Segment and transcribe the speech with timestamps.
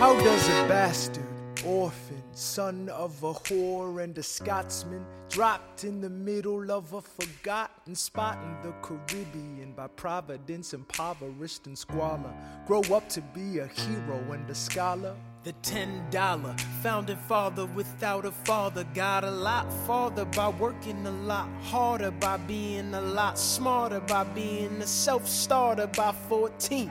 [0.00, 1.26] How does a bastard,
[1.62, 7.94] orphan, son of a whore and a Scotsman, dropped in the middle of a forgotten
[7.94, 12.32] spot in the Caribbean by providence, impoverished and squalor,
[12.66, 15.14] grow up to be a hero and a scholar?
[15.44, 21.10] The ten dollar founding father without a father got a lot farther by working a
[21.10, 26.90] lot harder, by being a lot smarter, by being a self starter by 14.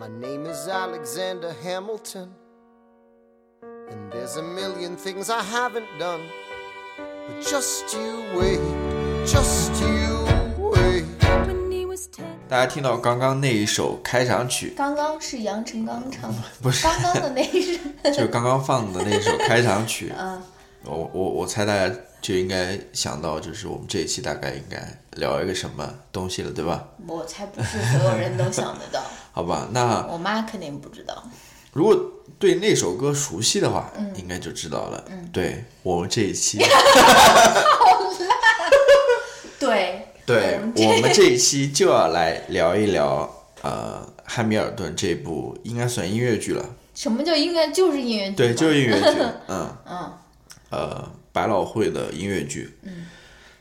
[0.00, 2.30] My name is Alexander Hamilton.
[3.90, 6.22] And there's a million things I haven't done.
[7.28, 8.60] But just you wait,
[9.24, 10.26] just you
[10.58, 11.04] wait.
[12.48, 20.12] 大家听到刚刚那一首开场曲，刚刚是杨臣刚唱的，不是刚刚的那一首，就是刚刚放的那首开场曲。
[20.16, 20.40] 嗯，
[20.84, 24.77] 我我我猜大家 就应该想到，就是我们这一期大概应该
[25.17, 26.87] 聊一个什么东西了，对吧？
[27.07, 29.01] 我才不是所有人都想得到，
[29.33, 31.23] 好吧，那我妈肯定不知道。
[31.73, 31.97] 如果
[32.37, 35.03] 对那首歌熟悉的话，嗯应该就知道了。
[35.09, 36.59] 嗯对我们这一期
[39.57, 43.29] 对，对我们这一期就要来聊一聊
[43.61, 46.65] 呃《汉密尔顿》这部应该算音乐剧了。
[46.93, 48.35] 什么叫应该就是音乐剧？
[48.35, 49.05] 对，就是音乐剧。
[49.47, 50.11] 嗯嗯，
[50.71, 52.77] 呃，百老汇的音乐剧。
[52.83, 53.07] 嗯。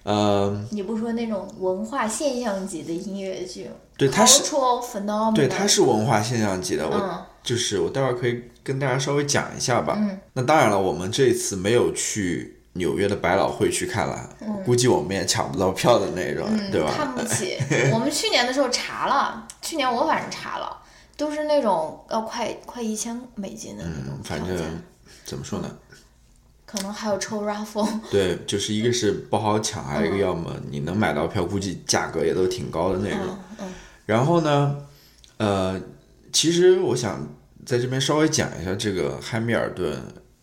[0.02, 3.70] 呃，你不说那种文化现象级的音乐剧？
[3.98, 5.34] 对它是 phenomenon。
[5.34, 6.88] 对，它是文化现象级的。
[6.88, 9.96] 我嗯就是我待会儿可以跟大家稍微讲一下吧。
[9.98, 10.18] 嗯。
[10.32, 14.28] 那当然了，我们这一次没有去纽约的百老汇去看了，
[14.64, 16.90] 估计我们也抢不到票的那种，嗯，对吧？
[16.96, 17.58] 看不起。
[17.92, 20.82] 我们去年的时候查了，去年我反正查了，
[21.16, 24.82] 都是那种要快快一千美金的那种嗯，反正
[25.24, 25.70] 怎么说呢？
[26.70, 27.88] 可能还有抽 raffle。
[28.12, 33.18] 对，就是一个是不好抢，还有一个要么你能买到票，估计价格也都挺高的那种。
[33.26, 33.72] 嗯嗯。
[34.06, 34.76] 然后呢，
[35.38, 35.80] 呃，
[36.32, 37.26] 其实我想
[37.66, 40.00] 在这边稍微讲一下这个汉密尔顿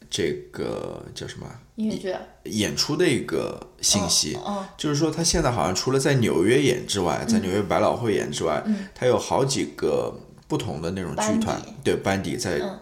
[0.09, 2.13] 这个叫什么音乐剧。
[2.43, 8.61] 演出的一个信息，嗯就是说他现在好像除了在纽约演之外，在纽约百老汇演之外，
[8.93, 10.13] 他有好几个
[10.49, 12.79] 不同的那种剧团班，对班底在嗯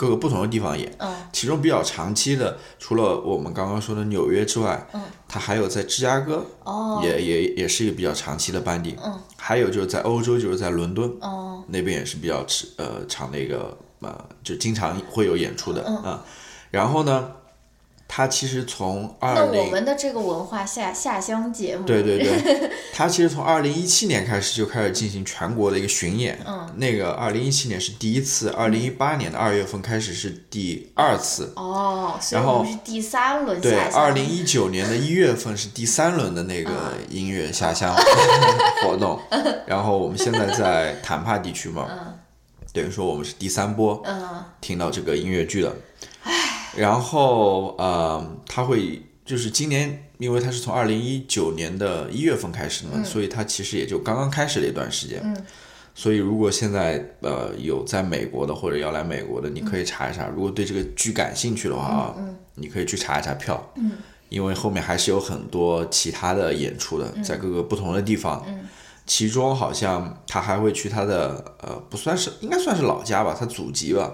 [0.00, 0.90] 各个不同的地方演。
[0.98, 8.96] 嗯其中比较长期的，除了我们刚刚说的纽约之外，嗯，他还有在芝加哥，哦也也也是一个比较长期的班底。
[9.04, 16.24] 嗯，还有就是在欧洲，就是在伦敦，哦那边也是比较持呃长的一个呃，就经常会有演出的嗯啊、
[16.70, 17.30] 然后呢，
[18.12, 26.36] 他其实从那二零我们的这个文化下下乡节目，对对对， 他其实从二零一七年开始就开始进行全国的一个巡演。
[26.44, 31.52] 嗯，那个二零一七年是第一次，二零一八年的二月份开始是第二次。
[31.54, 34.02] 哦，然后是第三轮对，下乡。
[34.02, 37.94] 二零一九年的一月份是第三轮的那个音乐下乡
[38.82, 39.20] 活动，
[39.66, 41.88] 然后我们现在在坦帕地区嘛，
[42.72, 45.72] 等于说我们是第三波嗯听到这个音乐剧的。
[46.76, 55.20] 然后呃，他会就是今年，因为他是从二零一九年的一月份开始的嘛，所以他其实也就刚刚开始了一段时间。
[55.24, 55.36] 嗯
[55.92, 60.28] 所以如果现在呃有在美国的或者要来美国的，你可以查一查。
[60.28, 62.14] 如果对这个剧感兴趣的话啊，
[62.54, 63.72] 你可以去查一查票。
[63.76, 63.92] 嗯
[64.28, 68.42] 因为后面还是有很多其他的演出的，在各个不同的地方。
[68.46, 68.68] 嗯
[69.04, 74.08] 其中好像他还会去他的呃，不算是应该算是老家吧，他祖籍吧，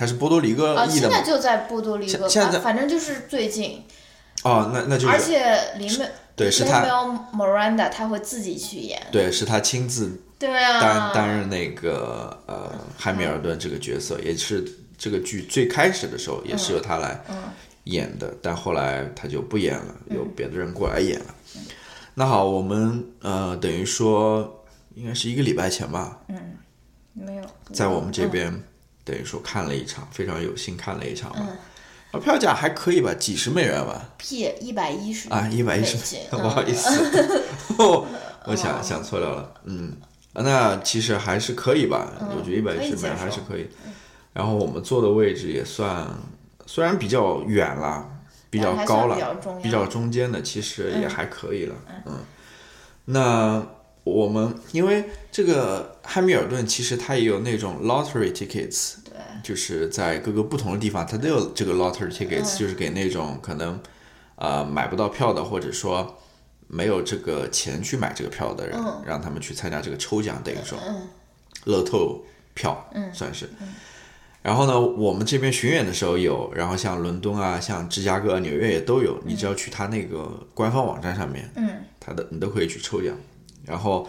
[0.00, 1.22] 他是波多黎各啊，现在。
[1.22, 3.84] 就在波多黎各，现现在啊反正就是最近，
[4.44, 6.82] 哦，那那就是而且林美对是他
[7.34, 14.64] Miranda 他会自己去演，对，是他亲自对啊，担担任那个呃汉密尔顿这个角色，也是
[14.96, 17.22] 这个剧最开始的时候也是由他来
[17.84, 21.26] 演的，但后来他就不演了，有别的人过来演了。
[22.14, 24.64] 那好，我们呃等于说
[24.94, 26.56] 应该是一个礼拜前吧，嗯
[27.12, 28.64] 没有在我们这边、嗯
[29.04, 31.46] 等于说看了一场，非常有幸看了一场吧。
[32.12, 34.08] 啊，票价还可以吧，几十美元吧。
[34.18, 35.96] P 一百一十啊，一百一十
[36.30, 37.42] 不好意嗯思，
[37.78, 38.06] 我
[38.46, 39.96] 我想想错了了，嗯，
[40.34, 43.68] 那其实还是可以吧，我觉得一百一十买接受嗯还是可以。
[44.32, 46.06] 然后我们坐的位置也算，
[46.66, 48.08] 虽然比较远了，
[48.48, 49.14] 比较高了
[49.62, 51.74] 比较中间的，其实也还可以了，
[52.06, 52.18] 嗯。
[53.06, 53.64] 那
[54.04, 59.12] 我们因为这个汉密尔顿，其实它也有那种 lottery tickets，对，
[59.42, 63.78] 就是在各个不同的地方，它都有这个 lottery tickets，、就是给那种可能
[64.36, 66.18] 呃买不到票的，或者说
[66.66, 70.78] 没有这个钱去买这个票的人，让他们去参加这个抽奖，等于说
[71.64, 72.24] 乐透
[72.54, 73.48] 票，算是。
[74.42, 79.20] 然后呢，我们这边巡演的时候有，然后像伦敦啊、像芝加哥、纽约也都有。
[79.26, 83.14] 你只要去他那个官方网站上面，嗯，他的你都可以去抽奖。
[83.70, 84.06] 然后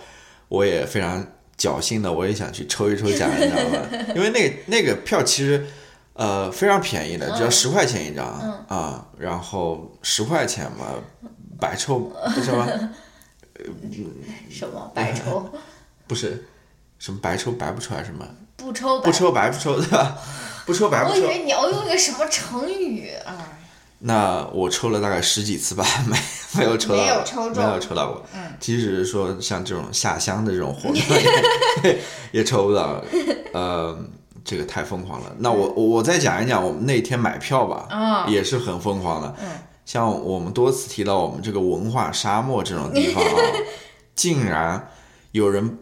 [0.49, 1.25] 我也非常
[1.57, 3.87] 侥幸的，我也想去抽一抽奖，你知道吗？
[4.15, 5.65] 因为那个那个票其实
[6.13, 8.25] 呃非常便宜的，只要十块钱一张
[8.67, 10.87] 啊、然后十块钱嘛，
[11.59, 12.11] 白抽
[12.43, 12.67] 什么
[14.49, 15.49] 什么白抽
[16.07, 16.45] 不是
[16.97, 18.25] 什么白抽白不抽还是什么
[18.57, 20.17] 不抽白不抽白不抽对吧？
[20.65, 21.15] 不抽白不抽。
[21.15, 23.33] 我以为你要用一个什么成语啊？
[24.03, 26.17] 那我抽了大概十几次吧， 没
[26.57, 28.25] 没有抽到，没有抽中没有抽到过。
[28.33, 30.95] 嗯，即使是说像这种下乡的这种活动
[31.83, 31.99] 也
[32.31, 33.03] 也抽不到，
[33.53, 33.97] 呃，
[34.43, 35.35] 这个太疯狂了。
[35.37, 39.35] 那我我我再讲一讲我们那天买票吧，啊也是很疯狂的。
[39.41, 39.49] 嗯，
[39.85, 43.31] 像我们多次提到我们这个文化沙漠这种地方啊，
[44.15, 44.89] 竟然
[45.31, 45.77] 有人。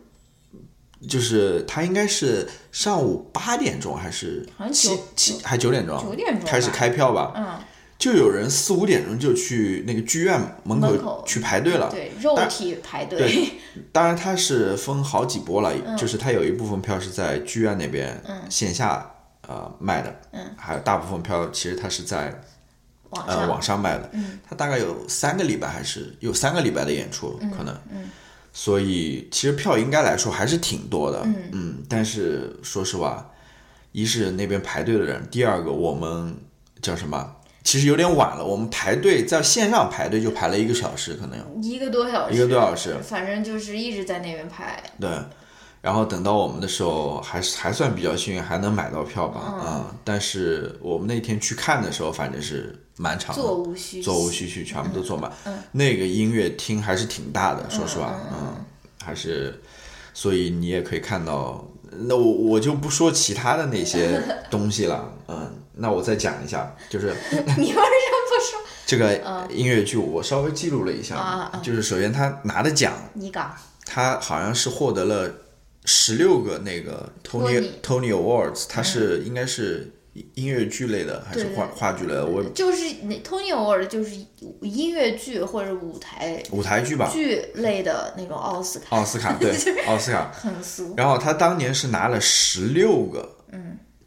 [1.08, 7.32] 就是他应该是上午八点钟还是七好像九七还九点钟九点钟开始开票吧？
[7.38, 7.58] 嗯，
[8.00, 11.90] 就有人四五点钟就去那个剧院门口去排队了。
[11.92, 13.20] 对，肉体排队。
[13.20, 13.50] 对，
[13.92, 15.98] 当然它是分好几波了，嗯。
[15.98, 18.18] 就是它有一部分票是在剧院那边
[18.50, 19.06] 线下
[19.46, 22.42] 呃卖的，嗯，还有大部分票其实它是在
[23.10, 23.46] 呃网上。
[23.46, 24.40] 嗯网上卖的，嗯。
[24.50, 28.10] 它大概有三个礼拜还是有三个礼拜的演出可能，嗯。
[28.54, 33.30] 所以其实票应该来说还是挺多的，嗯但是说实话，
[33.92, 36.38] 一是那边排队的人，第二个我们
[36.82, 37.36] 叫什么？
[37.64, 41.46] 其实有点晚了，我们排队在线上排队就排了一个小时，可能有。
[41.62, 44.82] 一个多小时，一个多小时反正就是一直在那边排。
[45.00, 45.10] 对，
[45.82, 55.32] 然后等到我们的时候，还是还算比较幸运，还能买到票吧，嗯啊、但是我们那天去看的时候，反正是蛮长的，座无虚席座无虚席，全部都坐满。
[55.46, 58.56] 嗯那个音乐厅还是挺大的，说实话，嗯，
[59.04, 59.62] 还是，
[60.14, 61.66] 所以你也可以看到。
[61.92, 64.22] 那我我就不说其他的那些
[64.52, 67.08] 东西了，嗯，那我再讲一下，就是
[67.58, 68.60] 你为什么不说？
[68.86, 71.62] 这个音乐剧，我稍微记录了一下，啊啊。
[71.64, 73.50] 就是首先他拿的奖，你搞，
[73.86, 75.32] 他好像是获得了
[75.86, 79.94] 十六个那个 Tony Tony Awards，他是应该是
[80.34, 82.26] 音乐剧类的还是话话剧类的？
[82.26, 84.16] 我就是那 Tony Award 就是
[84.62, 89.52] 音乐剧或者舞台舞台剧吧，剧类的那种奥斯卡，奥斯卡对
[89.88, 90.32] 奥斯卡。
[90.34, 90.96] 很俗。
[90.98, 93.38] 然后他当年是拿了十六个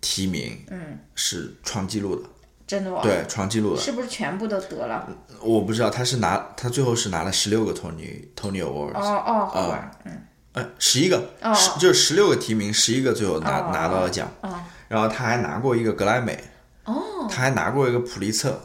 [0.03, 2.29] 提名，嗯，是创纪录的，
[2.67, 3.81] 真的吗？，对，创纪录的。
[3.81, 5.09] 是不是全部都得了？
[5.41, 10.13] 我不知道他是拿他最后是拿了十六个 Tony Tony Awards，哦哦，好吧，嗯，
[10.53, 14.29] 呃，十一个，哦十就是十六个提名，十一个最后拿、哦拿到了奖。
[14.43, 16.39] 哦然后他还拿过一个格莱美，
[16.85, 18.61] 哦，他还拿过一个普利策。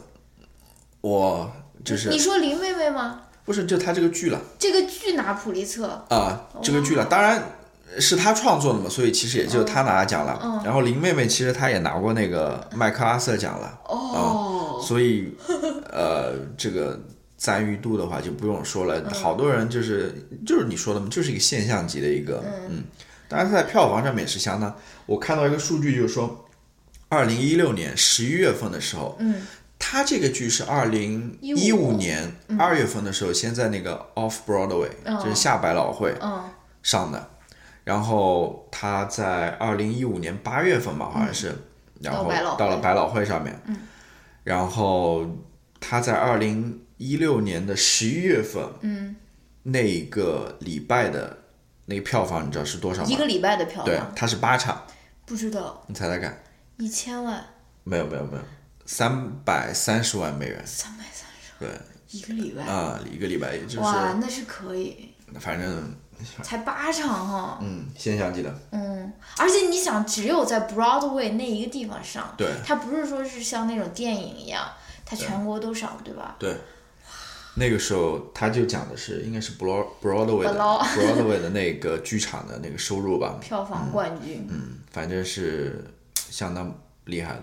[1.00, 1.50] 我
[1.82, 3.22] 就是你说林妹妹吗？
[3.46, 7.42] 不是就他这个剧了这个剧拿普利策，啊、这个剧了，当然
[7.98, 10.60] 是他创作的嘛，所以其实也就他拿奖了。
[10.64, 15.32] 然后林妹妹其实她也拿过那个麦克阿瑟奖了，哦，所以
[15.90, 17.00] 呃，这个
[17.36, 20.14] 赞誉度的话就不用说了，好多人就是
[20.46, 22.84] 就是你说的嘛，就是一个现象级的一个，嗯，
[23.26, 24.74] 当然它在票房上面也是相当。
[25.06, 26.46] 我看到一个数据，就是说，
[27.08, 29.46] 二零一六年十一月份的时候，嗯，
[29.78, 34.90] 他这个剧是二零一五年二月份的时候，先在那个 Off Broadway，、
[35.22, 36.44] 就是下百老汇嗯。
[36.80, 37.28] 上的，
[37.88, 41.56] 然后他在二零一五年八月份吧，好像是，
[42.02, 43.58] 然后到了百老汇上面，
[44.44, 45.26] 然后
[45.80, 49.16] 他在二零一六年的十一月份，嗯，
[49.62, 51.38] 那个礼拜的
[51.86, 53.08] 那个票房，你知道是多少吗？
[53.08, 54.84] 一个礼拜的票对房，，它是八场，
[55.24, 55.82] 不知道。
[55.86, 56.38] 你猜猜看？
[56.76, 57.42] 一千万，
[57.84, 58.42] 没有没有没有，
[58.84, 61.70] 三百三十万美元，三百三十对。
[62.10, 65.08] 一个礼拜，啊，一个礼拜也就是，哇，那是可以，
[65.40, 65.94] 反正
[66.42, 74.68] 才八场哈，嗯，现象级的，嗯，而且你想，只有在 Broadway 那一个地方上，对它不是说是像那种电影一样，
[75.04, 76.36] 它全国都上，对吧？
[76.38, 76.56] 对。
[77.54, 85.84] 那个时候他就讲的是应该是 Broad Broadway 的 Broad- Broadway 的那个剧场的那个收入吧，票房冠军，嗯，反正是
[86.14, 86.72] 相当
[87.06, 87.42] 厉害的。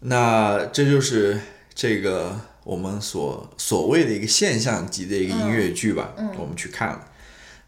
[0.00, 1.38] 那这就是
[1.74, 7.08] 这个我们所所谓的一个现象级的一个音乐剧吧，我们去看了。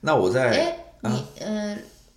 [0.07, 1.77] 那我在哎，啊你呃，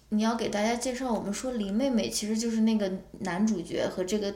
[0.09, 2.89] 你要给大家介绍，我们说林妹妹其实就是那个
[3.21, 4.31] 男主角和这个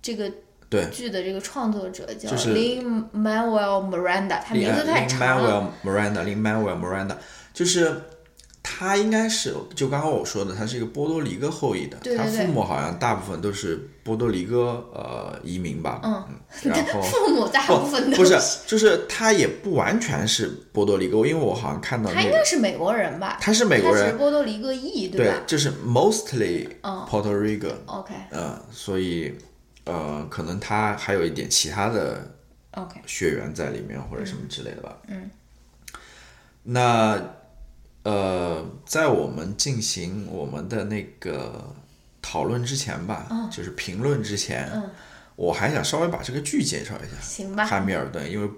[0.00, 0.30] 这个
[0.70, 5.74] 对剧的这个创作者叫就是 Lin Manuel Miranda，他名字太长了。
[5.84, 7.16] Manuel Miranda，Lin Manuel Miranda，
[7.52, 8.02] 就是
[8.62, 16.24] 他应该是就刚刚我说的，他是一个波多黎各后裔的，对对对他父母好像大部分都是波多黎各呃移民吧，嗯，
[16.70, 23.36] 然后父母大部分都不是，就是他也不完全是波多黎各，因为我好像看到他那个应该是美国人吧？
[23.40, 29.34] 他是美国他是人，波多黎各裔，对吧，就是 mostly 嗯 Puerto Rico，？OK 呃，所以
[29.84, 32.32] 呃，可能他还有一点其他的
[32.72, 34.96] OK，血缘在里面或者什么之类的吧。
[35.08, 35.28] 嗯。
[36.64, 37.20] 那
[38.04, 41.72] 呃，在我们进行我们的那个
[42.20, 44.70] 讨论之前吧，就是评论之前，
[45.36, 47.20] 我还想稍微把这个剧介绍一下。
[47.20, 47.64] 行吧。
[47.64, 48.48] 汉密尔顿，因为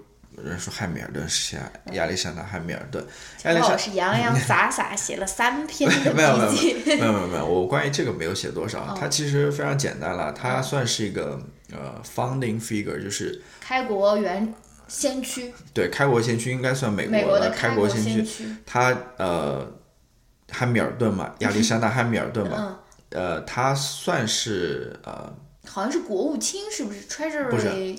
[0.43, 3.05] 人说汉密尔顿是亚亚历山大汉密尔顿，
[3.43, 6.51] 亚历山老师洋洋洒洒写了三篇的没有没有。
[6.51, 11.39] 没有没有没有，我关于这个没有写多少，哦它其实非常简单了，它算是一个
[11.71, 14.53] 呃 founding figure，就是开国元
[14.87, 18.55] 先驱，对开国先驱应该算美美国的开国先驱。
[18.65, 19.71] 他呃
[20.51, 22.79] 汉密尔顿嘛，亚历山大汉密尔顿嘛，
[23.11, 25.35] 嗯，呃他算是呃
[25.67, 27.95] 好像是国务卿，是不是？Treasury 不是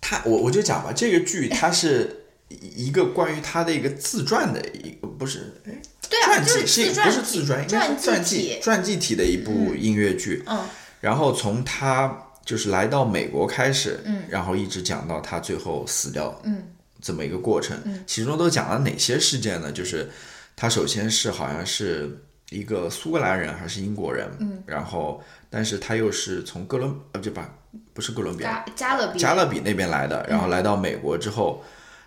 [0.00, 10.42] 他我我就讲吧，这个剧 它是一个关于他的一个自传的一个不是哎对啊，传就是记是不是自传，应该是传记记传记体的一部音乐剧。
[10.46, 10.64] 嗯
[11.00, 14.22] 然后从他就是来到美国开始，嗯。
[14.30, 16.62] 然后一直讲到他最后死掉，嗯，
[17.02, 17.76] 这么一个过程。
[17.84, 18.02] 嗯。
[18.06, 19.70] 其中都讲了哪些事件呢？
[19.70, 20.08] 就是
[20.54, 22.18] 他首先是好像是
[22.50, 27.52] 一个苏格兰人还是英国人，嗯，然后但是他又是从哥伦呃不吧
[27.92, 30.30] 不是哥伦比亚加加勒比，加勒比那边来的，嗯。
[30.30, 31.62] 然后来到美国之后，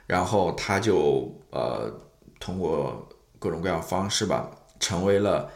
[0.08, 1.93] 然后他就呃
[2.39, 5.51] 通过各种各样方式吧，成为了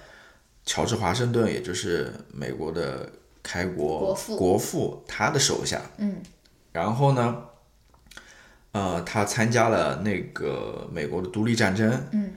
[0.66, 3.10] 乔治华盛顿，也就是美国的
[3.44, 5.82] 开国国父国父他的手下。
[5.98, 6.16] 嗯，
[6.72, 7.44] 然后呢，
[8.72, 11.92] 呃，他参加了那个美国的独立战争。
[12.12, 12.32] 嗯，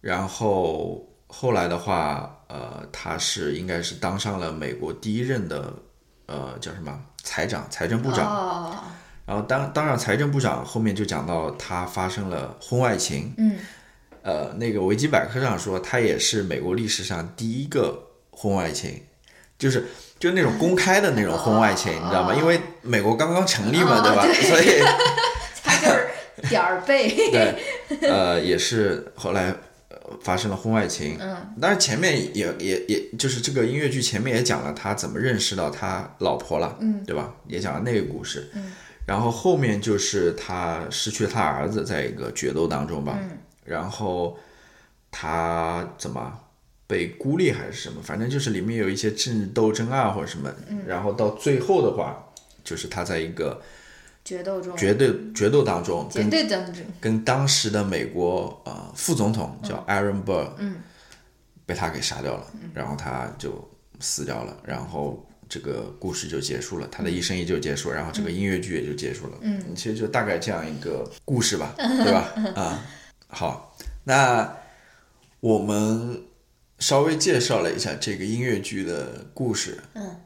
[0.00, 5.72] 然后后来的话，呃，他是应该是当上了美国第一任的
[6.26, 8.26] 呃叫什么财长、财政部长。
[8.26, 8.78] 哦，
[9.26, 13.34] 然后当当上财政部长，后面就讲到他发生了婚外情。
[13.36, 13.58] 嗯，
[14.22, 19.02] 呃，那个维基百科上说，他也是美国历史上第一个婚外情，
[19.58, 19.84] 就是
[20.18, 22.34] 就那种公开的那种婚外情，你知道吗？
[22.34, 24.22] 因为美国刚刚成立嘛，哦对吧？
[24.42, 24.80] 所以
[25.62, 27.08] 他就是点儿背。
[27.30, 27.54] 对，
[28.08, 29.48] 呃，也是后来。
[29.48, 29.56] 呃
[30.22, 37.34] 发生了婚外情，嗯，当然前面也也也就是这个音乐剧前面也讲了他怎么认识到他老婆了，嗯，对吧？
[37.48, 38.72] 也讲了那个故事，嗯，
[39.04, 44.38] 然后后面就是他失去了他儿子，在一个决斗当中吧，嗯，然后
[45.10, 46.32] 他怎么
[46.86, 52.24] 被孤立还是什么，反正就是里面有一些政治斗争啊或者什么，嗯然后到最后的话，
[52.62, 53.60] 就是他在一个
[54.24, 60.76] 决斗中，绝对决斗当中绝跟对当中，跟当时的美国呃副总统叫 Aaron Burr，嗯，
[61.64, 63.68] 被他给杀掉了，然后他就
[64.00, 72.32] 死掉了，然后这个故事就结束了，他的一生也就结束，然后这个音乐剧也就结束了，嗯，其实就大概这样一个故事吧， 对吧？
[72.54, 72.84] 啊、
[73.28, 74.56] 好，那
[75.40, 76.20] 我们
[76.78, 80.20] 稍微介绍了一下这个音乐剧的故事，嗯。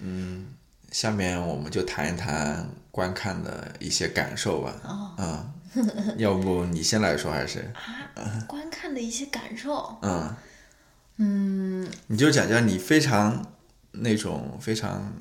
[0.00, 0.46] 嗯
[0.90, 5.14] 下面我们就谈一谈观看的一些感受吧，哦。
[5.18, 7.70] 嗯， 要不你先来说还是？
[8.14, 8.44] 啊？
[8.48, 10.34] 观看的一些感受，嗯，
[11.18, 13.44] 嗯，你就讲讲你非常
[13.90, 15.12] 那种非常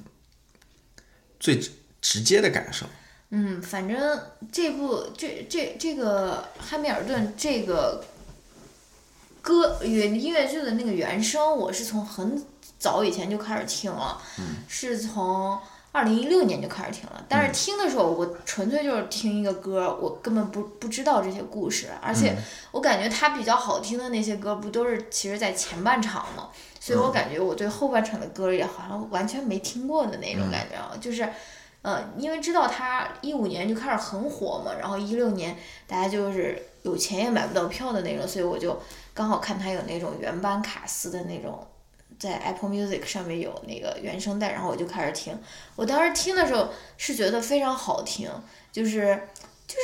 [1.40, 2.86] 最直直接的感受。
[3.32, 8.06] 嗯，反正这部这这这个汉密尔顿这个
[9.48, 12.44] 歌原音乐剧的那个原声，我是从很
[12.78, 14.22] 早以前就开始听了，
[14.68, 15.58] 是从
[15.94, 17.26] 二零一六年就开始听了。
[17.30, 22.36] 但是听的时候，我纯粹就是听一个歌，我根本不不知道这些故事，而且
[22.72, 26.50] 我感觉它比较好听的那些歌，不都是其实在前半场吗？
[26.82, 31.26] 所以我感觉我对后半场的歌也好像完全没听过的那种感觉啊，就是。
[31.84, 38.78] 呃，因为知道他一五年就开始很火嘛，然后一六年大家就是有钱也买不到票的那种，所以我就
[39.18, 41.66] 刚好看他有那种原班卡斯的那种，
[42.20, 45.36] 在 Apple Music 上面有那个原声带，然后我就开始听。
[45.76, 48.30] 我当时听的时候是觉得非常好听，
[48.72, 49.20] 就是
[49.66, 49.80] 就是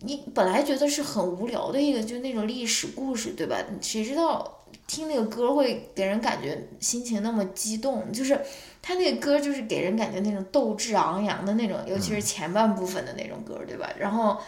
[0.00, 3.56] 你本来觉得是很无聊的一个，就那种历史故事，对吧？
[3.80, 8.38] 谁知道听那个歌会给人感觉心情那么激动，就是
[8.82, 13.88] 他那个歌就是给人感觉那种斗志昂扬的那种，尤其是前半部分的那种歌，对吧？
[13.98, 14.38] 然后，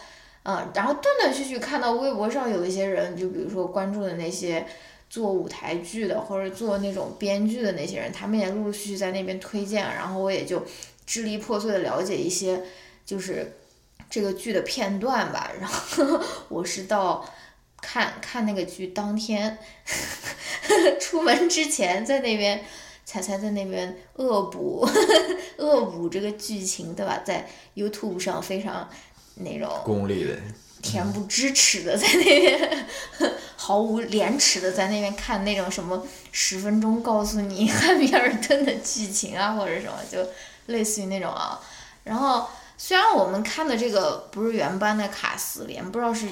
[0.43, 4.65] 嗯，然后断断续续看到微博上有一些人，就比如说关注的那些
[5.09, 10.63] 做舞台剧的或者做那种编剧的那些人，他们也陆陆续续在那边推荐，然后我也就
[11.05, 12.63] 支离破碎的了解一些，
[13.05, 13.57] 就是
[14.09, 15.51] 这个剧的片段吧。
[15.59, 16.19] 然后
[16.49, 17.23] 我是到
[17.79, 19.59] 看看那个剧当天，
[20.99, 22.63] 出门之前在那边
[23.05, 24.87] 才才在那边恶补
[25.57, 27.21] 恶补这个剧情，对吧？
[27.25, 28.89] 在 YouTube 上非常
[29.35, 30.37] 那种功利的，
[30.81, 32.87] 恬不知耻的在那边，
[33.55, 40.19] 毫无廉耻的在那边看那种什么十分钟告诉你汉密尔顿的剧情啊，或者什么，就
[40.67, 41.59] 类似于那种啊。
[42.03, 42.47] 然后
[42.77, 46.27] 虽然我们看的这个不是原班的卡斯，连不知道是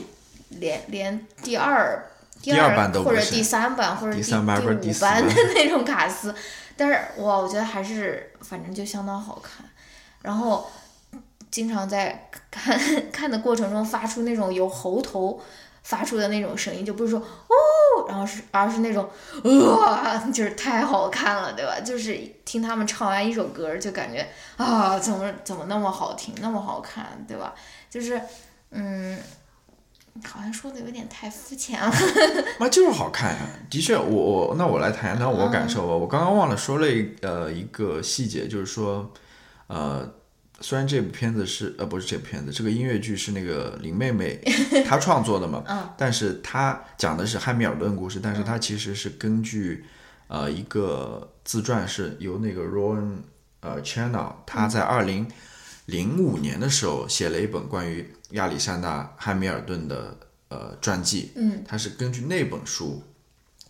[0.50, 2.06] 连连第二。
[2.42, 6.34] 第二版或者第三版或者第第三版或者第五四版版的 那种卡斯，
[6.78, 9.66] 但是哇，我觉得还是反正就相当好看。
[10.22, 10.72] 然后
[11.52, 12.80] 经常在看
[13.12, 15.42] 看的过程中发出那种由喉头
[15.84, 19.10] 发出的那种声音，就不是说哦，然后是而是那种
[19.44, 21.80] 哇，就是太好看了，对吧？
[21.80, 24.28] 就是听他们唱完一首歌，就感觉
[24.58, 27.54] 啊，怎么怎么那么好听，那么好看，对吧？
[27.90, 28.22] 就是
[28.72, 29.18] 嗯。
[30.26, 31.90] 好像说的有点太肤浅了。
[32.60, 33.40] 那就是好看呀、
[33.70, 35.94] 的确，我我那我来谈一谈我感受吧。
[35.94, 39.14] 我刚刚忘了说了一呃一个细节，就是说，
[39.68, 40.06] 呃，
[40.62, 44.40] 虽然这部片子是呃不是这部片子，这个音乐剧是那个林妹妹
[44.86, 45.90] 她创作的嘛，嗯。
[45.98, 49.86] 但是她讲的是汉密尔顿故事，但是她其实是根据
[50.28, 53.18] 呃一个自传，是由那个 Rowan
[53.62, 55.28] 呃 Channel 他在二零
[55.86, 60.18] 零五年的时候写了一本关于亚历山大汉密尔顿的
[60.50, 63.02] 呃传记，嗯，他是根据那本书，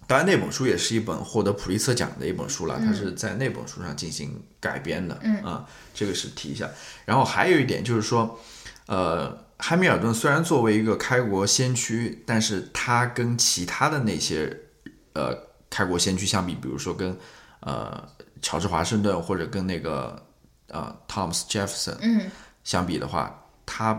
[0.10, 5.36] 当然那本书也是一本获得普利策奖的一本书了，它是在那本书上进行改编的，嗯。
[5.44, 5.64] 啊，
[5.94, 6.68] 这个是提一下。
[7.06, 8.40] 然后还有一点就是说，
[8.88, 14.52] 呃，汉密尔顿虽然作为一个开国先驱，但是他跟其他的那些
[15.14, 15.38] 呃
[15.70, 17.16] 开国先驱相比，比如说跟
[17.60, 18.04] 呃
[18.42, 20.26] 乔治华盛顿或者跟那个
[20.70, 22.32] 呃 Thomas Jefferson，嗯。
[22.64, 23.94] 相比的话，他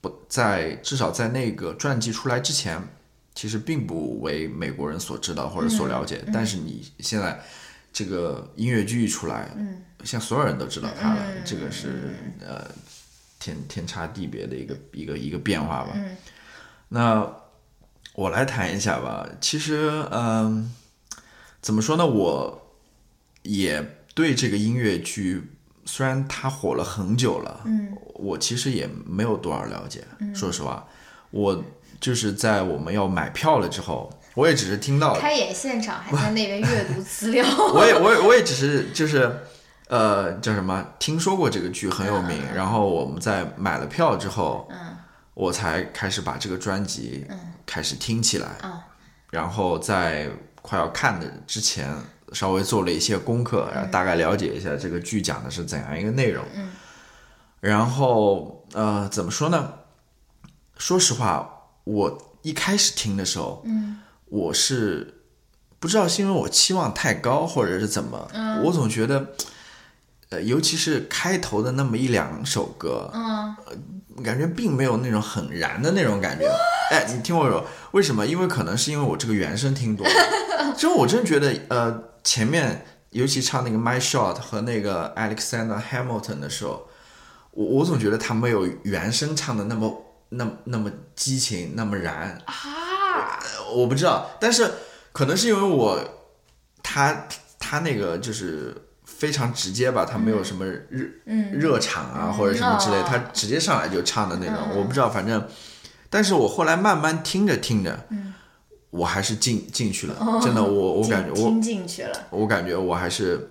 [0.00, 2.80] 不在至少在那个传记出来之前，
[3.38, 6.24] 其实并不为美国人所知道或者所了解。
[6.34, 7.40] 但是你现在
[7.92, 12.66] 这个音乐剧一出来，嗯，像所有人都知道他了，嗯这个是呃
[13.38, 15.92] 天天差地别的一个一个一个变化吧。
[15.94, 16.16] 嗯
[16.88, 17.32] 那
[18.14, 19.28] 我来谈一下吧。
[19.40, 20.74] 其实，嗯、
[21.62, 22.04] 怎么说呢？
[22.04, 22.76] 我
[23.42, 25.52] 也对这个音乐剧，
[25.84, 30.04] 虽然它火了很久了，嗯我其实也没有多少了解。
[30.34, 30.88] 说实话，
[31.30, 31.62] 我
[32.00, 37.44] 就是在我们要买票了之后，我也只是听到，开演现场还在那边阅读资料。
[37.74, 39.30] 我也我也我也只是就是。
[39.90, 40.86] 呃，叫什么？
[40.98, 44.94] 听说过这个剧很有名，然后我们在买了票之后，嗯
[45.32, 47.26] 我才开始把这个专辑
[47.64, 48.78] 开始听起来，嗯
[49.30, 50.28] 然后在
[50.60, 51.90] 快要看的之前，
[52.34, 56.44] 稍微做了一些功课，然后大概了解一下这个剧讲的是怎样一个内容。
[56.54, 56.70] 嗯
[57.60, 59.72] 然后呃，怎么说呢？
[60.76, 61.57] 说实话，
[61.88, 63.96] 我一开始听的时候，嗯
[64.26, 65.22] 我是
[65.78, 69.28] 不知道是因为我期望太高，或者是怎么，嗯我总觉得，
[70.28, 73.56] 呃，尤其是开头的那么一两首歌，嗯
[74.22, 76.44] 感觉并没有那种很燃的那种感觉。
[76.90, 78.26] 哎，你听我说，为什么？
[78.26, 80.12] 因为可能是因为我这个原声听多了。
[80.76, 86.86] 其实我真觉得，呃，前面尤其唱那个《My Shot》和那个 Alexander Hamilton 的时候，
[87.52, 92.40] 我我总觉得他没有原声唱的那么那么那么激情，那么燃。
[92.46, 93.38] 啊，
[93.74, 94.70] 我不知道，但是
[95.12, 96.00] 可能是因为我
[96.82, 97.26] 他
[97.58, 101.52] 他那个就是非常直接吧，他没有什么热、嗯。
[101.52, 103.04] 热场啊或者什么之类，哦。
[103.06, 105.46] 他直接上来就唱的那种，嗯我不知道，反正，
[106.10, 108.34] 但是我后来慢慢听着听着，嗯。
[108.90, 112.26] 我还是进进去了，真的，我我感觉我听进去了。
[112.30, 113.50] 我感觉我还是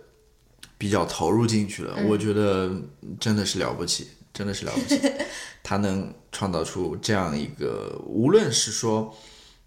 [0.79, 2.07] 比较投入进去了，嗯。
[2.09, 2.71] 我觉得
[3.19, 5.01] 真的是了不起，真的是了不起，
[5.63, 9.11] 他能创造出这样一个，无论是说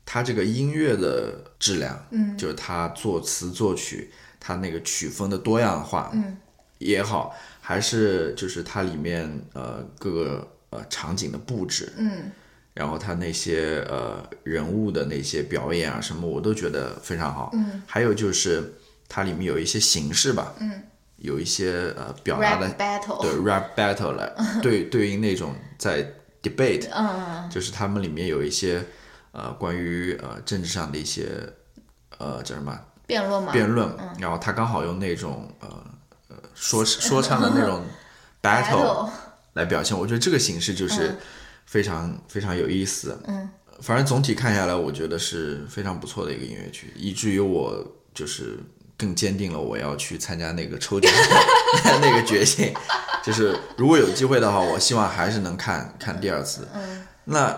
[0.06, 2.38] 他这个音乐的质量，嗯。
[2.38, 6.36] 就是他作词作曲，他那个曲风的多样化，嗯。
[6.78, 12.30] 也好，还是就是它里面呃各个呃场景的布置，嗯。
[12.72, 17.50] 然后他那些呃人物的那些表演啊什么，我都觉得非常好。
[17.54, 17.82] 嗯。
[17.86, 18.72] 还有就是
[19.08, 20.80] 它里面有一些形式吧，嗯
[21.20, 23.20] 有一些呃表达的 battle。
[23.22, 26.04] 对 rap battle 来 对对应那种在
[26.42, 28.84] debate，嗯就是他们里面有一些
[29.32, 31.28] 呃关于呃政治上的一些
[32.18, 33.52] 呃叫什么辩论嘛。
[33.52, 35.68] 辩论，嗯然后他刚好用那种呃
[36.28, 37.84] 呃说说唱的那种
[38.42, 39.08] battle
[39.54, 41.16] 来表现，我觉得这个形式就是嗯
[41.66, 43.18] 非常非常有意思。
[43.26, 43.48] 嗯，
[43.80, 48.58] 反正总体看下来，我觉得是非常不错的一个音乐剧，以至于我就是
[49.00, 51.10] 更坚定了我要去参加那个抽奖
[52.02, 52.70] 那个决心。
[53.24, 56.68] 就是如果有机会的话，我希望还是能看 看第二次。
[56.74, 57.56] 嗯，那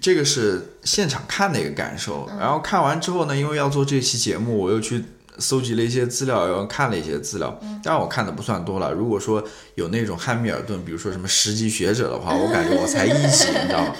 [0.00, 2.26] 这个是现场看的一个感受。
[2.30, 5.04] 嗯然后看完之后呢，因为要做这期节目，我又去
[5.38, 7.58] 搜集了一些资料，然后看了一些资料。
[7.82, 8.92] 当然我看的不算多了。
[8.92, 9.42] 如果说
[9.74, 13.94] 有那种汉密尔顿，比如说什么十级学者的话， 我感觉我才一级，你知道吗？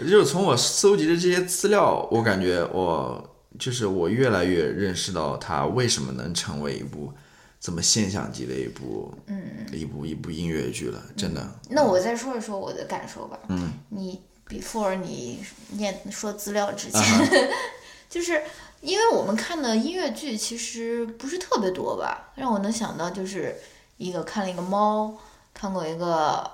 [0.00, 7.12] 就是从我搜集的这些资料，我感觉我就是我越来越认识到它为什么能成为一部
[7.60, 11.46] 这么现象级的一部，嗯，一部一部音乐剧了，真的。
[11.70, 13.38] 那我再说一说我的感受吧。
[13.48, 17.02] 嗯，你 before 你念说资料之前，
[18.08, 18.42] 就是
[18.80, 23.56] 因为我们看的音乐剧其实不是特别多吧，让我能想到就是
[23.96, 25.18] 一个看了一个猫，
[25.52, 26.48] 看过一个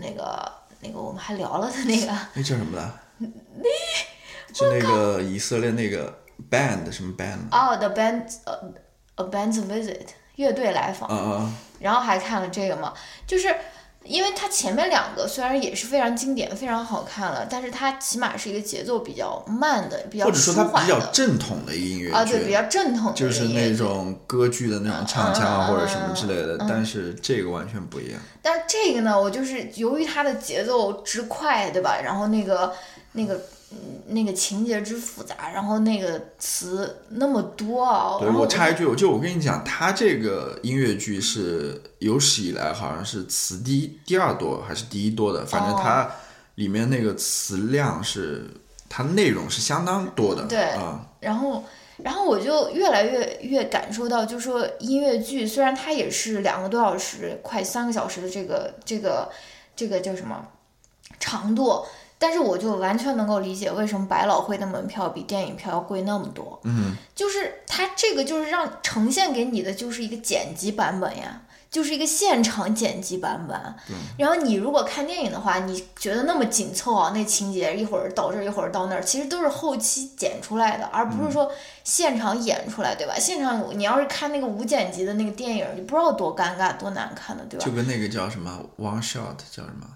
[0.00, 2.92] 那个那个我们还聊了的那个那叫什么来？
[4.52, 7.38] 就那个以色列那个 band 什么 band？
[7.50, 8.72] 哦，The Band 呃
[9.16, 11.08] A Band's Visit 乐队来访。
[11.10, 11.54] 嗯嗯！
[11.80, 12.92] 然后还看了这个嘛，
[13.26, 13.54] 就是
[14.04, 28.20] 因为它前面两个虽然也是非常经典、非常好看了，但是它起码是一个节奏比较慢的、比较或者说它比较正统的音乐剧，啊，对，比较正统的就是那种歌剧的那种唱腔或者什么之类的，但是这个完全不一样。
[28.40, 32.00] 但是这个呢，我就是由于它的节奏之快，对吧？
[32.02, 32.72] 然后那个
[33.12, 33.40] 那个嗯
[34.08, 46.10] 那个情节之复杂，然后那个词那么多啊，对我插一句，我就我跟你讲，他这个音乐剧是有史以来好像是词第第二多还是第一多的，反正哦它
[46.56, 48.50] 里面那个词量是
[48.88, 51.64] 它内容是相当多的，对啊，然后，
[51.98, 59.30] 然后我就越来越越感受到，就说音乐剧虽然它也是两个多小时，快三个小时的这个这个
[59.74, 60.46] 这个叫什么
[61.18, 61.86] 长度，
[62.22, 66.60] 但是我就完全能够理解为什么百老汇的门票比电影票要贵那么多。
[66.62, 71.42] 嗯，就是它这个就是让呈现给你的就是一个剪辑版本呀。
[71.72, 73.58] 就是一个现场剪辑版本，
[74.18, 81.50] 然后你如果看电影的话，你觉得那么紧凑啊，那情节一会儿到这儿一会儿到那儿，其实都是后期剪出来的，而不是说
[81.82, 83.14] 现场演出来，对吧？
[83.18, 87.72] 现场你要是看那个无剪辑的那个电影，你不知道多尴尬多难看的，对吧就？
[87.72, 89.86] 跟那个叫什么 one shot 叫什么？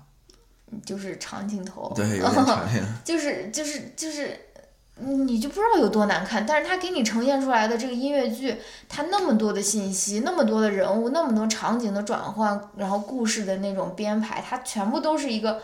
[0.85, 2.83] 就是长镜头，对，有点 长线。
[3.05, 4.39] 就是就是就是，
[4.97, 6.45] 你就不知道有多难看。
[6.47, 8.57] 但是他给你呈现出来的这个音乐剧，
[8.89, 15.61] 它那么多的信息，那么多的人物，那么多场景的转换，然后故事的那种编排，它全部都是一个，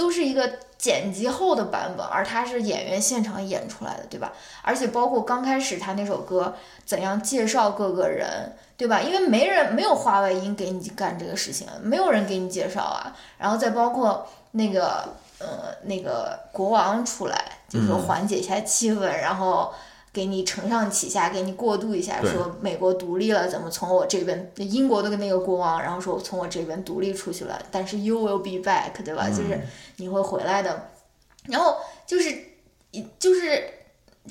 [0.00, 4.32] 都是一个剪辑后的版本，而它是演员现场演出来的，对吧？
[4.62, 6.54] 而且包括刚开始他那首歌
[6.86, 8.98] 怎样介绍各个人，对吧？
[9.02, 13.14] 因为没人没有话外音给你干这个事情，没有人给你介绍啊。
[13.36, 15.06] 然后再包括那个
[15.38, 19.70] 呃那个国王出来，就是说缓解一下气氛，然后
[20.12, 29.28] 给你承上启下，给你过渡一下，说美国独立了，怎么从我这边英国的那个国王，然后说从我这边独立出去了，但是 you will be back，对吧？
[29.28, 29.60] 就是
[29.96, 30.90] 你会回来的。
[31.46, 32.36] 然后就是
[33.18, 33.62] 就是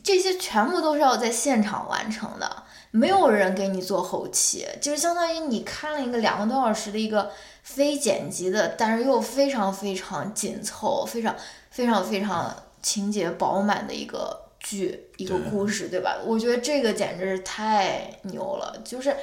[0.04, 7.32] 这些全部都是要在现场完成的，没有人给你做后期，就是相当于你看了一个两个多小时的一个
[7.64, 11.36] 非剪辑的，但是又非常非常紧凑、非常
[11.72, 16.18] 非常非常情节饱满的一个剧、一个故事，对吧？
[16.26, 19.16] 我觉得这个简直是太牛了，就是。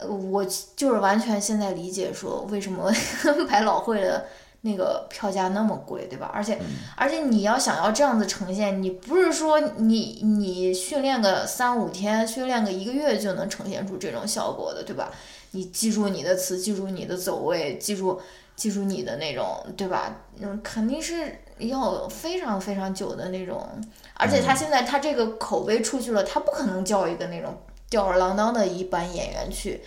[0.00, 0.44] 呃我
[0.76, 2.88] 就是完全现在理解说为什么
[3.50, 4.28] 百老汇的
[4.60, 6.30] 那个票价那么贵，对吧？
[6.32, 6.56] 而且、
[6.94, 15.10] 而且你要想要这样子呈现，你不是说你你训练个三五天，训练个一个月就能呈现出这种效果的，对吧？
[15.50, 18.20] 你记住你的词，记住你的走位，记住
[18.54, 20.14] 记住你的那种，对吧？
[20.40, 23.68] 嗯，肯定是要非常非常久的那种。
[24.14, 29.80] 而且他现在他这个口碑出去了，他不可能叫一个那种吊儿郎当的一般演员去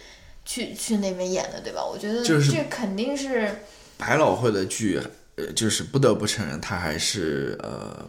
[0.45, 1.83] 去去那边演的，对吧？
[1.85, 3.49] 我觉得这肯定是。
[3.97, 4.99] 百老汇的剧，
[5.35, 8.03] 呃，就是不得不承认，他还是呃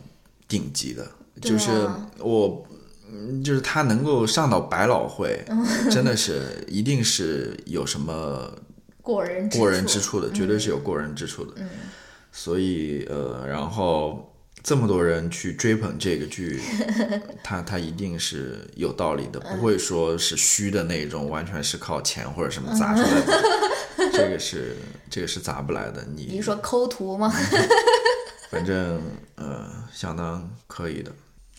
[0.49, 1.07] 顶级的。
[1.41, 2.65] 对就是啊我，
[3.11, 5.45] 嗯就是他能够上到百老汇，
[5.91, 8.51] 真的是一定是有什么
[9.03, 11.53] 过人过人之之处的，绝对是有过人之处的。
[11.57, 11.69] 嗯
[12.33, 16.61] 所以呃，然后这么多人去追捧这个剧，
[17.45, 23.43] 它它一定是有道理的，嗯不会说是虚的那种，完全是靠钱或者什么砸出来的。
[24.13, 24.77] 这个是
[25.11, 27.31] 这个是砸不来的，你你是说抠图吗？
[28.51, 29.01] 反正
[29.37, 31.13] 呃相当可以的，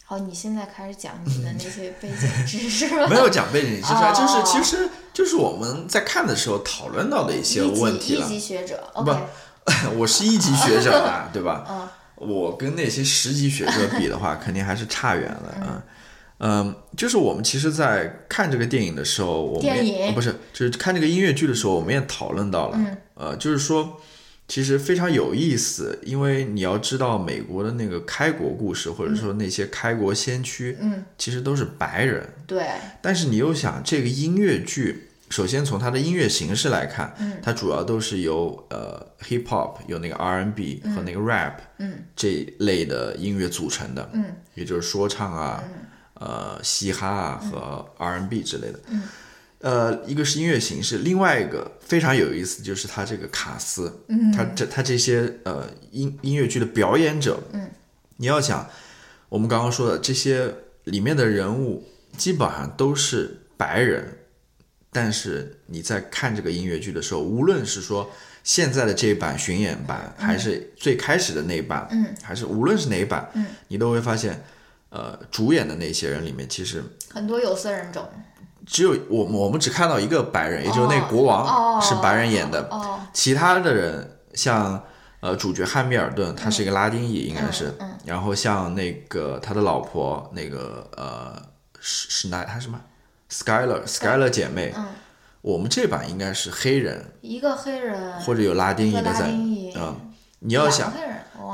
[0.06, 3.08] 好，你现在开始讲你的那些背景知识吧。
[3.08, 8.30] 没有讲背景知识就是其实就是我们在看的时候讨论到的一些问题了一。
[8.30, 9.12] 级学者不
[9.98, 11.66] 我是一级学者啊， 对吧？
[11.70, 11.88] 嗯。
[12.16, 15.84] 我跟那些十级学者比的话， 肯定还是差远了啊。
[16.40, 19.94] 嗯，就是我们其实，在看这个电影的时候，我们电影。
[19.94, 22.98] 也、呃不是，就是看这个音乐剧的时候，我们也讨论到了，嗯。
[23.16, 24.02] 呃，就是说，
[24.48, 32.68] 其实非常有意思，因为你要知道，美国的那个开国故事，或者说那些开国先驱，嗯，其实都是白人，对，
[33.02, 37.40] 但是你又想，这个音乐剧，首先从它的音乐形式来看，嗯。
[37.42, 42.04] 它主要都是由呃 hip hop 有那个 R N B 和那个 rap，嗯。
[42.16, 44.26] 这一类的音乐组成的，嗯。
[44.54, 45.64] 也就是说唱啊，
[46.14, 48.80] 呃嘻哈啊和 R N B 之类的，
[49.58, 57.72] 呃，一个是音乐形式，另外一个非常有意思就是它这个卡斯，嗯，它这它这些呃音音乐剧的表演者，嗯，
[58.18, 58.70] 你要想
[59.30, 61.84] 我们刚刚说的这些里面的人物
[62.18, 64.20] 基本上都是白人，
[64.94, 68.10] 但是你在看这个音乐剧的时候，无论是说
[68.44, 74.44] 现在的这一版巡演版，还是最开始的那一版，嗯，还是无论是哪一版，嗯，你都会发现，
[74.90, 78.08] 呃，主演的那些人里面，其实很多有色人种。
[78.66, 84.82] 只有我我们只看到一个白人，也就是那个国哦王是白人演的，哦，其他的人像
[85.20, 91.42] 呃主角汉密尔顿，他是一个拉丁裔，应该是，嗯然后像那个他的老婆那个呃
[91.80, 92.80] 是是哪他什么
[93.34, 94.86] Skyler Skyler 姐妹，嗯。
[95.42, 97.04] 我们这版应该是黑人。
[97.20, 100.94] 一个黑人，或者有拉丁裔的在，嗯，你要想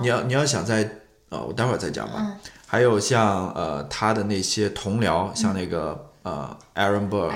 [0.02, 0.88] 你要你要想在
[1.30, 2.38] 呃我待会儿再讲吧，嗯。
[2.68, 7.32] 还有像呃他的那些同僚，像那个呃 Aaron Burr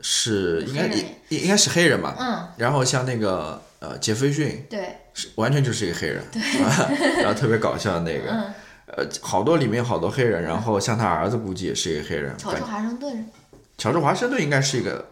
[0.00, 1.06] 是应该应
[1.42, 4.64] 应该是黑人吧，嗯，然后像那个呃杰斐逊。
[4.70, 6.22] 对，是完全就是一个黑人，
[7.18, 8.54] 然后特别搞笑的那个，嗯。
[8.86, 13.26] 呃，好多里面有好多黑人，然后像他儿子估计也是一个黑人，反乔治华盛顿，
[13.78, 15.04] 乔治华盛顿应该是一个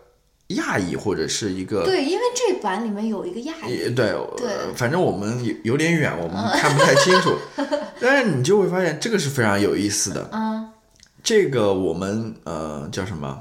[0.48, 7.36] 亚裔或者是一个，对，因为这版里面有一个亚裔，对，对呃反正我们有有点远，我们看不太清楚，
[8.00, 10.68] 但是你就会发现这个是非常有意思的，嗯。
[11.24, 13.40] 这个我们呃叫什么？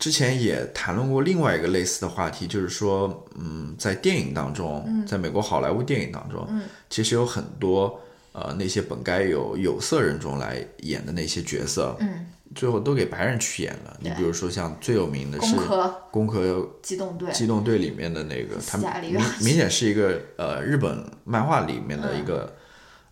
[0.00, 6.62] 之前也谈论过另外一个类似的话题，就是说，嗯，在电影当中，在美国好莱坞电影当中，嗯。
[6.90, 7.98] 其实有很多
[8.32, 13.96] 呃那些本该由有色人种来演的那些角色，嗯，最后都给白人去演了。
[14.00, 22.54] 你比如说像最有名的是《攻壳攻壳机动队，机动队》里面的那个，他明明显是一个呃日本漫画里面的一个、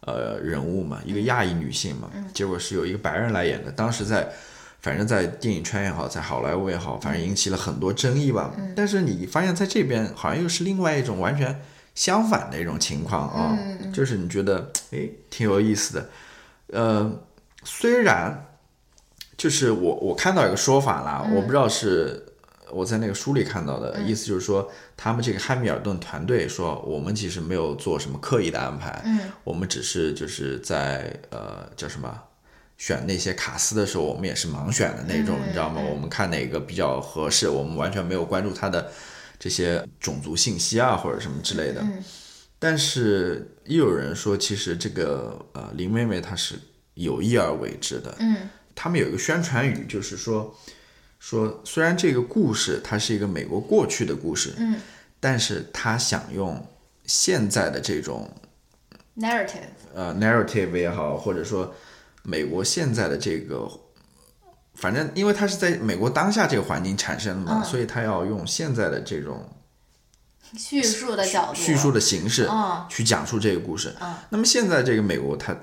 [0.00, 3.70] 呃人物嘛，一个亚裔女性嘛，结果是有一个白人来演的。
[3.72, 4.30] 当时在
[4.80, 8.52] 反正在电影圈也好，在好莱坞也好，反正引起了很多争议吧。
[8.74, 11.60] 但是你发现在这边好像又是另外一种完全
[11.94, 13.58] 相反的一种情况啊，
[13.92, 16.08] 就是你觉得诶挺有意思的。
[16.68, 17.20] 呃，
[17.62, 18.46] 虽然
[19.42, 22.24] 就是我我看到一个说法啦，我不知道是
[22.70, 32.22] 我在那个书里看到的、意思，就是说他们这个汉密尔顿团队说，我们其实没有做什么刻意的安排，嗯，我们只是就是在呃叫什么。
[32.78, 35.80] 选那些卡司的时候，我们也是盲选的那种，你知道吗？
[35.80, 38.90] 我们看哪个比较合适，我们完全没有关注他的
[39.38, 41.80] 这些种族信息啊，或者什么之类的。
[41.80, 42.02] 嗯
[42.58, 46.54] 但是又有人说，其实这个呃林妹妹她是
[46.94, 48.14] 有意而为之的。
[48.20, 48.36] 嗯
[48.74, 50.54] 他们有一个宣传语，就是说
[51.18, 54.80] 说虽然这个故事它是一个美国过去的故事，嗯。
[55.20, 56.66] 但是他想用
[57.06, 58.28] 现在的这种
[59.16, 61.72] ，narrative，呃 narrative 也好，或者说
[62.24, 63.70] 美国现在的这个，
[64.74, 67.64] 反正因为它是在美国当下这个环境产生的嘛，嗯。
[67.64, 69.48] 所以他要用现在的这种
[70.56, 72.84] 叙述的角度，叙述的形式嗯。
[72.88, 73.94] 去讲述这个故事。
[74.00, 74.12] 嗯。
[74.28, 75.56] 那么现在这个美国，它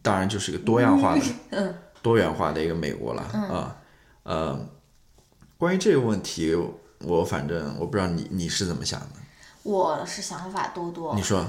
[0.00, 1.74] 当然就是一个多样化的、 嗯
[2.08, 3.76] 多元化的一个美国了啊、
[4.22, 4.58] 呃，
[5.58, 6.56] 关于这个问题，
[7.00, 9.08] 我反正我不知道你你是怎么想的？
[9.62, 11.44] 我是想法多多你，说，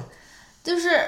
[0.61, 0.99] 就是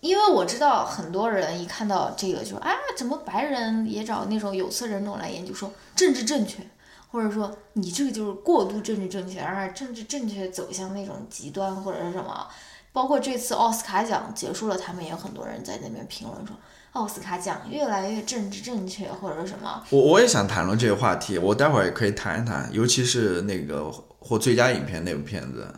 [0.00, 6.62] 因为我知道很多人一看到这个就说啊，怎么白人也找那种有色人种来研究说政治正确，
[7.10, 12.46] 或者说你这个就是过度政治正确，而政治正确走向那种极端或者是什么。
[12.90, 16.56] 包括这次奥斯卡奖结束了，他们也有很多人在那边评论说，
[16.98, 19.80] 奥斯卡奖越来越政治正确或者什么。
[19.90, 25.72] 我我也想谈论这个话题，我待会儿也可以谈一谈，尤其是那个获最佳影片那部片子，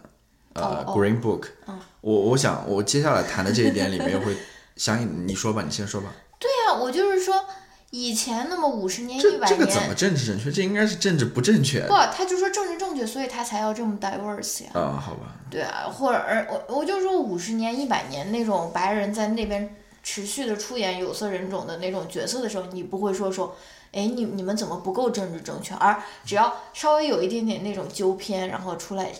[0.54, 4.34] 呃，Green Book》嗯我我想我接下来谈的这一点里面会
[4.76, 6.08] 相应，你说吧，你先说吧。
[6.40, 7.44] 对呀、我就是说，
[7.90, 10.50] 以前那么五十年、一百年这个怎么，政治正确？
[10.50, 11.86] 这应该是政治不正确。
[11.86, 14.70] 不，他就说政治正确，所以他才要这么 diverse 呀。
[14.72, 19.76] 啊、好吧，对啊，或者而我我就说五十年、一百年那种白人在那边
[20.10, 23.54] 持续的出演有色人种的那种角色的时候，你不会说说，
[23.92, 25.72] 哎，你你们怎么不够政治正确？
[25.76, 29.12] 而只要稍微有一点点那种纠偏，然后出来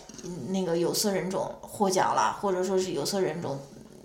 [0.49, 3.57] 那个有色人种获奖了，或者说是有色人种，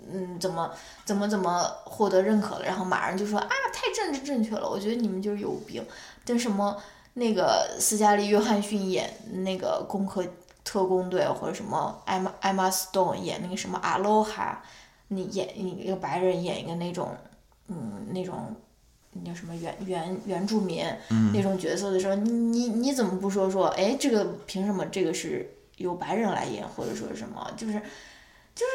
[0.09, 0.71] 嗯，怎么
[1.03, 4.69] 怎么怎么获得认可了，然后马上就说啊，太政治正确了。
[4.69, 5.85] 我觉得你们就是有病。
[6.23, 6.77] 跟什么
[7.15, 10.23] 那个斯嘉丽·约翰逊演那个《攻壳
[10.63, 14.63] 特工队》，或者什么艾玛艾玛斯顿演那个什么阿罗哈，
[15.09, 17.09] 你演一个白人演一个那种
[17.67, 18.55] 嗯那种
[19.11, 20.85] 那叫什么原原原住民
[21.33, 23.67] 那种角色的时候，你你你怎么不说说？
[23.67, 27.51] 哎，这个凭什么这个是由白人来演，或者说什么？
[27.57, 28.71] 就是就是。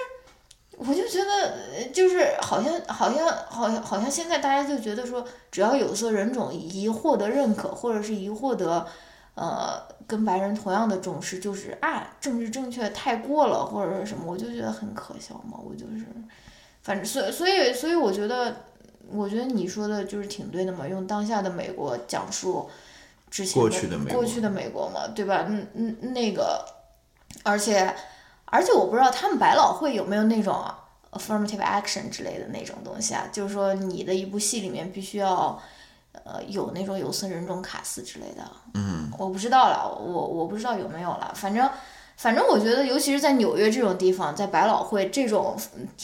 [0.78, 8.84] 我就觉得，呃就是好像好像好像好像现在大家就觉得说，只要有色人种一获得认可，或者是一获得，
[9.34, 15.58] 呃，跟白人同样的重视，就是啊，政治正确太过了，或者是什么，我就觉得很可笑嘛。
[15.62, 16.04] 我就是，
[16.82, 18.54] 反正所以所以所以，我觉得，
[19.10, 22.68] 我觉得你说的就是挺对的嘛，用当下的美国讲述
[23.30, 25.46] 之前过去的美国过去的美国嘛，对吧？
[25.48, 26.64] 嗯嗯，那个，
[27.42, 27.94] 而且。
[28.54, 30.62] 而且我不知道他们百老汇有没有那种
[31.12, 35.58] affirmative action 之类的那种东西啊，就是说你的一部戏里面必须要，
[36.24, 38.42] 呃，有那种有色人种卡司之类的。
[38.74, 41.32] 嗯，我不知道了，我我不知道有没有了。
[41.34, 41.68] 反正
[42.16, 45.56] 反正我觉得，尤其是在纽约这种地方，在百老汇这种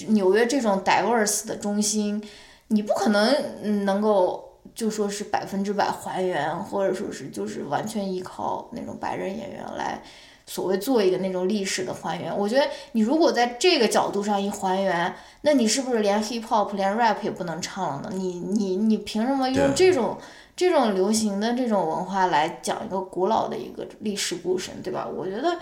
[0.09, 2.23] 纽约这种 diverse 的中心，
[2.69, 10.03] 你不可能嗯能够就说是百分之百还原，或者说是就是完全依靠那种白人演员来。
[10.49, 18.17] 所谓做一个那种历史的还原，我觉得你如果在这个角度上一还原，那你是不是连 hip hop 连 rap 也不能唱了呢？
[18.17, 20.17] 你你你凭什么用这种
[20.57, 25.07] 这种流行的这种文化来讲一个古老的一个历史故事，对吧？
[25.07, 25.59] 我觉得，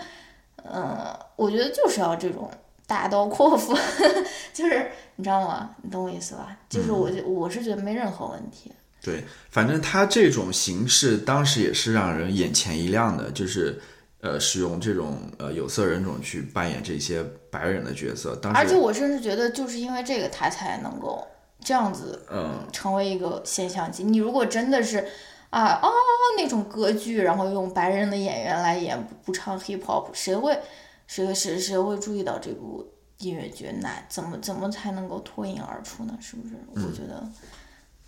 [0.63, 2.49] 嗯，我觉得就是要这种
[2.87, 3.75] 大刀阔斧，
[4.53, 5.71] 就是你知道吗？
[5.83, 6.57] 你懂我意思吧？
[6.69, 8.71] 就是我我是觉得没任何问题。
[9.03, 13.77] 对，反正他这种形式当时也是让人眼前一亮的，就是。
[14.27, 21.25] 呃，使用这种呃有色人种去扮演这些白人的角色，当时而且我甚至觉得，就是因为这个，他才能够
[21.63, 24.03] 这样子，嗯，成为一个现象级。
[24.03, 25.07] 你如果真的是
[25.49, 25.89] 啊哦
[26.37, 30.59] 那种歌剧，然后用白人的演员来演，不唱 hip hop，谁会
[31.07, 32.85] 谁谁谁会注意到这部
[33.19, 33.71] 音乐剧？
[33.81, 36.17] 那怎么怎么才能够脱颖而出呢？
[36.19, 36.55] 是不是？
[36.75, 37.29] 我觉得，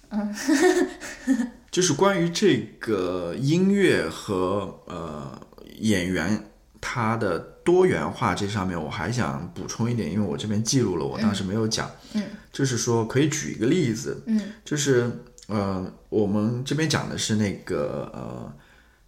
[0.10, 0.36] 嗯，
[1.71, 5.47] 就是关于这个音乐和呃。
[5.80, 6.44] 演员
[6.82, 15.12] 他的多元化这上面我还想补充一点，因为我这边记录了，我当时没有讲，嗯，就是说可以举一个例子，嗯，就是
[15.48, 18.54] 呃，我们这边讲的是那个呃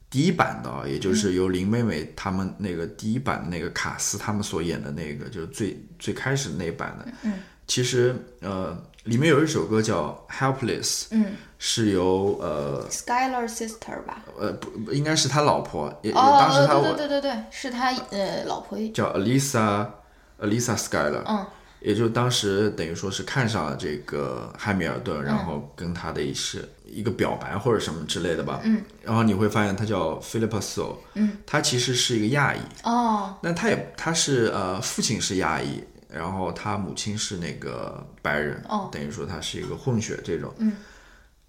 [0.10, 7.34] 第一版的，也就是由林妹妹他们那个第一版的那个卡斯他们所演的那个，就是最最开始那版的，嗯，
[7.68, 11.34] 其实呃里面有一首歌叫 Helpless，嗯。
[11.64, 14.24] 是由呃，Skyler Sister 吧？
[14.36, 15.94] 呃，不，应该是他老婆。
[16.02, 18.80] 也哦，当时他对对对对对，是他呃老婆。
[18.92, 21.22] 叫 Alisa，Alisa Skyler，。
[21.28, 21.46] 嗯。
[21.82, 28.62] 也就当时等于说是看上了这个汉密尔顿，然后跟他的一是一个表白或者什么之类的吧。
[28.64, 28.82] 嗯。
[29.04, 30.98] 然后你会发现他叫 Philippa So。
[31.14, 31.38] 嗯。
[31.46, 32.60] 他其实是一个亚裔。
[32.84, 33.36] 哦。
[33.44, 38.62] 那他也他是呃父亲是亚裔，然后他母亲是那个白人。
[38.68, 38.90] 哦。
[38.92, 40.54] 等于说他是一个混血这种。
[40.58, 40.74] 嗯。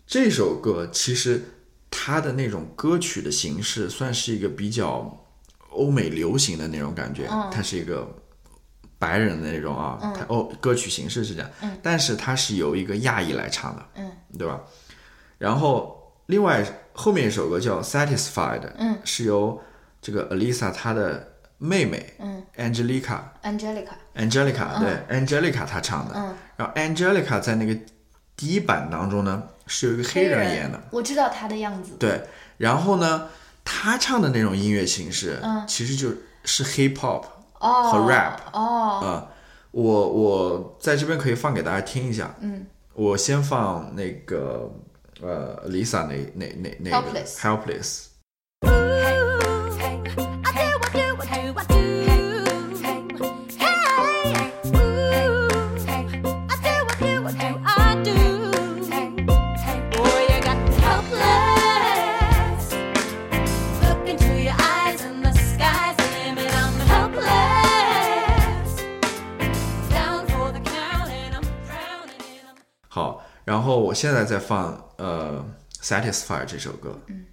[0.07, 1.43] 这首歌其实
[1.91, 5.27] 他的那种歌曲的形式算是一个比较
[5.71, 8.07] 欧美流行的那种感觉，它是一个
[8.99, 11.51] 白人的那种啊，它哦歌曲形式是这样，
[11.83, 14.61] 但是它是由一个亚裔来唱的，嗯，对吧？
[15.39, 19.59] 然后另外后面一首歌叫 Satisfied，嗯，是由
[20.03, 23.95] 这个 Alisa 她的妹妹，嗯，Angelica，Angelica，
[24.81, 27.75] 对，Angelica 她唱的，嗯，然后 Angelica 在那个
[28.37, 29.43] 第一版当中呢。
[29.65, 31.93] 是有一个黑人演的，我知道他的样子。
[31.99, 32.21] 对，
[32.59, 33.29] 然后呢，
[33.65, 36.13] 他唱的那种音乐形式，嗯，其实就
[36.45, 37.23] 是 hip hop
[37.59, 39.29] 和 rap 哦，啊，
[39.71, 44.69] 我我在这边可以放给大家听一下，嗯，我先放那个
[45.23, 48.07] 呃 Lisa 那那那那个 Helpless。
[73.93, 75.45] 我现在在放呃
[75.85, 76.99] 《Satisfy》这首歌。
[77.09, 77.27] 嗯。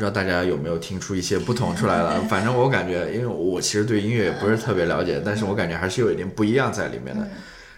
[0.00, 2.20] 知道大家有没有听出一些不同出来了。
[2.28, 7.24] 反正我感觉，因为我其实对音乐也不是特别了解，但是我感觉还是有一点不一样在里面的。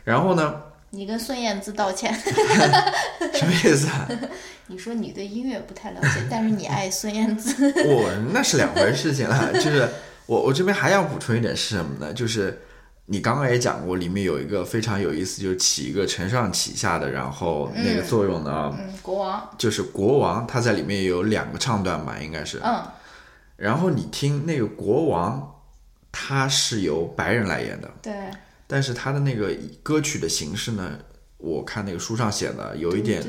[0.05, 0.55] 然后呢，
[0.91, 2.15] 你跟孙燕姿道歉，
[3.35, 4.09] 什么意思啊？
[4.69, 7.53] 你说你对音乐不太了解，但是你爱孙燕姿。
[7.85, 9.53] 我那是两回事情了。
[9.55, 9.87] 就是
[10.27, 12.13] 我我这边还要补充一点是什么呢？
[12.13, 12.59] 就是
[13.13, 22.59] 你刚刚也讲过，里面有一个非常有意思，就是起一个承上启下的，然后那个作用呢，嗯，国王，就是国王他在里面有两个唱段吧，应该是。
[22.65, 22.83] 嗯，
[23.57, 25.57] 然后你听那个国王，
[26.11, 28.15] 他是由白人来演的，对，
[28.67, 30.99] 但是他的那个歌曲的形式呢，
[31.37, 33.23] 我看那个书上写的有一点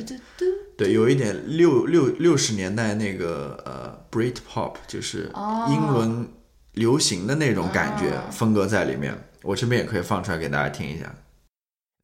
[0.78, 5.68] 对，有一点六六六十年代那个呃 Brit Pop，就是哦。
[5.70, 6.30] 英伦
[6.72, 8.32] 流行的那种感觉、哦。
[8.32, 9.14] 风格在里面。
[9.43, 11.15] 我这边也可以放出来给大家听一下。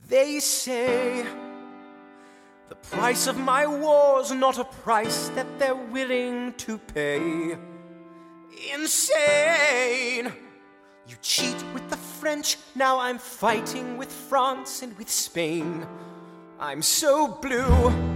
[0.08, 1.24] They say
[2.68, 7.56] the price of my war's not a price that they're willing to pay.
[8.72, 10.32] Insane!
[11.06, 15.86] You cheat with the French, now I'm fighting with France and with Spain.
[16.58, 18.07] I'm so blue.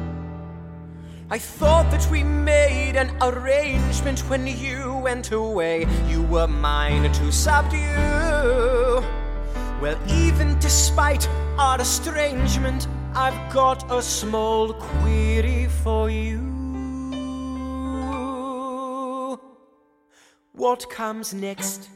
[1.30, 5.88] I thought that we made an arrangement when you went away.
[6.08, 7.78] You were mine to subdue.
[9.82, 16.40] Well, even despite our estrangement, I've got a small query for you.
[20.54, 21.90] What comes next?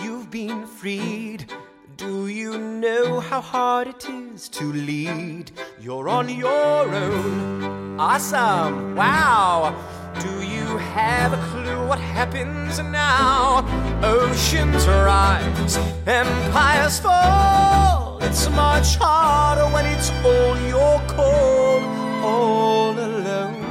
[0.00, 1.52] You've been freed.
[1.96, 5.52] Do you know how hard it is to lead?
[5.80, 7.91] You're on your own.
[8.04, 8.96] Awesome!
[8.96, 9.76] Wow!
[10.18, 13.64] Do you have a clue what happens now?
[14.02, 18.18] Oceans rise, empires fall.
[18.20, 21.80] It's much harder when it's all your call,
[22.24, 23.62] all alone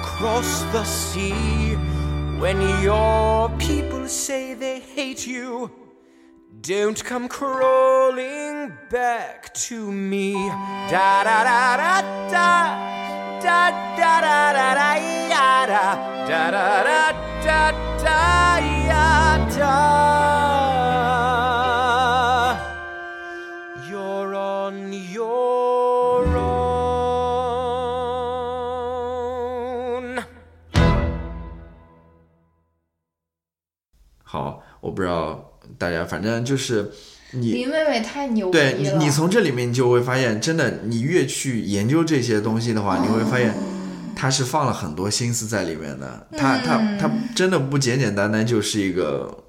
[0.00, 1.74] across the sea.
[2.40, 5.70] When your people say they hate you,
[6.62, 10.32] don't come crawling back to me.
[10.88, 13.01] Da da da da da
[13.42, 15.96] 哒哒哒哒哒呀哒
[16.28, 17.12] 哒哒哒
[17.44, 17.72] 哒
[18.04, 19.92] 哒呀哒。
[34.80, 35.38] 我不知道
[35.78, 36.90] 大家，反正就是，
[37.32, 43.54] 你林妹妹太牛逼对你，你从这里面你就会发现，真的，你越去研究这些东西的话，你会发现，
[44.14, 46.26] 他是放了很多心思在里面的。
[46.36, 49.44] 他他他真的不简简单单就是一个，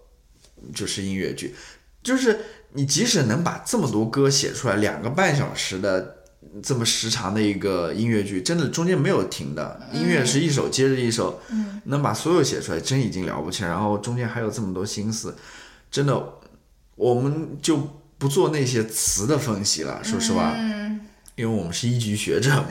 [0.74, 1.54] 就是音乐剧，
[2.02, 2.40] 就是
[2.72, 6.16] 你即使能把这么多歌写出来，两个半小时的
[6.62, 11.42] 这么时长的一个音乐剧，真的中间没有停的，音乐是一首接着一首，
[11.86, 13.64] 能把所有写出来，真已经了不起。
[13.64, 15.36] 然后中间还有这么多心思，
[15.92, 16.24] 真的，
[16.96, 17.78] 我们就
[18.18, 20.54] 不做那些词的分析了，说实话，
[21.36, 22.66] 因为我们是一级学者嘛，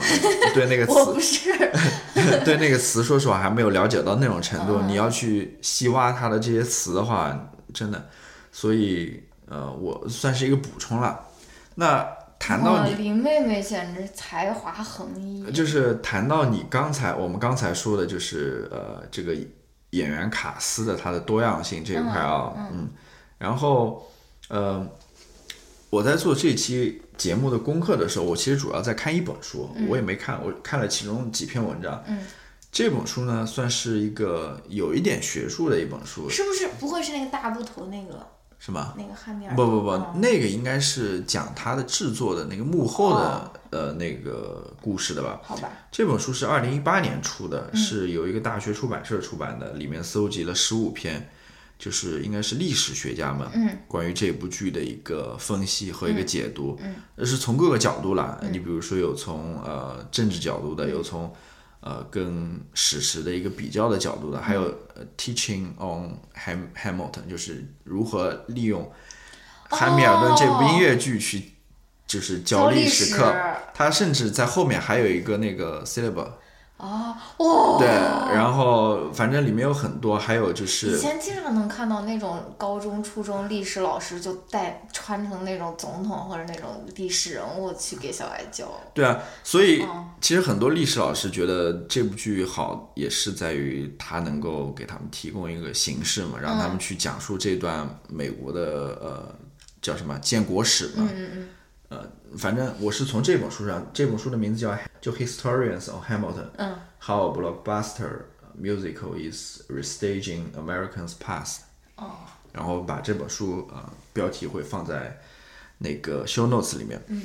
[0.53, 1.51] 对那个 我不词，是，
[2.45, 4.81] 对那个词，说实话还没有了解到那种程度。
[4.83, 8.09] 你要去细挖它的这些词的话，真的，
[8.51, 11.19] 所以呃，我算是一个补充了。
[11.75, 12.07] 那
[12.39, 15.51] 谈到，你，林妹妹简直才华横溢。
[15.51, 19.35] 就是谈到你刚才我们刚才说的，就是呃，这个
[19.91, 22.89] 演员卡斯的他的多样性这一块啊，嗯。
[23.37, 24.09] 然后
[24.53, 24.87] 呃，
[25.89, 32.19] 我在做这期节目的功课的时候，我其实主要在看一本书，我也没看，我看了其中几篇文章，嗯，
[32.71, 36.67] 这本书呢算是一个有一点学术的一本书，是不是？
[36.79, 38.27] 不会是那个大部头那个
[38.59, 38.93] 是吗？
[38.95, 40.13] 那个汉密尔不不不，哦。
[40.17, 45.41] 那个应该是讲他的制作的那个幕后的、呃那个故事的吧？
[45.41, 51.27] 好吧，这本书是二零一八年出的，是由一个大学出版社出版的，里面搜集了十五篇，
[51.83, 53.77] 就是应该是历史学家们嗯。
[53.87, 61.33] 关于这部剧的一个分析和一个解读，嗯，是从各个角度啦，你比如说有从呃政治角度的，有从
[61.81, 64.63] 呃跟史实的一个比较的角度的，还有
[64.95, 68.89] 呃 teaching on Ham Hamilton，就是如何利用
[69.69, 71.49] 汉密尔顿这部音乐剧去。
[72.05, 73.33] 就是教历史史课，
[73.73, 76.27] 他甚至在后面还有一个那个 syllable，
[76.83, 77.77] 啊，哦！
[77.79, 88.69] 对，然后反正里面有很多，还有就是以前经常能看到那种高中、初中历史老师就带穿成那种总统或者那种历史人物去给小孩教。
[88.93, 99.35] 对啊，所以嗯其实很多历史老师觉得这部剧好，也是在于它能够给他们提供一个形式嘛，让他们去讲述这段美国的呃
[99.81, 101.07] 叫什么建国史嘛。
[101.09, 101.47] 嗯嗯
[101.89, 101.99] 呃，
[102.37, 106.47] 反正我是从这本书上，这本书的名字叫就 Historians of Hamilton。
[106.55, 108.21] 嗯 How a blockbuster
[108.57, 111.57] musical is restaging Americans' past。
[111.97, 112.11] 哦。
[112.53, 115.19] 然后把这本书呃标题会放在
[115.79, 117.03] 那个 show notes 里面。
[117.07, 117.23] 嗯。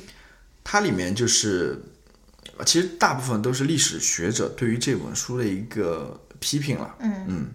[0.65, 1.81] 它里面就是，
[2.57, 6.97] 呃其实大部分都是历史学者对于这本书的一个批评了。
[6.99, 7.53] 嗯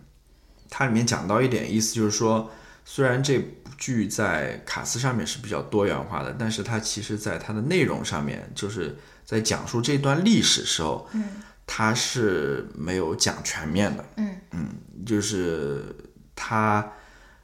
[0.69, 2.49] 它里面讲到一点意思，就是说，
[2.85, 8.95] 虽然这部剧在卡斯上面是比较多元化的，但是它其实在它的内容上面，就是
[9.25, 11.23] 在讲述这段历史时候，嗯。
[11.65, 14.05] 它是没有讲全面的。
[14.17, 14.35] 嗯。
[14.51, 14.69] 嗯
[15.05, 15.95] 就是
[16.35, 16.85] 他，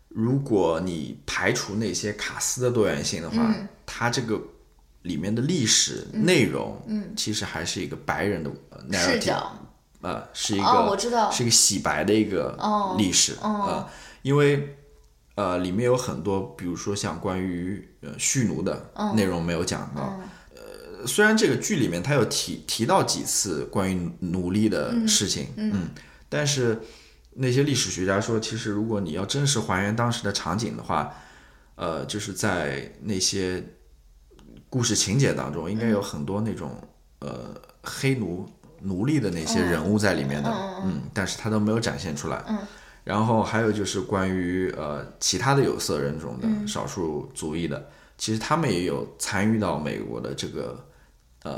[0.10, 3.56] 如果你排除那些卡斯的多元性的话，
[3.86, 4.40] 它这个
[5.04, 7.14] 里面的历史内容，嗯。
[7.16, 9.56] 其实还是一个白人的呃视 narrative，角。
[10.02, 11.30] 呃，是一个、哦我知道。
[11.30, 13.86] 是一个洗白的一个哦历史，呃，
[14.22, 14.78] 因为
[15.36, 20.30] 呃里面有很多，比如说像关于呃蓄奴的内容没有讲到，呃，
[21.06, 25.90] 虽然这个剧里面他有提提到几次关于奴隶的事情，嗯
[26.28, 26.80] 但是
[27.34, 31.14] 那些历史学家说，其实如果你要真实还原当时的场景的话，
[31.76, 33.64] 呃，就是在那些
[34.70, 36.72] 故事情节当中，应该有很多那种、
[37.20, 38.48] 呃黑奴
[38.82, 40.52] 奴隶的那些人物在里面的，
[40.84, 42.44] 嗯但是他都没有展现出来。
[43.06, 50.86] 然后还有就是关于呃其他的有色人种的、少数族裔的，其实他们也有参与到美国的这个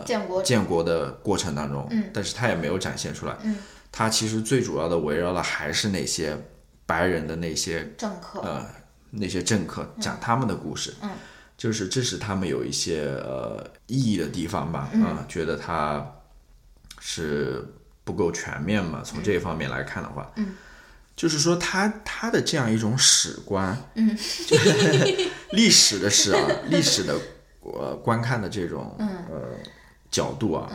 [0.05, 3.35] 建国建国的过程当中，但是他也没有展现出来。
[3.91, 6.37] 他其实最主要的围绕的还是那些
[6.85, 8.39] 白人的那些政客。
[8.41, 8.65] 呃
[9.13, 11.09] 那些政客讲他们的故事，嗯。
[11.57, 15.03] 就是这是他们有一些呃意义的地方吧，嗯。
[15.03, 16.09] 啊、觉得他
[17.01, 17.61] 是
[18.05, 20.55] 不够全面嘛，从这方面来看的话，嗯。
[21.13, 24.15] 就是说他他的这样一种史观，嗯，
[24.47, 27.13] 就是 历史的史啊，历史的
[27.63, 29.09] 呃观看的这种、嗯。
[29.29, 29.41] 呃
[30.11, 30.69] 角度啊，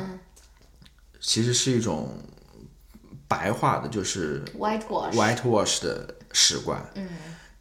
[1.21, 2.19] 其实是一种
[3.29, 5.13] 白话的，就是 Whitewash。
[5.13, 6.85] whitewash 的史观。
[6.95, 7.07] 嗯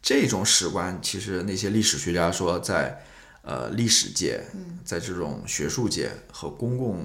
[0.02, 3.04] 这种史观，其实那些历史学家说在，
[3.42, 7.04] 呃历史界，嗯在这种学术界和公共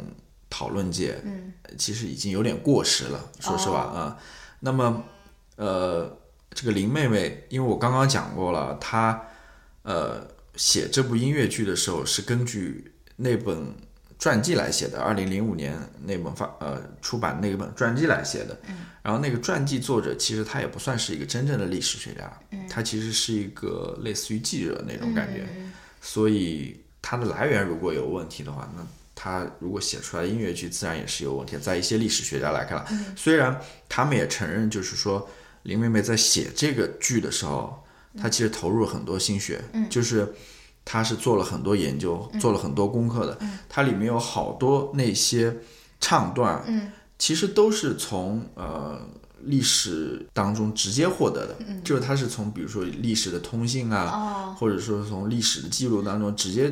[0.51, 3.31] 讨论界，嗯其实已经有点过时了。
[3.39, 4.19] 说实话啊、
[4.59, 5.03] 那么，
[5.55, 6.15] 呃，
[6.51, 9.19] 这个林妹妹，因为我刚刚讲过了，她
[9.81, 13.75] 呃写这部音乐剧的时候是根据那本
[14.21, 18.55] 传记来写的，二零零五年那本发呃出版那本传记来写的。
[19.01, 22.31] 然后那个传记作者其实他也不算是一个真正的历史学家，
[22.69, 25.43] 他其实是一个类似于记者那种感觉，
[26.01, 31.57] 所以他的来源如果有问题的话，那他如果写出来的音乐剧自然也是有问题。
[31.57, 33.59] 在一些历史学家来看了，虽然
[33.89, 35.27] 他们也承认，就是说
[35.63, 37.83] 林妹妹在写这个剧的时候，
[38.21, 39.59] 她其实投入了很多心血，
[39.89, 40.31] 就是
[40.83, 43.37] 她是做了很多研究，做了很多功课的。
[43.69, 45.55] 它里面有好多那些
[45.99, 46.63] 唱段，
[47.17, 48.99] 其实都是从呃
[49.43, 54.55] 历史当中直接获得的，就是它是从比如说历史的通信啊，哦。
[54.59, 56.71] 或者说从历史的记录当中直接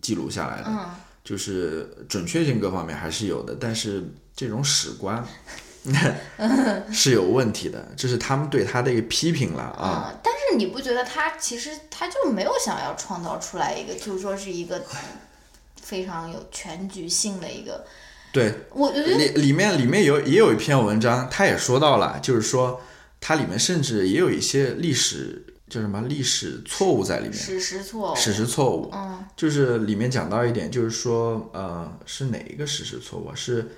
[0.00, 0.90] 记录下来的，嗯。
[1.24, 4.04] 就是准确性各方面还是有的，但是
[4.36, 5.26] 这种史观
[6.92, 10.10] 是有问题的，这是他们对他的一个批评了啊。
[10.12, 14.82] 嗯，但是你不觉得他其实他就没有想要创造出来一个，就是说是一个
[15.82, 17.84] 非常有全局性的一个，
[18.32, 22.80] 对，我觉得里里面里面有也有一篇文章，他也说到了，就是说
[23.20, 28.16] 它里面甚至也有一些历史叫什么历史错误在里面，史实错误。
[28.16, 33.34] 史实错误，嗯就是里面讲到一点，就是说，呃，是哪一个史实错误啊？
[33.34, 33.68] 是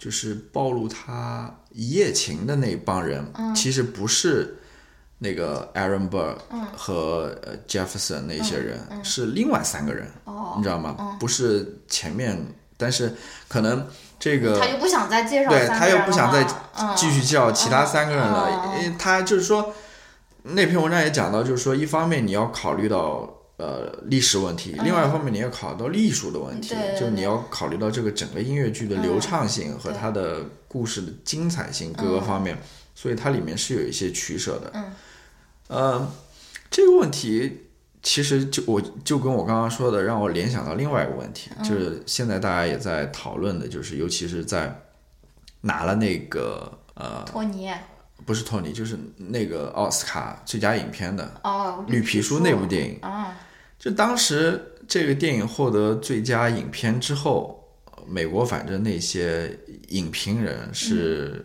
[0.00, 3.54] 就是暴露他一夜情的那帮人，嗯。
[3.54, 4.56] 其实不是
[5.18, 6.34] 那个 Aaron Burr
[6.74, 10.10] 和呃 Jefferson 那些人，是另外三个人，
[10.56, 11.18] 你知道吗？
[11.20, 13.14] 不是前面，但是
[13.46, 13.86] 可能
[14.18, 16.46] 这个他就不想再介绍对他又不想再
[16.96, 19.74] 继续介绍其他三个人了，因为他就是说
[20.44, 23.28] 那篇文章也讲到，就是说一方面你要考虑到
[23.60, 32.56] 呃历史问题，另外一方面你要考虑到艺术的问题，就是你要考虑到这个整个音乐剧的流畅性和它的故事的精彩性各个方面，
[32.94, 34.70] 所以它里面是有一些取舍的。
[34.74, 34.84] 嗯
[35.68, 36.12] 呃，
[36.68, 37.66] 这个问题
[38.02, 44.82] 其实就我就跟我刚刚说的，让我联想到另外一个问题，就是现在大家也在讨论的，就是尤其是在
[45.60, 47.70] 拿了那个呃，托尼
[48.26, 52.98] 不是托尼，就是那个奥斯卡最佳影片的哦，《绿皮书》那部电影。
[53.00, 53.34] 啊，
[53.80, 59.58] 就当时这个电影获得最佳影片之后，呃美国反正那些
[59.88, 61.44] 影评人是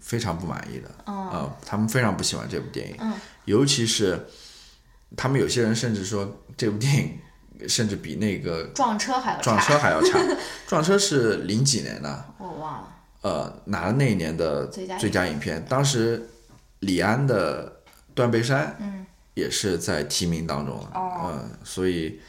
[0.00, 3.14] 非常不满意的，啊、哦他们非常不喜欢这部电影，嗯
[3.44, 4.26] 尤其是
[5.16, 10.18] 他们有些人甚至说这部电影甚至比那个撞车还要撞车，还要差，
[10.66, 12.88] 撞车是零几年的，我忘了。
[13.22, 16.28] 呃，拿了那一年的最佳影最佳影片，当时
[16.80, 17.66] 李安的
[18.14, 19.04] 《断背山》嗯
[19.38, 22.20] 也是在提名当中嗯，所以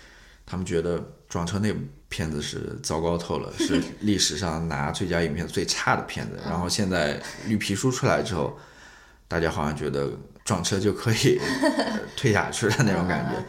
[0.46, 6.40] 他们觉得撞车那部片子是糟糕透了，是历史上拿最佳影片最差的片子。
[6.46, 8.58] 然后现在绿皮书出来之后，
[9.28, 10.12] 大家好像觉得
[10.46, 13.44] 撞车就可以呃退下去的那种感觉。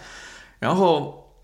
[0.59, 1.35] 然后，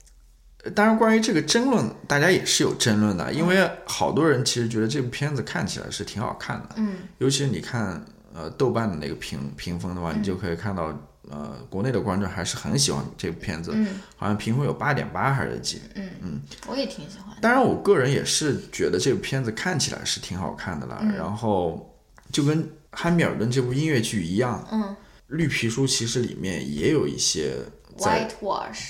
[0.65, 6.97] 呃当然关于这个争论，大家也是有争论的，因为好多人其实觉得这部片子看起来是挺好看的，嗯。
[7.19, 8.05] 尤其是你看
[8.35, 10.93] 呃豆瓣的那个评评分的话，你就可以看到
[11.31, 15.81] 呃国内的观众还是很喜欢这部片子，嗯好像评分有八点八还是几。
[15.95, 17.37] 嗯嗯，我也挺喜欢。
[17.41, 20.99] 当然，我个人也是觉得这部片子看起来是挺好看的啦。
[21.03, 21.95] 嗯然后
[22.33, 24.97] 就跟《汉密尔顿》这部音乐剧一样，嗯
[25.29, 27.57] 绿皮书其实里面也有一些
[27.97, 28.29] 在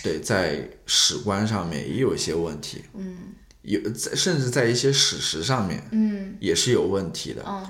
[0.02, 3.16] 对在史观上面也有一些问题，嗯
[3.62, 7.42] 有在甚至在一些史实上面嗯也是有问题的。
[7.46, 7.66] 嗯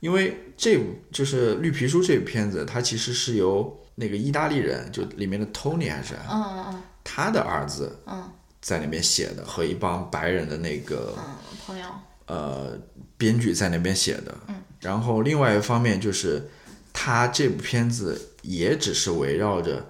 [0.00, 6.82] 因为这部就是绿皮书这部片子，它其实是由那个意大利人，就里面的 Tony 还是嗯嗯嗯。
[7.04, 8.24] 他的儿子嗯。
[8.62, 11.24] 在那边写的，和一帮白人的那个嗯，
[11.66, 11.86] 朋友，
[12.26, 12.78] 呃
[13.16, 14.34] 编剧在那边写的。
[14.80, 16.46] 然后另外一方面就是，
[16.92, 19.86] 他这部片子也只是围绕着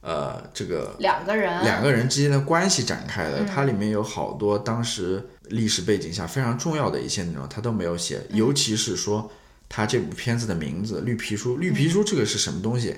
[0.00, 9.30] 呃这个两个人，两个人之间的关系展开的，它里面有好多当时历史背景下非常重要的一些内容，他都没有写，尤其是说
[9.68, 12.96] 他这部片子的名字《绿皮书》，绿皮书这个是什么东西，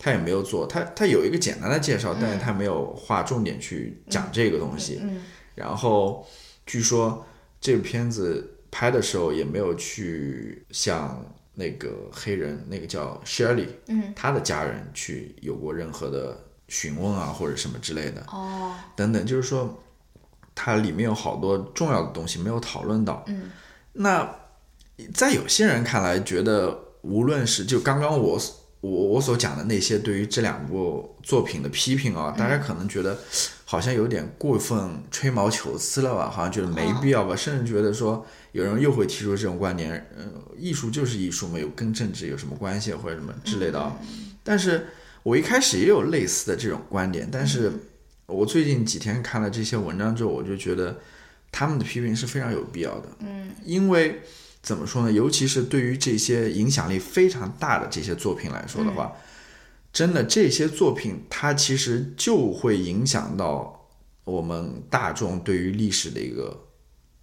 [0.00, 4.98] 他也没有做，他他有一个简单的介绍，但是他没有划重点去讲这个东西。
[5.00, 5.22] 嗯
[5.56, 6.26] 然后
[6.64, 7.26] 据说
[7.60, 11.22] 这个片子拍的时候也没有去向
[11.52, 19.82] 那个黑人，那个叫 Shirley，嗯，他的家人去有过任何的询问啊或者什么之类的，哦，等等，就是说
[20.54, 23.22] 它里面有好多重要的东西没有讨论到。
[23.26, 23.50] 嗯，
[23.92, 24.36] 那
[25.12, 28.40] 在有些人看来，觉得无论是就刚刚我
[28.80, 33.18] 我我所讲的那些对于这两部作品的批评啊，大家可能觉得
[33.64, 43.96] 好像有点过分吹毛求疵了吧，好像觉得没必要吧，甚至觉得说有人又会提出这种观点，嗯、艺术就是艺术，没有跟政治有什么关系或者什么之类的啊。
[44.42, 44.86] 但是
[45.22, 47.70] 我一开始也有类似的这种观点，但是
[48.24, 50.98] 我最近几天看了这些文章之后，我就觉得
[51.52, 53.08] 他们的批评是非常有必要的。
[53.18, 54.22] 嗯，因为
[54.62, 55.10] 怎么说呢？
[55.10, 59.12] 尤其是对于这些影响力非常大的这些作品来说的话，
[59.92, 63.88] 真的这些作品它其实就会影响到
[64.24, 66.68] 我们大众对于历史的一个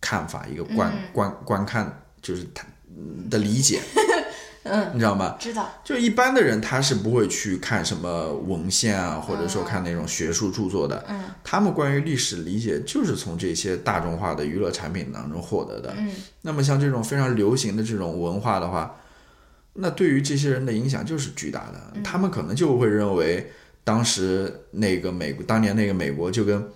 [0.01, 2.65] 看法，一个观、观观看，就是他
[3.29, 3.81] 的理解。
[4.70, 5.36] 嗯，你知道吗？
[5.39, 11.03] 知道，就一般的人，他是不会去看什么文献啊，或者说看那种学术著作的。
[11.09, 15.93] 嗯，他们关于历史理解就是从这些大众化的娱乐产品当中获得的。
[15.97, 16.11] 嗯，
[16.41, 18.95] 那么像这种非常流行的这种文化的话，
[19.74, 22.01] 那对于这些人的影响就是巨大的。
[22.03, 23.51] 他们可能就会认为，
[23.84, 26.68] 当时那个美国，当年那个美国就跟。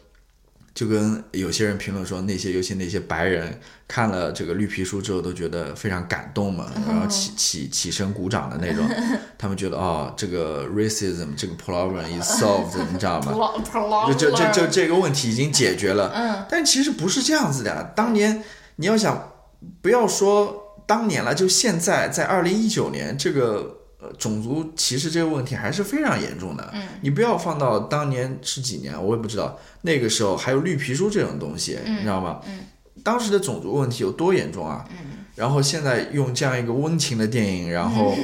[0.73, 8.87] 就跟有些人评论说，那些尤其那些白人看了这个绿皮书之后都觉得非常感动嘛，然后起起起身鼓掌的那种，
[9.37, 13.33] 他们觉得哦，这个 racism 这个 problem is solved，你知道吗？
[14.07, 16.11] 就就就就这个问题已经解决了。
[16.15, 17.91] 嗯，但其实不是这样子的。
[17.93, 18.41] 当年
[18.77, 19.33] 你要想，
[19.81, 26.69] 不要说当年了，就现在，在二零一九年，这个呃种族歧视这个问题还是非常严重的。
[26.73, 29.59] 嗯，你不要放到当年是几年，我也不知道。
[29.83, 32.41] 那个时候还有绿皮书这种东西，你知道吗？
[32.47, 32.65] 嗯，
[33.03, 34.85] 当时的种族问题有多严重啊？
[34.89, 38.15] 嗯，然后现在用这样一个温情的电影，然后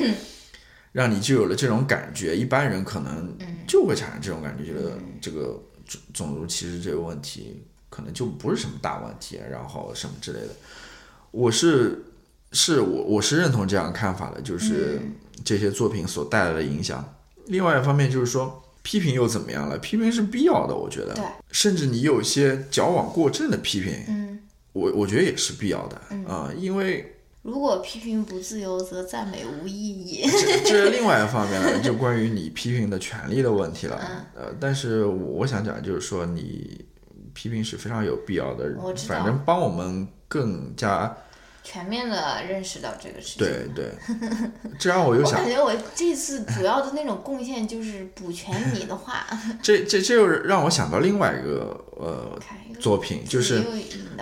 [0.93, 10.49] 让你就有了这种感觉，一般人可能就会产生这种感觉，觉得这个种种族歧视这个问题可能就不是什么大问题，然后什么之类的。
[11.31, 12.03] 我是
[12.51, 14.99] 是我我是认同这样看法的，就是
[15.43, 17.03] 这些作品所带来的影响。
[17.47, 19.77] 另外一方面就是说，批评又怎么样了？
[19.77, 24.39] 批评是必要的，我觉得对，甚至你有一些矫枉过正的批评，嗯，
[24.73, 30.27] 我我觉得也是必要的啊、因为如果批评不自由，则赞美无意义。
[30.29, 33.97] 这这是另外一方面了，就关于你批评的权利的问题了。
[34.35, 36.85] 呃，但是我想讲就是说，你
[37.33, 38.69] 批评是非常有必要的
[39.07, 41.15] 反正帮我们更加
[41.69, 43.39] 全面的认识到这个事情。
[43.39, 43.91] 对对，
[44.79, 49.27] 这让我又 想我感，觉我这次主要的那种贡献就是补全你的话，
[49.61, 52.39] 这这这又让我想到另外一个呃
[52.79, 53.61] 作品，就是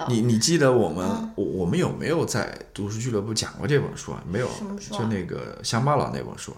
[0.08, 4.24] 你你记得我们、嗯我我们有没有在读书俱乐部讲过这本书啊？
[4.28, 6.56] 没有就那个乡巴佬那本书，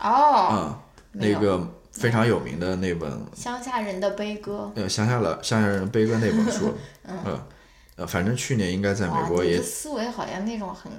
[0.00, 0.78] 哦，嗯，
[1.12, 4.72] 那个非常有名的那本乡下人的悲歌。
[4.76, 6.72] 呃乡下了乡下人悲歌那本书，
[7.06, 7.38] 嗯。
[7.96, 10.90] 呃，反正去年应该在美，国也思维好像那种很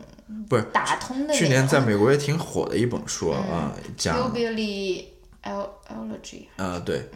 [0.46, 1.34] 不是打通的。
[1.34, 5.04] 去年在美国也挺火的一本书啊，啊讲 Hillbilly
[5.44, 7.10] El Elegy，呃，对，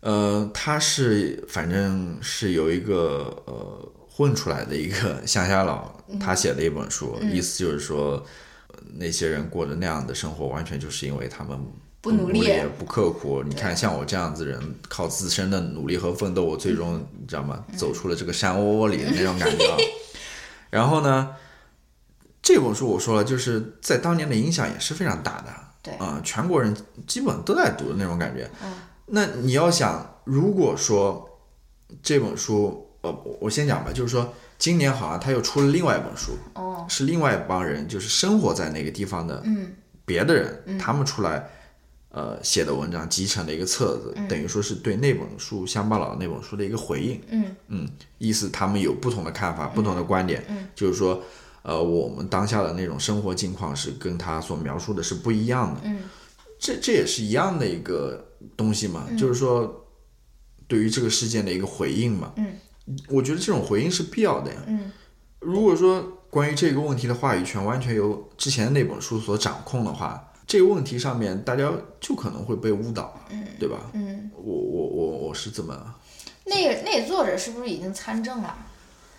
[0.00, 8.24] 呃，他是反正是有一个呃混出来的一个乡下佬，他写的一本书，意思就是说，
[8.68, 11.70] 呃那些人过着那样的生活，完全就是因为他们努
[12.06, 12.48] 不努力
[12.78, 13.42] 不刻苦。
[13.42, 17.64] 你看，像我这样子人，靠自身的努力和奋斗，我最终你知道吗？
[17.76, 19.76] 走出了这个山窝窝里的那种感觉啊。
[20.70, 21.34] 然后呢，
[22.40, 25.52] 这本书我说了，就是在当年的影响也是非常大的。
[25.82, 26.76] 对啊、全国人
[27.08, 28.48] 基本都在读的那种感觉。
[29.06, 31.28] 那你要想，如果说
[32.02, 39.72] 这本书，呃，我我先讲吧，就是说今年好像他又出了另外一本书，哦，是另外一帮人，就是生活在那个地方的嗯
[40.04, 41.48] 别的人，他们出来
[42.16, 47.20] 呃写的文章集成的一个册子，等于说是对那本书《乡巴佬》那本书的一个回应。
[47.68, 47.86] 嗯
[48.16, 50.42] 意思他们有不同的看法、不同的观点，
[50.74, 51.22] 就是说，
[51.60, 55.82] 呃，我们当下的那种生活境况是跟他所描述的是不一样的。
[55.84, 56.04] 嗯，
[56.58, 59.86] 这这也是一样的一个东西嘛，就是说，
[60.66, 62.32] 对于这个事件的一个回应嘛。
[62.36, 62.56] 嗯，
[63.10, 64.62] 我觉得这种回应是必要的呀。
[64.66, 64.90] 嗯，
[65.40, 66.00] 如果说
[66.30, 73.18] 关于这个问题的话语权完全由之前那本书所掌控的话，这个问题上面大家就可能会被误导，
[73.58, 73.78] 对吧？
[73.92, 75.94] 嗯，我我我我是这么。
[76.44, 78.56] 那个那个作者是不是已经参政了？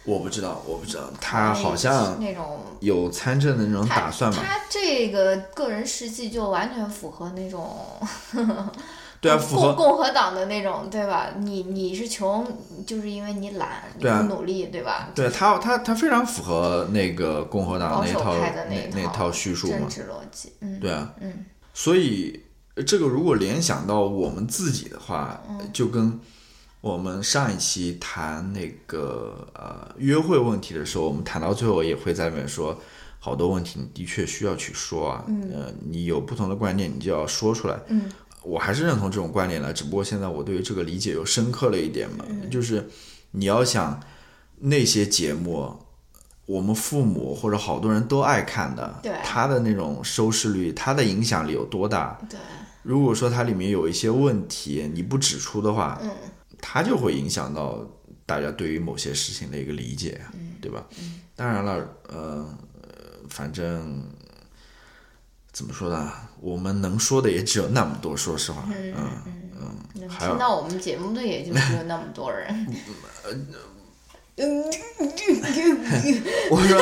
[0.06, 4.38] 我不知道，我不知道，他好像那种有参政的那种打算吧？
[4.42, 7.76] 他这个个人事迹就完全符合那种
[9.20, 11.32] 对啊，符共合共和党的那种，对吧？
[11.40, 12.46] 你你是穷，
[12.86, 15.10] 就是因为你懒，你对啊不努力，对吧？
[15.16, 19.90] 对他他他非常符合那个共和党那套的那那套叙述嘛政。
[19.90, 22.44] 治逻辑，嗯，对啊，嗯，所以
[22.76, 26.20] 呃这个如果联想到我们自己的话，嗯就跟
[26.80, 32.80] 我们上一期谈那个呃约会问题的时候，我们谈到最后也会在里面说，
[33.20, 37.78] 好多问题你的确需要去说啊，呃，你有不同的观念，你就要说出来。
[37.88, 38.04] 嗯，
[38.48, 42.90] 我还是认同这种观点的，只不过现在我对于这个理解又深刻了一点嘛，嗯就是
[43.32, 44.02] 你要想
[44.60, 45.78] 那些节目。
[46.48, 52.18] 我们父母或者好多人都爱看的，对它的那种收视率，它的影响力有多大？
[52.30, 52.40] 对，
[52.84, 56.10] 如果说它里面有一些问题，你不指出的话，嗯
[56.62, 57.86] 它就会影响到
[58.26, 60.88] 大家对于某些事情的一个理解，嗯对吧？
[61.36, 62.48] 当然了，呃，
[63.28, 64.02] 反正
[65.52, 66.10] 怎么说呢，
[66.42, 68.94] 我们能说的也只有那么多，说实话，嗯
[69.60, 72.68] 嗯还有听到我们节目的也就只有那么多人。
[76.52, 76.80] 我说，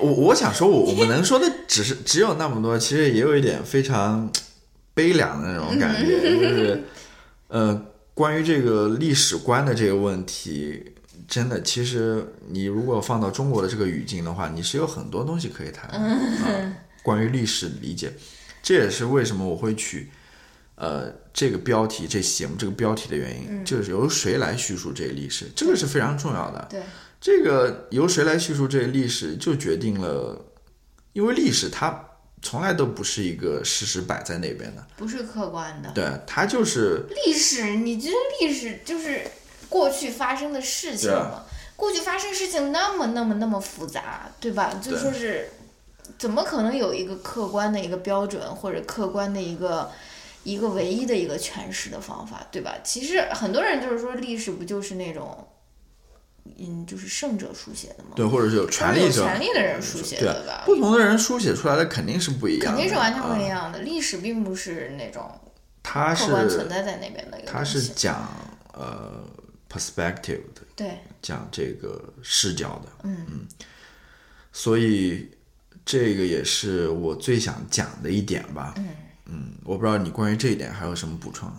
[0.00, 4.30] 我我想说，我我们能说的只是只有那么多，其实也有一点非常
[4.92, 6.84] 悲凉的那种感觉，就是
[7.48, 10.92] 呃，关于这个历史观的这个问题，
[11.26, 16.02] 真的，其实你如果放到中国的这个语境的话，你是有很多东西可以谈嗯
[16.42, 18.12] 啊、关于历史理解，
[18.64, 20.10] 这也是为什么我会取。
[20.76, 26.66] 呃，这个标题，这期节目这个标题的原因，就是由谁来叙述这个历史，这个是非常重要的。
[26.68, 26.82] 对，
[27.20, 30.44] 这个由谁来叙述这个历史，就决定了，
[31.12, 32.04] 因为历史它
[32.42, 35.92] 从来都不是一个事实摆在那边的，不是客观的。
[35.94, 39.24] 对，它就是历史，你觉得历史就是
[39.68, 41.44] 过去发生的事情吗？
[41.76, 44.74] 过去发生事情那么那么那么复杂，对吧？
[44.82, 45.48] 就说是，
[46.18, 49.90] 怎么可能有一个客观的一个标准，或者客观的一个
[50.42, 52.74] 一个唯一的一个诠释的方法，对吧？
[52.82, 55.48] 其实很多人就是说，历史不就是那种，
[56.58, 58.10] 嗯，就是胜者书写的嘛？
[58.14, 60.62] 对，或者是有权力者，权力的人书写的吧？
[60.66, 63.48] 不同的人书写出来的肯定是不一样的，肯定是完全不一啊。
[63.48, 63.80] 样的。
[63.80, 65.30] 历史并不是那种
[65.82, 67.80] 它客观存在在那边的一个它东西。
[67.80, 68.28] 是讲
[68.72, 69.26] 呃
[69.70, 73.46] perspective 的，对，讲这个视角的，嗯嗯
[74.52, 75.30] 所以
[75.84, 78.74] 这个也是我最想讲的一点吧。
[79.26, 81.56] 嗯我不知道你关于这一点还有什么补充啊？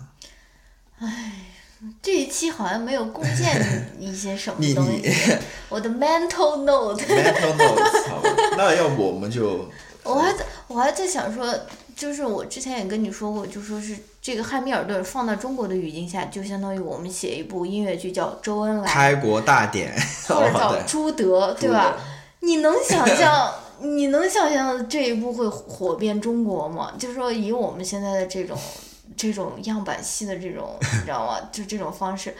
[2.01, 5.13] 这一期好像没有贡献一些什么 你东西你。
[5.69, 9.69] 我的 mental note，mental notes，好吧， 那要不我们就
[10.03, 11.53] 我还在我还在想说，
[11.95, 19.93] 就是我之前也跟你说过，就说是这个汉密尔顿放到中国的语境下，就相当于我们写一部音乐剧叫《周恩来》开国大典，
[20.27, 21.97] 或者叫朱德，对吧？
[22.39, 23.53] 你能想象？
[23.79, 26.93] 你能想象这一部会火遍中国吗？
[26.97, 28.57] 就是说，以我们现在的这种
[29.15, 31.49] 这种样板戏的这种，你知道吗？
[31.51, 32.35] 就这种方式，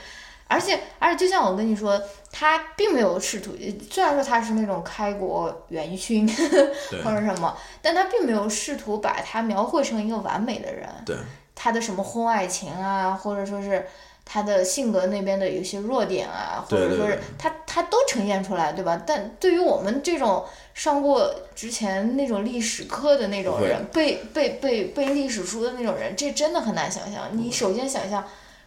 [0.46, 3.52] 而且而且，就像我跟你说，他并没有试图，
[3.90, 6.28] 虽然说他是那种开国元勋
[7.02, 10.88] 或者什么，但他并没有试图把他描绘成一个完美的人。
[11.04, 11.16] 对，
[11.54, 13.86] 他的什么婚外情啊，或者说是
[14.28, 19.00] 他的性格那边的有些弱点啊，或者说是他他都呈现出来，对吧？
[19.06, 27.28] 但对于我们这种上过之前那种历史课的那种人，背背背背历史书的那种人，这真的很难想象。
[27.32, 28.24] 你首先想象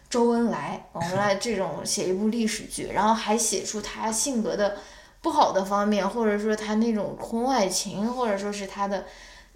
[0.08, 4.78] 周恩来，我们来这种写一部历史剧，然后还写出他性格的
[5.20, 9.04] 不好的方面，或者说他那种婚外情，或者说是他的，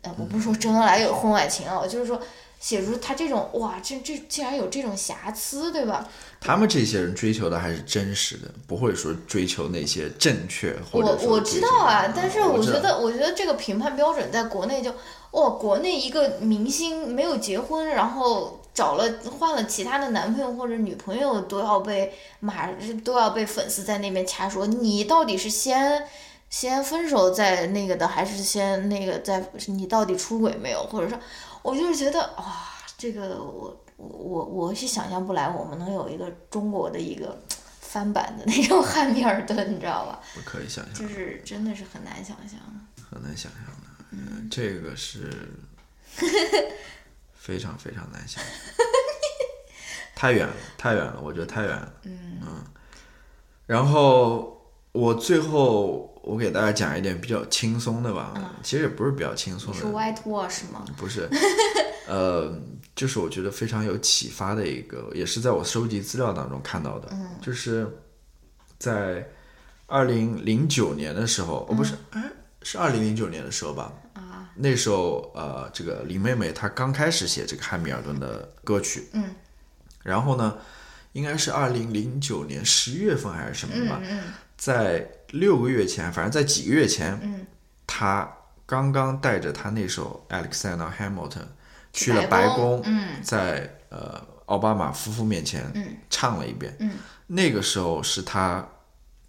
[0.03, 2.21] 呃，我不是说周恩来有婚外情啊，我就是说。
[2.59, 6.09] 写出他这种哇，这这竟然有这种瑕疵，对吧？
[6.41, 14.91] 他们这些人追求的还是真实的，不会说追求那些正确或者我我知道啊嗯，但是我觉得，我觉得这个评判标准在国内就，
[15.33, 19.05] 哇，国内一个明星没有结婚，然后找了
[19.39, 22.71] 换了其他的男朋友或者女朋友，都要被骂，
[23.05, 26.07] 都要被粉丝在那边掐说，你到底是先
[26.51, 30.85] 先分手再那个的，还是先那个再你到底出轨没有？
[30.85, 31.19] 或者说，
[31.65, 37.43] 我就是觉得哇，这个我我我我是想象不来，我们能有一个中国的一个
[37.81, 40.21] 翻版的那种汉密尔顿，你知道吧？
[40.35, 42.61] 不可以想象就，是真的是很难想象。
[43.11, 44.05] 很难想象的。
[44.11, 45.31] 嗯，这个是
[47.35, 48.53] 非常非常难想象，
[50.15, 51.95] 太远了，太远了，我觉得太远了。
[52.03, 52.63] 嗯
[53.67, 54.63] 然后
[54.93, 59.79] 我最后我给大家讲一点比较轻松的吧，其实也不是比较轻松的。
[59.79, 60.83] 是的，white wash 吗？
[60.97, 61.29] 不是，
[62.09, 62.59] 呃，
[62.97, 67.87] 就是我觉得非常有启发的一个，也是在我收集资料当中看到的，就是
[68.79, 69.29] 在
[69.87, 72.23] 二零零九年的时候，哦，不是，哎，
[72.63, 73.93] 是二零零九年的时候吧？
[74.15, 79.35] 啊，那时候，呃，这个林妹妹她刚开始写这个汉密尔顿的歌曲，嗯，
[80.03, 80.57] 然后呢，
[81.13, 84.23] 应该是二零零九年十月份还是什么吧，嗯。
[84.57, 87.47] 在六个月前，反正在几个月前，嗯，
[87.87, 88.29] 他
[88.67, 91.47] 刚刚带着他那首 Alexander Hamilton
[91.93, 93.23] 去了白宫嗯。
[93.23, 95.97] 在呃奥巴马夫妇面前嗯。
[96.09, 96.93] 唱了一遍，嗯，
[97.27, 98.67] 那个时候是他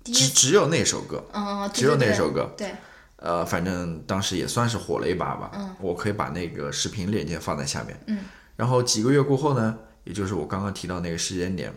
[0.03, 1.73] 只只有那首歌，嗯，对。
[1.73, 2.53] 只有那首歌。
[2.55, 2.73] 对，
[3.17, 5.51] 呃，反正当时也算是火了一把吧。
[5.55, 5.75] 嗯。
[5.81, 7.99] 我可以把那个视频链接放在下面。
[8.07, 8.19] 嗯。
[8.55, 11.73] 然后几个月过后呢，也就是我刚刚提到那个时间点，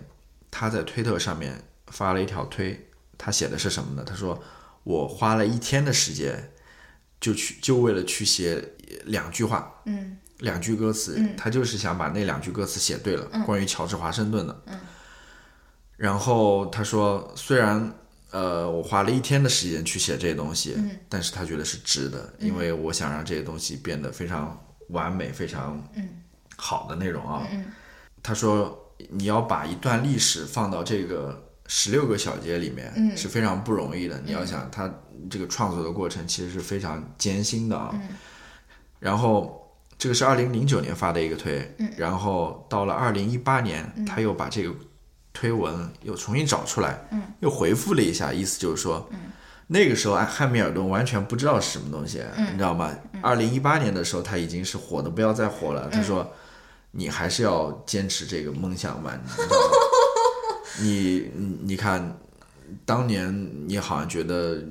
[0.51, 2.88] 他在推特上面发了一条推，
[3.19, 4.05] 他写的是什么呢？
[4.07, 4.41] 他说
[4.85, 6.53] ：“我花了一天的时间，
[7.21, 8.63] 就去就为了去写
[9.07, 14.63] 两句话，嗯两句歌词，他就是想把那两句歌词写对了，关于乔治华盛顿的。
[15.97, 17.93] 然后他说，虽然
[18.31, 20.77] 呃我花了一天的时间去写这些东西，
[21.09, 25.83] 但是他觉得是值的，因为我想让这些东西变得非常完美、非常
[26.57, 27.45] 好的内容啊。
[28.23, 34.21] 他说，你要把一段历史放到这个十六个小节里面，是非常不容易的。
[34.25, 34.93] 你要想他
[35.31, 37.95] 这个创作的过程其实是非常艰辛的啊。
[38.99, 44.75] 然后这个是二零零九年发的一个推，然后到了二零一八年，他又把这个
[45.33, 46.99] 推文又重新找出来，
[47.41, 49.09] 又回复了一下，意思就是说，
[49.67, 52.91] 那个时候汉密尔顿完全不知道是什么东西，你知道吗？
[53.21, 55.89] 二零一八年的时候，他已经是火的不要再火了。
[55.91, 56.33] 他说，
[56.93, 59.53] 你还是要坚持这个梦想吧，你知道吗？
[60.81, 62.19] 你你你看，
[62.85, 64.63] 当年你好像觉得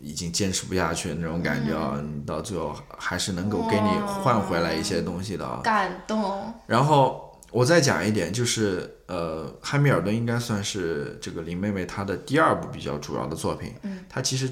[0.00, 3.88] 已经坚持不下去那种感觉啊，你到最后还是能够给你
[4.22, 5.60] 换回来一些东西的啊。
[5.64, 6.52] 感动。
[6.66, 13.74] 然后我再讲一点，就是呃，汉密尔顿应该算是这个林妹妹她的第二部比较主要的作品。
[13.82, 14.50] 嗯，她其实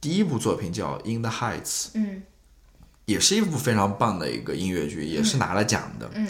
[0.00, 2.22] 第一部作品叫《In the Heights》，嗯
[3.04, 6.10] 也是一部非常棒的一个音乐剧，也是拿了奖的。
[6.12, 6.28] 嗯，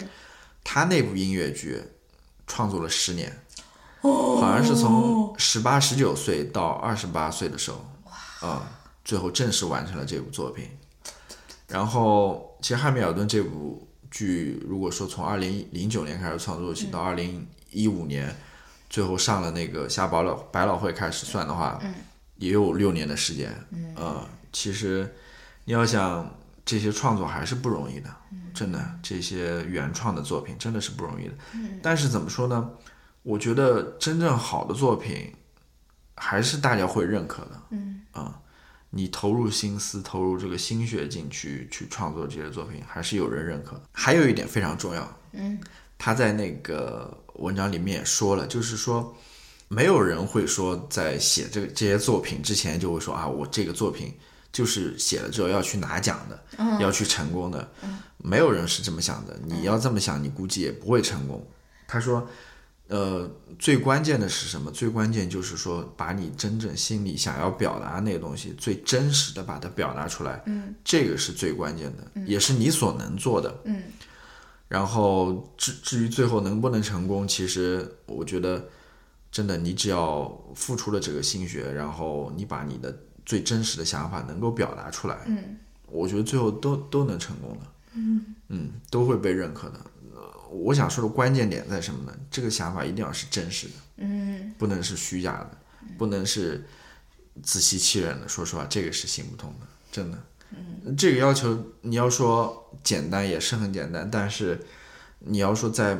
[0.63, 1.77] 他那部音乐剧
[2.47, 3.37] 创作了十年，
[4.01, 8.67] 好像是从十八、十九岁到二十八岁的时候，啊、
[9.03, 10.69] 最后正式完成了这部作品。
[11.67, 18.35] 然后，其实汉密尔顿这部剧，如果说从二零零九年开始创作起，到二零一五年
[18.89, 21.79] 最后上了那个下百老百老汇开始算的话，
[22.37, 23.53] 也有六年的时间。
[23.71, 25.13] 嗯，呃，其实
[25.65, 26.33] 你要想
[26.65, 28.09] 这些创作还是不容易的，
[28.53, 31.33] 真的，这些原创的作品真的是不容易的。
[31.83, 32.69] 但是怎么说呢？
[33.23, 35.33] 我觉得真正好的作品，
[36.15, 37.61] 还是大家会认可的。
[37.71, 38.39] 嗯啊，
[38.89, 43.79] 你投入心思、投入这个心血进去去创作这些作品，还是有人认可。
[43.91, 45.59] 还有一点非常重要，嗯，
[45.97, 49.15] 他在那个文章里面也说了，就是说，
[49.67, 54.11] 没有人会说在写这个这些作品之前就会说啊，我这个作品
[54.51, 57.69] 就是写了之后要去拿奖的，要去成功的，
[58.17, 59.39] 没有人是这么想的。
[59.45, 61.45] 你要这么想，你估计也不会成功。
[61.87, 62.27] 他说，
[62.89, 63.29] 呃，
[63.59, 64.71] 最关键的是什么？
[64.71, 73.83] 最关键就是说，把你真正心里想要表达那个东西，最真实的把它表达出来，嗯，这个是最关键的，也是你所能做的，嗯。
[74.67, 78.67] 然后至至于最后能不能成功，其实我觉得，
[79.31, 87.65] 真的你只要付出了这个心血，然后你把你的最真实的想法能够表达出来，嗯，我觉得最后都都能成功的，
[88.49, 89.79] 嗯都会被认可的。
[90.49, 92.17] 呃我想说的关键点在什么呢？
[92.31, 95.51] 这个想法一定要是真实的，嗯不能是虚假的，
[95.97, 96.65] 不能是
[97.43, 98.27] 自欺欺人的。
[98.27, 100.17] 说实话，这个是行不通的，真的。
[100.51, 104.59] 嗯，这个要求你要说简单也是很简单，但是
[105.19, 105.97] 你要说在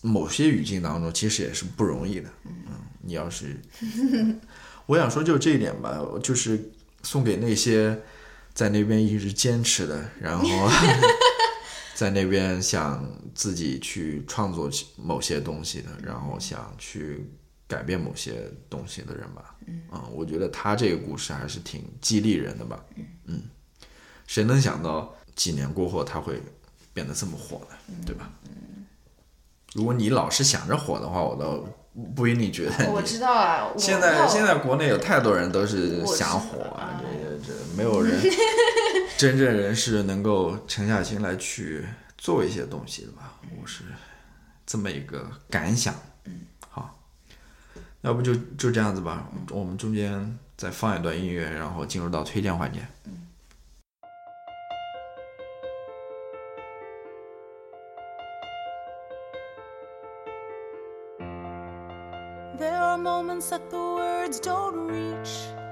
[0.00, 2.28] 某些语境当中，其实也是不容易的。
[2.44, 2.52] 嗯，
[3.02, 3.56] 你要是，
[4.86, 6.72] 我想说就这一点吧，就是
[7.04, 8.02] 送给那些
[8.52, 10.44] 在那边一直坚持的，然后
[11.94, 17.30] 在那边想自己去创作某些东西的，然后想去
[17.68, 19.54] 改变某些东西的人吧。
[19.66, 19.80] 嗯，
[20.12, 22.84] 我觉得他这个故事还是挺激励人的吧。
[23.26, 23.42] 嗯，
[24.26, 26.42] 谁能想到几年过后他会
[26.92, 27.76] 变得这么火呢？
[28.04, 28.28] 对吧？
[29.74, 31.64] 如果你老是想着火的话，我倒
[32.14, 32.90] 不一定觉得你。
[32.92, 37.06] 我知道啊，现在现在国内有太多人都是我想火啊，这
[37.38, 38.20] 这这没有人
[39.16, 41.86] 真正人是能够沉下心来去
[42.18, 43.38] 做一些东西的吧？
[43.58, 43.84] 我是
[44.66, 45.94] 这么一个感想。
[46.24, 47.00] 嗯，好，
[48.02, 52.80] 要不就就这样子吧，我们中间再放一段音乐，然后进入到推荐环节。
[62.58, 65.63] There are moments that the words don't reach.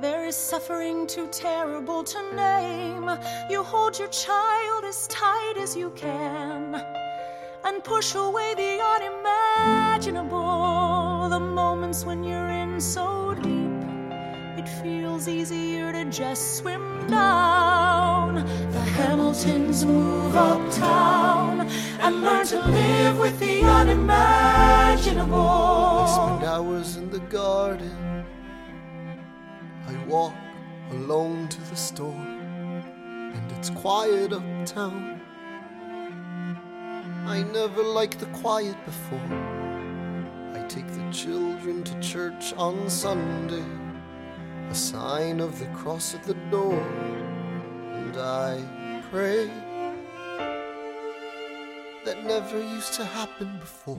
[0.00, 3.10] There is suffering too terrible to name.
[3.50, 6.82] You hold your child as tight as you can
[7.64, 11.28] and push away the unimaginable.
[11.28, 13.82] The moments when you're in so deep,
[14.56, 18.36] it feels easier to just swim down.
[18.36, 21.68] The Hamiltons move uptown
[22.00, 26.06] and learn to live with the unimaginable.
[26.06, 28.19] Spend hours in the garden.
[29.90, 30.34] I walk
[30.92, 35.20] alone to the store, and it's quiet uptown.
[37.26, 39.18] I never liked the quiet before.
[40.54, 43.64] I take the children to church on Sunday,
[44.70, 46.80] a sign of the cross at the door,
[47.92, 48.62] and I
[49.10, 49.50] pray.
[52.04, 53.98] That never used to happen before.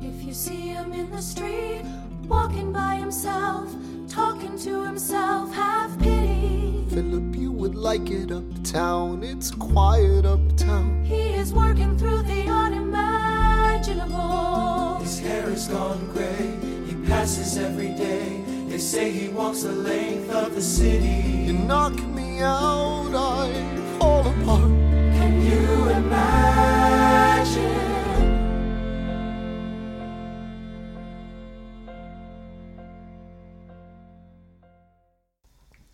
[0.00, 1.82] If you see him in the street,
[2.28, 3.74] walking by himself,
[4.08, 6.84] talking to himself, have pity.
[6.90, 9.22] Philip, you would like it uptown.
[9.22, 11.04] It's quiet uptown.
[11.04, 14.96] He is working through the unimaginable.
[15.00, 16.54] His hair is gone gray.
[16.86, 18.42] He passes every day.
[18.68, 21.44] They say he walks the length of the city.
[21.46, 23.52] You knock me out, I
[23.98, 24.70] fall apart.
[25.18, 27.87] Can you imagine?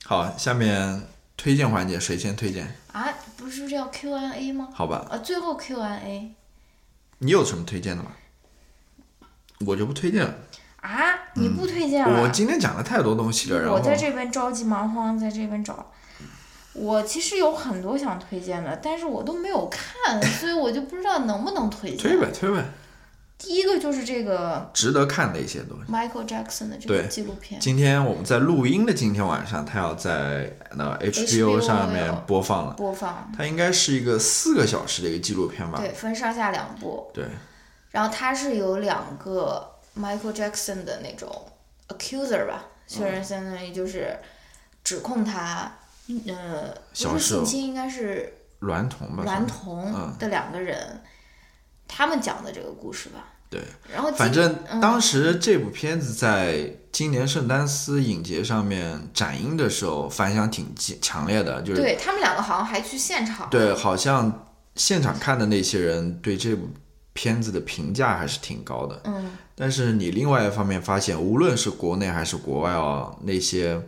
[0.07, 1.03] 好，下面
[1.37, 2.77] 推荐环节，谁先推荐？
[2.93, 4.69] 啊，不是叫 Q&A 吗？
[4.73, 6.35] 好吧，啊，最后 Q&A
[7.19, 8.11] 你有什么推荐的吗？
[9.67, 10.35] 我就不推荐了。
[10.83, 11.01] 啊，
[11.37, 12.23] 你不推荐了？
[12.23, 15.91] 我今天讲了太多东西了，然后我在这边着急忙慌，在这边找。
[16.75, 21.99] 我其实有很多想推荐的，但是我都没有看，所以我就不知道能不能推荐。
[21.99, 22.63] 推呗，推呗，
[23.37, 25.93] 第一个就是这个值得看的一些东西。
[25.93, 27.61] Michael Jackson 的这个纪录片。
[27.61, 32.75] 今天我们在录音的今天晚上，他要在那 HBO 上面播放了。
[32.75, 35.79] 播放，它应该是一个四个小时的一个纪录片吧？
[35.79, 37.11] 对，分上下两部。
[37.13, 37.27] 对
[37.91, 41.31] 然后它是有两个 Michael Jackson 的那种
[41.89, 44.17] accuser 吧，确实相当于就是
[44.83, 45.73] 指控他，
[46.27, 46.75] 呃，
[47.05, 48.33] 不是性侵，应该是
[48.63, 49.25] 娈童吧？
[49.25, 51.01] 娈嗯童的两个人，
[51.87, 53.33] 他们讲的这个故事吧。
[53.51, 53.63] 对，
[53.93, 63.49] 然后反正嗯当时这部片子在今年圣丹斯影节上面展映的时候，反响挺强烈的，就是对他们两个好像还去现场。
[63.51, 66.69] 对，好像现场看的那些人对这部
[67.13, 69.01] 片子的评价还是挺高的。
[69.05, 73.81] 嗯，但是你另外一方面发现，无论是国内还是国外啊，那些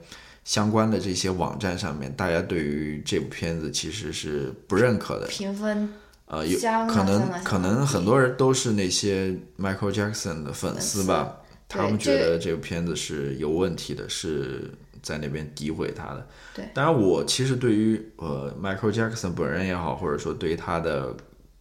[0.44, 5.26] 相关的这些网站上面，大家对于这部片子其实是不认可的。
[5.26, 5.92] 评分
[6.26, 6.58] 呃，有
[6.88, 11.36] 可能可能很多人都是那些 Michael Jackson 的粉丝吧，
[11.68, 14.70] 他们觉得这个片子是有问题的，是
[15.02, 16.26] 在那边诋毁他的。
[16.54, 21.14] 对当然我其实对于呃 Michael Jackson 本人也好，或者说对于他的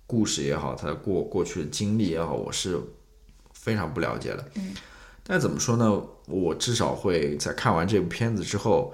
[0.08, 2.80] 故事也好，他的过过去的经历也好，我是
[3.54, 4.44] 非常不了解的。
[4.56, 4.74] 嗯，
[5.24, 6.02] 但怎么说呢？
[6.28, 8.92] 我至少会在看完这部片子之后，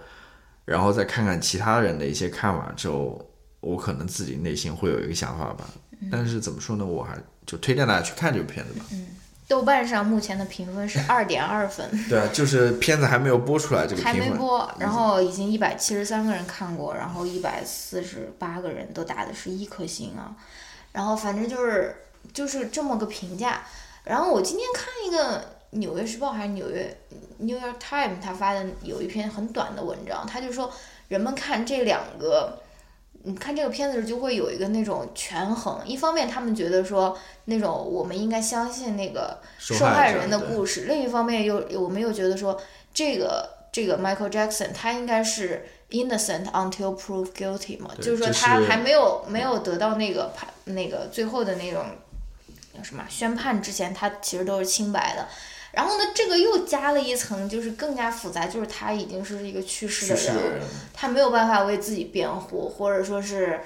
[0.66, 3.31] 然后再看看其他人的一些看法之后，
[3.62, 5.66] 我可能自己内心会有一个想法吧。
[6.12, 6.86] 但是怎么说呢？
[6.86, 8.86] 我还就推荐大家去看这部片子吧。
[9.48, 14.32] 豆瓣上目前的评分是二点二分，对啊，就是片子还没有播出来，这个还评分。
[14.32, 20.34] 没播，然后已经一百七十三个人看过，然后一百四十八个人都打的是一颗星啊，
[20.94, 21.96] 然后反正就是
[22.34, 23.62] 就是这么个评价。
[24.06, 25.40] 然后我今天看一个
[25.72, 26.98] 《纽约时报》还是纽约
[27.38, 30.72] New York Times，他发的有一篇很短的文章，他就说
[31.10, 32.60] 人们看这两个。
[33.24, 42.60] 你看这个片子时就会有一个那种权衡，一方面他们觉得说那种我们应该相信那个受受害人的故事，另一方面又我们又觉得说
[42.94, 51.86] 这个这个 Michael Jackson 他应该是 innocent until proved guilty 嘛，就是说他还没有没有得到那个判那个最后的那种
[52.76, 55.28] 叫什么宣判之前，他其实都是清白的。
[55.72, 60.62] 然后呢，这个又加了一层，就是更加复杂，就是他已经是一个去世的人
[60.94, 63.62] 他没有办法为自己辩护，或者说是，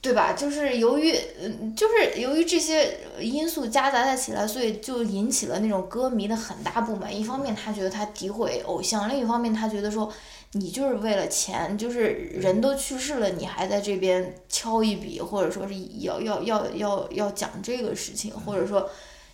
[0.00, 0.32] 对吧？
[0.34, 1.12] 就是由于，
[1.42, 7.12] 嗯，就是由于这些因素夹杂在起来，所以就引起了那种歌迷的很大不满。
[7.12, 10.12] 一方面，他觉得他诋毁偶像；另一方面，他觉得说
[10.52, 18.88] 你就是为了钱，就是人都去世了，你还在这边敲一笔，或者说是要要要要要讲这个事情，或者说。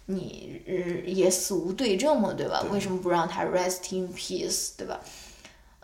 [0.07, 0.75] 你呃
[1.05, 2.65] 也死无对证嘛，对吧？
[2.73, 5.01] 为什么不让他 rest in peace，对吧？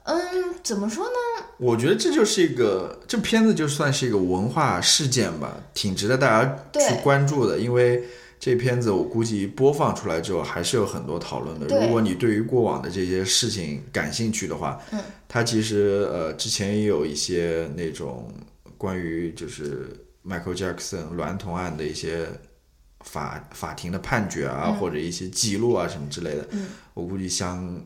[0.04, 1.44] 嗯，怎么说呢？
[1.58, 7.58] 我觉得这就是一个这片子就算是一个文化事件吧，挺值得大家去关注的。
[7.58, 8.02] 因为
[8.40, 11.66] 这片子我估计播放出来之后还是有很多讨论的。
[11.66, 18.32] 如果你对于过往的这些事情感兴趣的话，嗯，它其实呃之前也有一些那种
[18.78, 19.88] 关于就是
[20.26, 22.28] Michael Jackson 娈童案的一些
[23.00, 26.46] 法法庭的判决啊，或者一些记录啊什么之类的。
[26.50, 27.82] 嗯，我估计像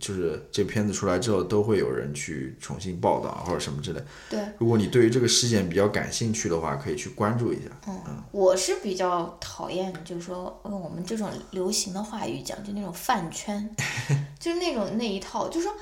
[0.00, 4.00] 就是这片子出来之后，都会有人去重新报道或者什么之类。
[4.30, 7.62] 对，如果你对于这个事件比较感兴趣的话，可以去关注一下。
[7.86, 13.68] 嗯我是比较讨厌，就是说用我们这种流行的话语讲，就那种饭圈，
[14.38, 15.74] 就是那种那一套，就是说，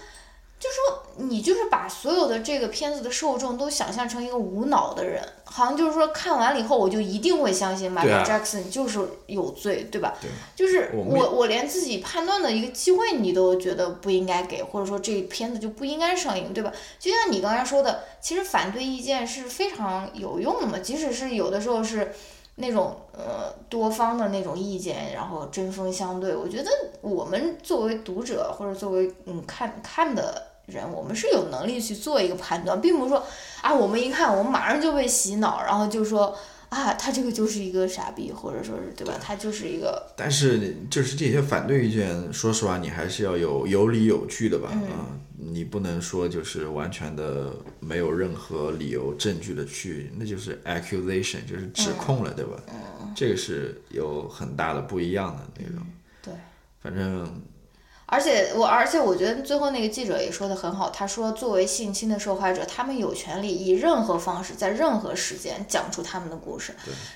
[0.59, 10.15] 就是说你就是把所有的这个片子的受众都想象成一个无脑的人，好像就是说看完了以后，我就一定会相信对 Michael 啊 Jackson 就是有罪，对吧？
[10.21, 16.73] 对就是我我我连自己判断的一个机会你都觉得不应该给，或者说这片子就不应该上映，对吧？
[16.99, 22.15] 就像你刚才说的，其实反对意见是非常有用的嘛，即使是有的时候是
[22.57, 33.23] 那种呃多方的那种意见，然后针锋相对，我觉得我们作为读者或者作为嗯看看的人，我们是有能力去做一个判断，并不是说
[33.63, 36.37] 啊我们一看我们马上就被洗脑，然后就说。
[36.69, 39.15] 啊，他这个就是一个傻逼，或者说是对吧？
[39.23, 44.71] 他就是一个但是就是这些反对意见，说实话，你还是要有有理有据的吧？
[44.73, 45.07] 嗯啊
[45.39, 52.57] 你不能说就是完全的没有任何理由证据的去，那就是 accusation，就是指控了，对吧？
[53.15, 55.87] 这个是有很大的不一样的那种。
[56.23, 56.35] 对。
[56.81, 57.43] 反正
[58.09, 66.73] 而且我，而且我觉得最后那个记者也说的很好，他说，作为性侵的受害者，他们有权利以任何方式，在任何时间讲出他们的故事。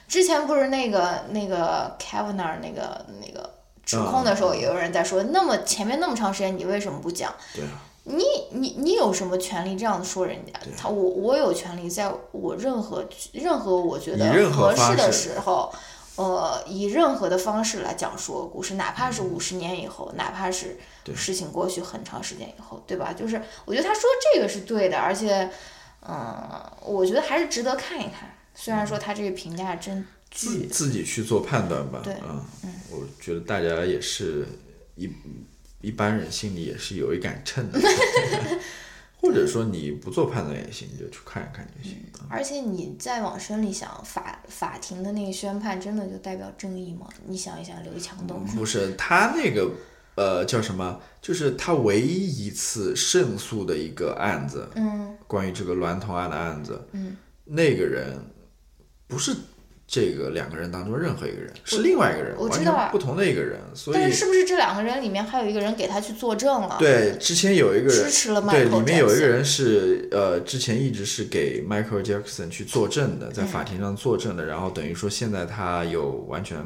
[0.08, 3.48] 之前不是那个那个 Kavanaugh 那个那个
[3.84, 7.32] 指控的时候，也有人在说，那么前面那么长时间，你为什么不讲？
[7.54, 7.70] 对啊，
[8.04, 10.52] 你你你有什么权利这样说人家？
[10.76, 15.72] 他我我有权利在我任何任何我觉得合适的时候，
[16.20, 20.76] 呃，以任何的方式来讲述故事，哪怕是五十年以后，哪怕是
[21.16, 23.10] 事情过去很长时间以后，对吧？
[23.14, 24.02] 就是我觉得他说
[24.34, 25.50] 这个是对的，而且，
[26.06, 28.36] 嗯、我觉得还是值得看一看。
[28.54, 32.00] 虽然说他这个评价真自巨，自己去做判断吧。
[32.04, 32.44] 对嗯，
[32.90, 34.46] 我觉得大家也是
[34.96, 35.10] 一
[35.80, 37.80] 一般人心里也是有一杆秤的，
[39.20, 41.98] 或者说你不做判断也行，你就去看一看就行。
[42.28, 47.06] 而且你再往深里想，法法庭的那个宣判真的就代表正义吗？
[47.26, 48.44] 你想一想，刘强东。
[48.56, 49.70] 不是他那个
[50.14, 50.98] 呃叫什么？
[51.20, 57.14] 就是他唯一一次胜诉的一个案子，嗯关于这个娈童案的案子，嗯，
[57.44, 58.18] 那个人
[59.06, 59.36] 不是
[59.90, 62.88] 这个两个人当中任何一个人，是另外一个人，完我知道。
[62.92, 66.76] 不同的一个人，所以但是是不是这两个人里面还有一个人给他去作证了？
[66.78, 73.32] 对，之前有一个人支持了对，Michael 里面有一个人是呃，之前一直是给 Michael Jackson 去作证的，嗯。
[73.32, 76.58] 在法庭上作证的，然后等于说现在他有完全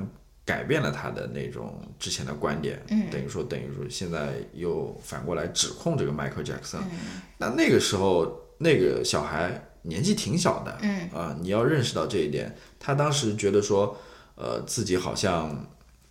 [0.44, 3.04] 改变了他的那种之前的观点，嗯。
[3.10, 6.78] 等于说等于说现在又反过来指控这个迈克尔·杰克森。
[6.82, 7.22] 嗯。
[7.38, 12.54] 那那个时候那个小孩年纪挺小的，嗯啊，你要认识到这一点。
[12.78, 13.96] 他当时觉得说，
[14.34, 15.66] 呃，自己好像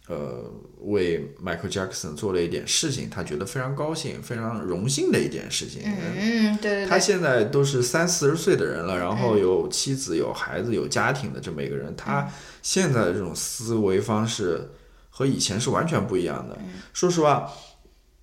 [0.07, 0.43] 呃
[0.81, 5.81] 为迈克尔·杰克森做了一点事情，他觉得非常高兴、非常荣幸的一件事情。
[5.85, 12.29] 嗯，对对对，他现在都是三四十岁的人了，然后有妻子、有孩子、有家庭的这么一个人，他
[12.61, 14.69] 现在的这种思维方式
[15.09, 16.57] 和以前是完全不一样的。
[16.93, 17.51] 说实话，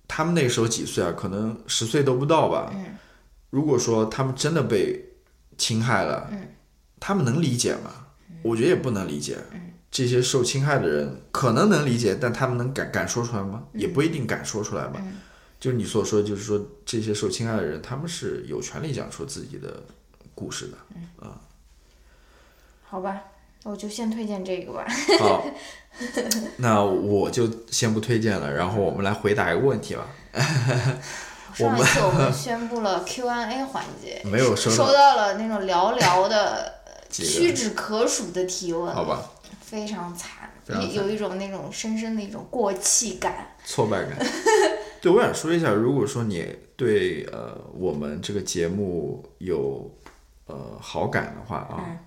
[0.07, 1.13] 他们那时候几岁啊？
[1.17, 2.73] 可能十岁都不到吧。
[3.49, 5.10] 如果说他们真的被
[5.61, 6.27] 侵害了，
[6.99, 8.07] 他们能理解吗？
[8.41, 9.37] 我觉得也不能理解。
[9.91, 13.65] 这些受侵害的人可能能理解，但他们能敢敢说出来吗？
[13.73, 14.99] 也不一定敢说出来吧。
[15.59, 19.83] 就是你所说，就是说这些受侵害的人，他们是有权利讲出自己的
[20.33, 21.39] 故事的啊。
[22.83, 23.21] 好吧，
[23.63, 24.83] 我就先推荐这个吧。
[25.19, 25.45] 好，
[26.57, 30.07] 那我就先不推荐了，然后我们来回答一个问题吧。
[31.53, 36.73] 上一次我们宣布了 Q&A 环节， 没有收到收到了那种寥寥的、
[37.09, 39.21] 屈指可数的提问，好吧，
[39.61, 40.49] 非常惨，
[40.93, 43.55] 有一种那种深深的一种过气感。
[43.65, 44.17] 挫败感。
[45.01, 49.89] 对，我想说一下，如果说你对呃我们这个节目有
[50.45, 51.97] 呃好感的话啊，嗯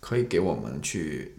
[0.00, 1.36] 可以给我们去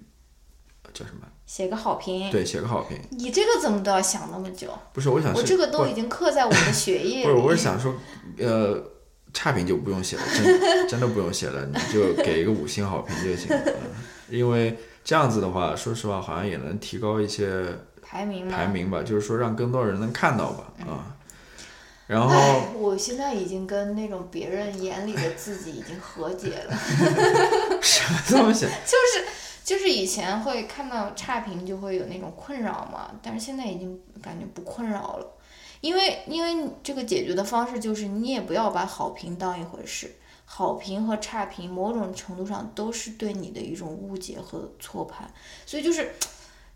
[0.83, 1.25] 呃叫什么？
[1.51, 2.31] 写个好评。
[2.31, 2.97] 对，写个好评。
[3.09, 4.69] 你这个怎么都要想那么久？
[4.93, 7.23] 不是，我想是我这个都已经刻在我的血液里。
[7.25, 7.93] 不是，我是想说，
[8.37, 8.81] 呃，
[9.33, 13.61] 差评就不用写了，真的 真的不用写了，你就给一个五星好评就行了。
[13.65, 13.73] 嗯
[14.29, 17.65] 因为这样子的话，说实话，好像也能提高一些
[18.01, 18.55] 排名嘛。
[18.55, 21.17] 排名吧，就是说让更多人能看到吧，啊。
[22.07, 26.73] 然后，我现在已经跟那种别人眼里的自己已经和解了。
[27.83, 28.65] 什么东西？
[28.87, 29.25] 就是
[29.63, 35.37] 就是以前会看到差评就会有那种困扰嘛，但是现在已经感觉不困扰了，
[35.81, 40.15] 因为因为这个解决的方式就是你也不要把好评当一回事，
[40.45, 45.31] 好评和差评某种程度上都是对你的一种误解和错判，
[45.65, 46.11] 所以就是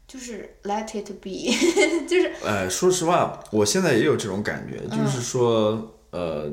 [0.08, 1.52] 就是 let it be，
[2.08, 6.52] 就是呃，说实话，我现在也有这种感觉，嗯就是说，呃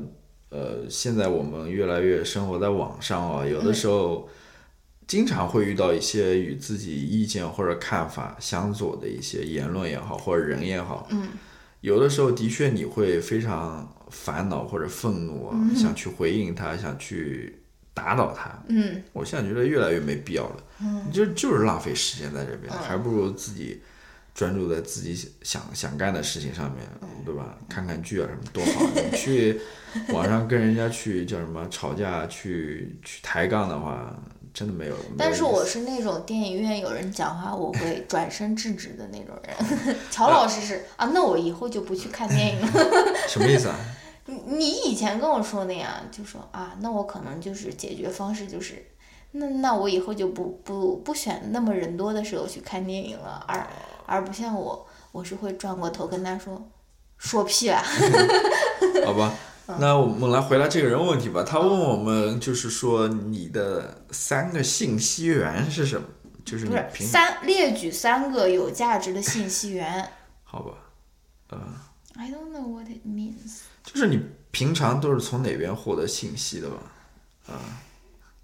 [0.48, 4.28] 呃，现在我们越来越生活在网上啊，有的时候
[5.06, 11.28] 经常会遇到一些与自己意见或者看法相左的一些言论也好，或者人也好，嗯，
[11.80, 17.60] 有的时候的确你会非常烦恼或者愤怒啊，想去回应他，想去
[17.92, 19.02] 打倒他，嗯。
[19.12, 21.10] 我现在觉得越来越没必要了，嗯。
[21.12, 23.82] 就就是浪费时间在这边，还不如自己
[24.34, 27.08] 专注在自己想想干的事情上面，嗯。
[27.24, 27.56] 对吧？
[27.68, 29.60] 看看剧啊什么多好，你去
[30.08, 34.16] 网上跟人家去叫什么吵架，去去抬杠的话，
[34.54, 34.94] 真的没有。
[35.16, 42.72] 但是我是那种电影院有人讲话我会转身制止的那种人， 乔老师是啊，那我以后就不去看电影了。
[43.28, 43.76] 什么意思啊？
[44.26, 48.84] 你你以前跟我说的呀，就说啊，那我可能就是解决方式就是，
[49.32, 53.66] 那那我以后就不不不选那么人多的时候去看电影了，而
[54.06, 56.62] 而不像我，我是会转过头跟他说，
[57.18, 57.82] 说屁啊，
[59.04, 61.42] 好吧，嗯那我们来回答这个人问题吧。
[61.42, 66.06] 他问我们，就是说你的三个信息源是什么？
[66.44, 70.10] 就是你平三列举三个有价值的信息源。
[70.42, 70.74] 好吧
[72.16, 73.60] ，I don't know what it means。
[73.84, 74.20] 就是你
[74.50, 76.76] 平常都是从哪边获得信息的吧？
[77.46, 77.54] 啊，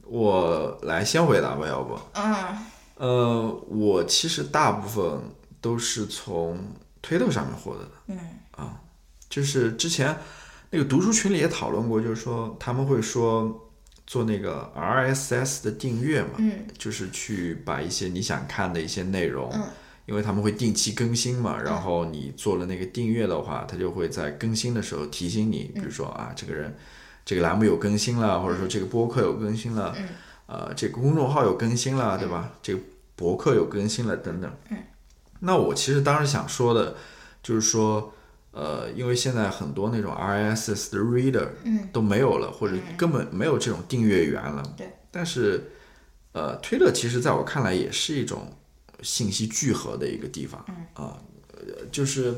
[0.05, 1.99] 我来先回答吧，要不？
[2.15, 2.66] 嗯
[2.97, 5.20] 呃，我其实大部分
[5.61, 6.59] 都是从
[7.03, 7.90] 推特上面获得的。
[8.07, 8.19] 嗯
[8.53, 8.81] 啊
[9.28, 10.16] 就是之前
[10.70, 13.70] 那个读书群里也讨论过，就是说他们会说
[14.07, 16.66] 做那个 RSS 的订阅嘛，嗯。
[16.77, 19.62] 就是去把一些你想看的一些内容，嗯。
[20.07, 26.74] 因为他们会定期更新嘛，然后你做了那个订阅的话，他就会在更新的时候提醒你，比如说啊，这个人
[27.27, 30.09] 这个栏目有更新了，或者说这个播客有更新了，嗯
[30.47, 32.55] 呃，这个公众号有更新了，对吧？
[32.62, 32.81] 这个
[33.16, 34.51] 博客有更新了等等。
[34.70, 34.78] 嗯，
[35.40, 36.97] 那我其实当时想说的，
[37.43, 38.15] 就是说，
[38.50, 41.88] 呃，因为现在很多那种 RSS 的 reader 嗯。
[41.92, 44.62] 都没有了，或者根本没有这种订阅源了。
[44.76, 44.90] 对。
[45.10, 45.70] 但是，
[46.32, 48.56] 呃，推特其实在我看来也是一种
[49.02, 50.64] 信息聚合的一个地方。
[50.68, 50.74] 嗯。
[50.94, 51.18] 啊、
[51.52, 52.34] 呃，就是，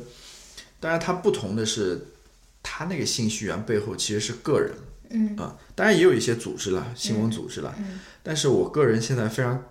[0.78, 2.06] 当然它不同的是，
[2.62, 4.72] 它那个信息源背后其实是个人。
[5.10, 5.36] 嗯。
[5.36, 8.00] 啊，当然也有一些组织了，新闻组织了，嗯。
[8.22, 9.62] 但是我个人现在非常，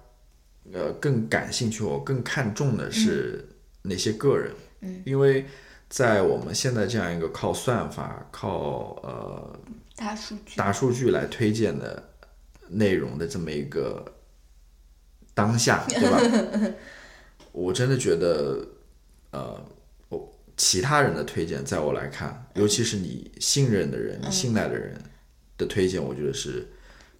[0.74, 3.48] 呃，更感兴趣，我更看重的是
[3.84, 4.52] 那些个人，
[4.82, 5.02] 嗯。
[5.06, 5.46] 因为
[5.90, 9.60] 在我们现在这样一个靠算法、靠呃
[9.96, 10.56] 大数据。
[10.56, 12.12] 大数据来推荐的
[12.68, 14.06] 内容的这么一个
[15.34, 16.76] 当下， 对吧？
[17.52, 18.64] 我真的觉得，
[19.32, 19.60] 呃，
[20.10, 24.96] 我其他人的推荐，在我来看，尤其是你信任的人、你信赖的人
[25.58, 26.68] 的推荐，我觉得是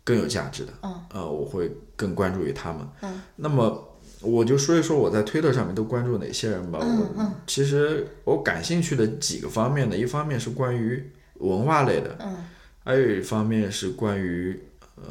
[0.04, 0.74] 更有价值的。
[0.84, 2.88] 嗯，呃，我会更关注于他们。
[3.02, 3.89] 嗯，那么
[4.22, 6.80] 我就说一说我在推特上面都关注哪些人吧。
[6.82, 11.04] 嗯我其实我感兴趣的几个方面呢，一方面是关于
[11.36, 12.38] 文化类的，嗯，
[12.84, 14.60] 还有一方面是关于
[14.96, 15.04] 呃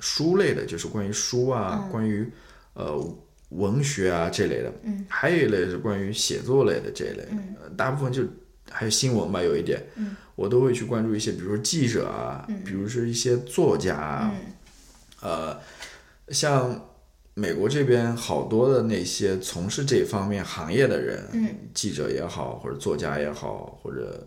[0.00, 2.26] 书类的，就是关于书啊，关于
[2.74, 2.98] 呃
[3.50, 8.22] 文学啊这类的，嗯，还有一类是关于写作类的这一类，嗯、大部分就
[8.70, 14.34] 还有新闻吧，有一点，嗯，我都会去关注一些，比如说记者啊，比如说一些作家啊，
[15.20, 15.60] 呃，
[16.30, 16.88] 像
[17.38, 24.26] 美国这边好多的那些从事这方面行业的人，嗯，记者也好，或者作家也好，或者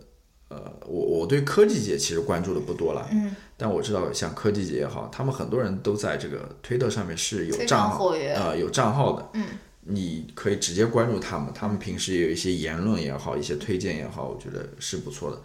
[0.50, 9.44] 呃，我我对科技界其实关注的不多了，嗯，但我知道像科技界也好，他们很多人都在这个推特上面是有账号，常活跃呃，有账号的，嗯，
[9.82, 15.42] 你可以直接关注他们，他们平时也有一些言论也好，一些推荐也好，我觉得是不错的。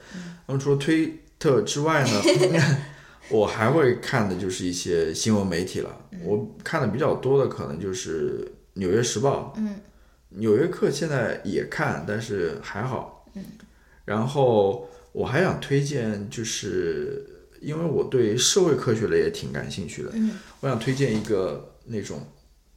[0.47, 2.11] 那么除了推特之外呢，
[3.31, 6.09] 我还会看的就是一些新闻媒体了。
[6.23, 8.45] 我看的比较多的可能就是
[8.75, 9.81] 《纽约时报》，嗯，
[10.31, 13.27] 纽约客现在也看，但是还好。
[13.35, 13.43] 嗯，
[14.05, 17.27] 然后我还想推荐，就是
[17.61, 22.21] 因为我对社会科学类也挺感兴趣的，嗯，我想推荐一个那种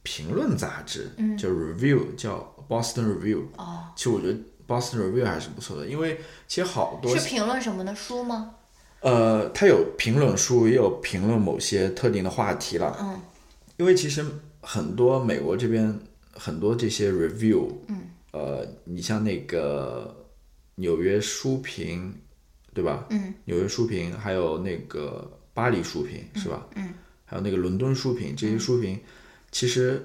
[0.02, 3.42] 评论杂志，嗯，叫 Review，叫 Boston Review。
[3.56, 8.56] 哦，其实我觉得 Boston Review 还是不错的，因为其实好多是评论什么的书吗？
[9.00, 12.96] 呃，他有评论书，也有评论某些特定的话题了。
[13.00, 13.20] 嗯，
[13.76, 14.24] 因为其实
[14.60, 15.96] 很多美国这边
[16.32, 18.00] 很多这些 review，嗯，
[18.32, 20.14] 呃，你像那个
[20.74, 22.12] 纽约书评，
[22.74, 23.06] 对吧？
[23.10, 26.66] 嗯，纽约书评，还有那个巴黎书评，是吧？
[26.74, 26.92] 嗯，
[27.24, 28.98] 还有那个伦敦书评，这些书评，
[29.52, 30.04] 其实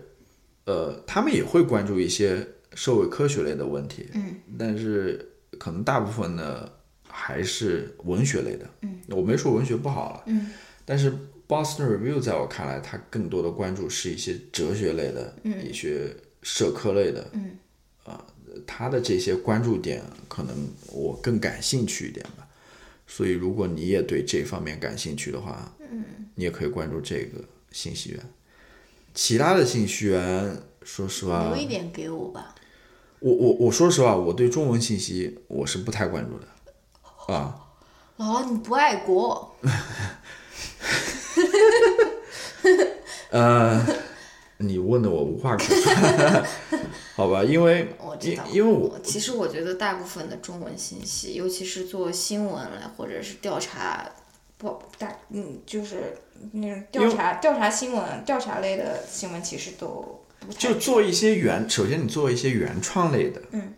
[0.66, 4.08] 呃，他们也会关注一些社会科学类的问题。
[4.14, 6.70] 嗯，但是可能大部分呢
[7.16, 8.68] 还是文学类的。
[8.82, 10.24] 嗯，我没说文学不好了。
[10.26, 10.50] 嗯，
[10.84, 11.14] 但是
[11.48, 17.30] Boston Review 在我看来，它更多的关注是一些哲学类的，一些社科类的。
[17.34, 17.58] 嗯，
[18.04, 18.26] 啊、
[18.66, 20.56] 它的这些关注点可能
[20.92, 22.48] 我更感兴趣一点吧。
[23.06, 26.04] 所以，如果你也对这方面感兴趣的话，嗯，
[26.34, 28.20] 你也可以关注这个信息源。
[29.14, 32.56] 其他的信息源，说实话，留一点给我吧。
[33.20, 36.48] 我我我说实话，我对中文信息我是不太关注的。
[37.28, 37.56] 啊，
[38.18, 39.56] 姥姥，你不爱国，
[43.32, 43.86] 呃，
[44.58, 46.44] 你问的我无话可说，
[47.16, 47.44] 好吧？
[47.44, 54.06] 因为我知道，因为我其实我觉得大部分的中文信息，尤其是做新闻来或者是调查，
[54.58, 56.18] 不大嗯，就是
[56.52, 63.74] 那种调查调查新闻、调查类的新闻，其实都不太就做一些原，首先你做一些原创类的，嗯，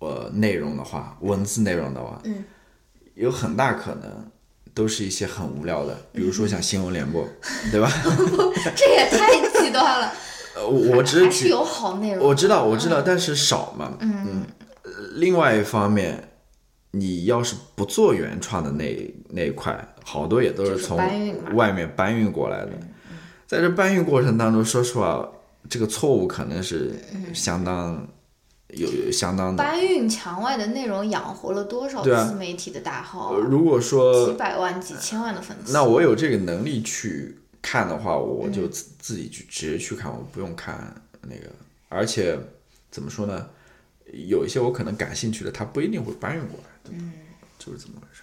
[0.00, 2.44] 呃，内容的话，文字内容的话，嗯，
[3.20, 4.30] 有很大可能
[4.72, 7.26] 都是一些很无聊的，比如说像新闻联播，
[7.70, 7.90] 对吧？
[8.74, 10.12] 这也太极端了，
[10.56, 12.26] 呃，我我只是还是有好内容。
[12.26, 13.96] 我知道，我知道，但是少嘛。
[14.00, 14.44] 嗯。
[14.82, 16.30] 呃另外一方面，
[16.92, 20.96] 你要是不做原创的那那一块，好多也都是是从
[21.54, 22.70] 外面搬运过来的。
[23.46, 25.28] 在这搬运过程当中，说实话，
[25.68, 26.94] 这个错误可能是
[27.34, 28.06] 相当
[28.74, 29.62] 有有相当的。
[29.62, 35.72] 搬运墙外的内容养活了多少自媒体的大号、如果说几百万、几千万的粉丝。
[35.72, 41.50] 那我有这个能力去看的话，我就自自己去直接去看，我不用看那个。
[41.88, 42.38] 而且
[42.90, 43.48] 怎么说呢？
[44.12, 47.12] 有一些我可能感兴趣的，他不一定会搬运过来，嗯，
[47.58, 48.22] 就是这么回事。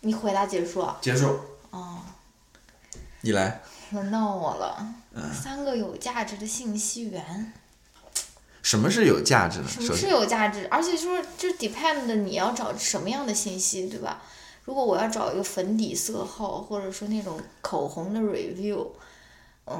[0.00, 0.96] 你回答结束啊？
[1.00, 1.38] 结束。
[1.70, 2.00] 哦，
[3.20, 3.60] 你来。
[3.90, 4.94] 轮到我了。
[5.14, 7.52] 嗯三个有价值的信息源。
[8.62, 9.68] 什么是有价值的？
[9.68, 10.66] 什么是，有价值？
[10.70, 14.22] 而且就是这 depend 你要找什么样的信息，对吧？
[14.64, 18.86] 如果我要找一个粉底色号，或者说那种口红的 review，
[19.66, 19.76] 嗯，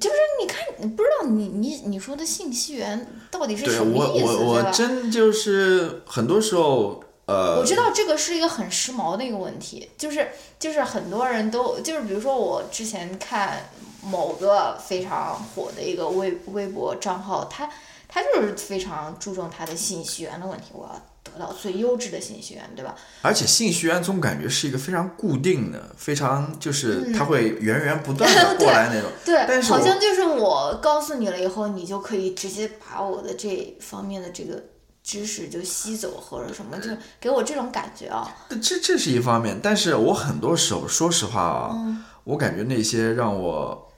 [0.00, 4.70] 就是你看，你不知道你你你说的信息源到底是对什么意思，我我我对吧？
[4.70, 10.28] 真就是很多时候，呃，我知道这个是一个很时髦的一个问题，就是
[10.58, 13.68] 就是很多人都就是比如说我之前看
[14.02, 17.68] 某个非常火的一个微微博账号，他
[18.08, 22.94] 他就是非常注重他的信息源的问题，我要得到最优质的信息源，对吧？
[23.22, 29.10] 而且信息源总感觉是一个非常固定的，非常就是它会源源不断的 过来那种。
[29.10, 34.62] 嗯对，但是好像就是我告诉你了以后，你就可以直接把我的这方面的这个
[35.06, 38.28] 知识就吸走或者什么，就给我这种感觉啊。
[38.60, 43.88] 这这是一方面，但是我很多时候说实话啊，嗯我感觉那些让我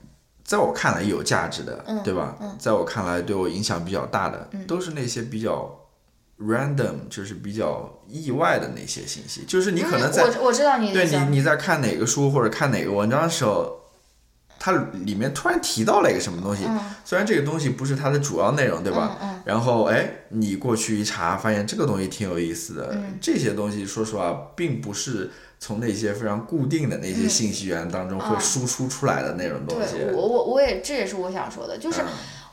[0.44, 2.36] 在我看来有价值的，嗯对吧？
[2.58, 5.74] 在我看来对我影响比较大的，都是那些比较
[6.38, 9.44] random，就是比较意外的那些信息。
[9.48, 13.77] 就是你可能在、嗯我我知道你对你你在看哪个书或者看哪个文章的时候，
[14.58, 14.72] 它
[15.04, 16.64] 里面突然提到了一个什么东西，
[17.04, 19.16] 虽然这个东西不是它的主要内容，对吧？
[19.44, 22.98] 然后哎，你过去一查，发现这个东西挺有意思的。
[23.20, 25.30] 这些东西说实话，并不是
[25.60, 29.94] 从那些非常固定的那些信息源当中会输出出来的那种东西。
[29.94, 32.06] 对我我我也这也是我想说的，就是嗯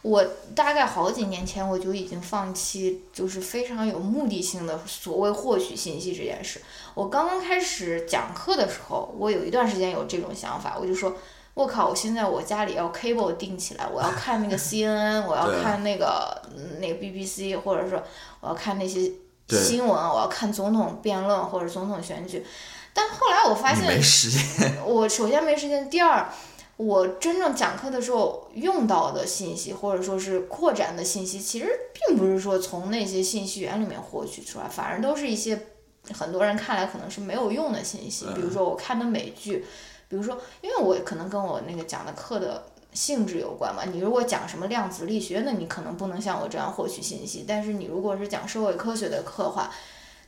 [0.03, 0.23] 我
[0.53, 6.61] 大概好几年前我就已经放弃，就是非常有目的性的所谓获取信息这件事。
[6.93, 11.17] 我刚刚开始讲课的时候，我有一段时间有这种想法，我就说。
[11.55, 11.87] 我靠！
[11.87, 18.03] 我现在我家里要 cable 定起来，我要看那个 CNN，我要看那个嗯那个 BBC，或者说
[18.41, 19.09] 我要看那些
[19.47, 22.45] 新闻，我要看总统辩论或者总统选举。
[22.93, 26.29] 但后来我发现，没时间，我首先没时间，第二，
[26.75, 35.67] 我真正讲课的时候用到的信息，或者说是扩展的信息，其实并不是说从那些信息源里面获取出来，反而都是一些
[36.13, 38.25] 很多人看来可能是没有用的信息。
[38.35, 39.65] 比如说我看的美剧，
[40.07, 42.63] 比如说，因为我可能跟我那个讲的课的。
[42.95, 43.83] 性质有关嘛？
[43.83, 47.43] 你如果讲什么量子力学，那你可能不能像我这样获取信息。
[47.45, 49.69] 但是你如果是讲社会科学的课的话，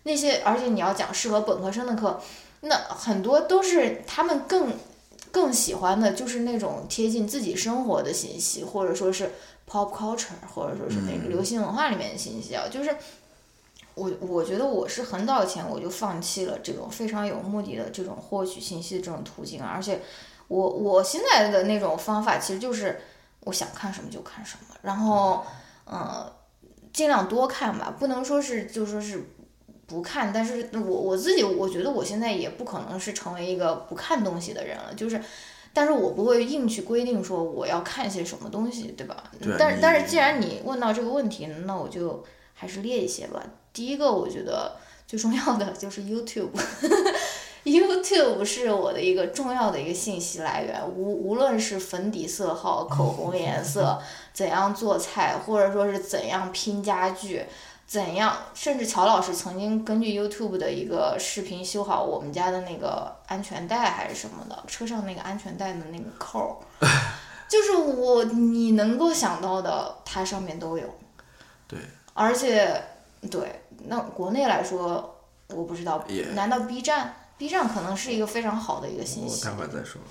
[0.03, 2.19] 那些而且你要讲适合本科生的课，
[2.59, 4.73] 那很多都是他们更
[5.31, 9.31] 更喜欢的就是那种贴近自己生活的信息，或者说是
[9.65, 12.65] pop culture，或者说是那个流行文化里面的信息啊。
[12.69, 12.93] 就是
[13.97, 19.99] 我我觉得我是很早以前我就放弃了这种非常有目的的这种获取信息的这种途径，而且
[20.47, 23.01] 我我现在的那种方法其实就是
[23.41, 25.43] 我想看什么就看什么，然后
[25.85, 26.31] 呃
[26.93, 29.31] 尽量多看吧，不能说是就说是。
[29.89, 35.17] 不看，但是我我自己我觉得我现在也不可能是成为一个不看东西的人了，就是，
[35.71, 39.31] 但是我不会硬去规定说我要看些什么东西，对吧？
[39.41, 42.21] 对但但是既然你问到这个问题，那我就
[42.53, 43.41] 还是列一些吧。
[43.77, 44.75] 第一个我觉得
[45.05, 46.49] 最重要的就是 YouTube。
[47.63, 54.01] YouTube 是我的一个重要的一个信息来源，无无论是粉底色号、口红颜色，
[54.33, 57.45] 怎样做菜，或者说是怎样拼家具，
[57.85, 66.87] 怎样，甚至乔老师曾经根据 YouTube 的一个视频修好我们家的那个安全带还是什么的，车上那个安全带的那个扣儿，
[67.47, 70.85] 就是我你能够想到的，它上面都有。
[71.67, 71.77] 对。
[72.19, 72.83] 而且，
[73.29, 75.17] 对，那国内来说，
[75.47, 79.45] 我不知道也，难道 B 站？B 站可能是一个非常好的一个信息我息。
[79.45, 80.01] 待会儿再说。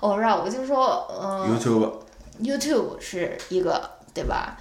[0.00, 4.56] 哦，让我就说，嗯 YouTube，，YouTube 是一个，对吧？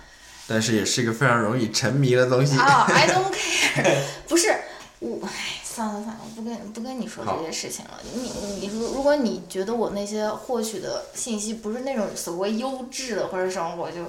[0.48, 2.58] 但是也是一个非常容易沉迷的东西。
[2.62, 3.98] 啊，I don't care，
[4.30, 4.56] 不是
[5.00, 5.30] 我，唉，
[5.64, 8.00] 算了算了，我不跟不跟你说这些事情了。
[8.14, 14.02] 你你如如果你觉得我那些获取的信息不是那种所谓优质的或者什么，我就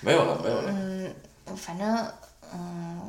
[0.00, 0.64] 没有了，没有了。
[0.68, 1.12] 嗯，
[1.56, 2.06] 反正
[2.54, 3.00] 嗯，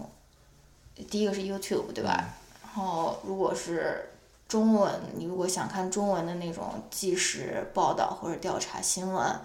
[1.10, 2.34] 第一个是 YouTube 对吧？
[2.64, 4.10] 然后如果是
[4.48, 9.40] 中文，你如果想看中文的那种即时报道或者调查新闻，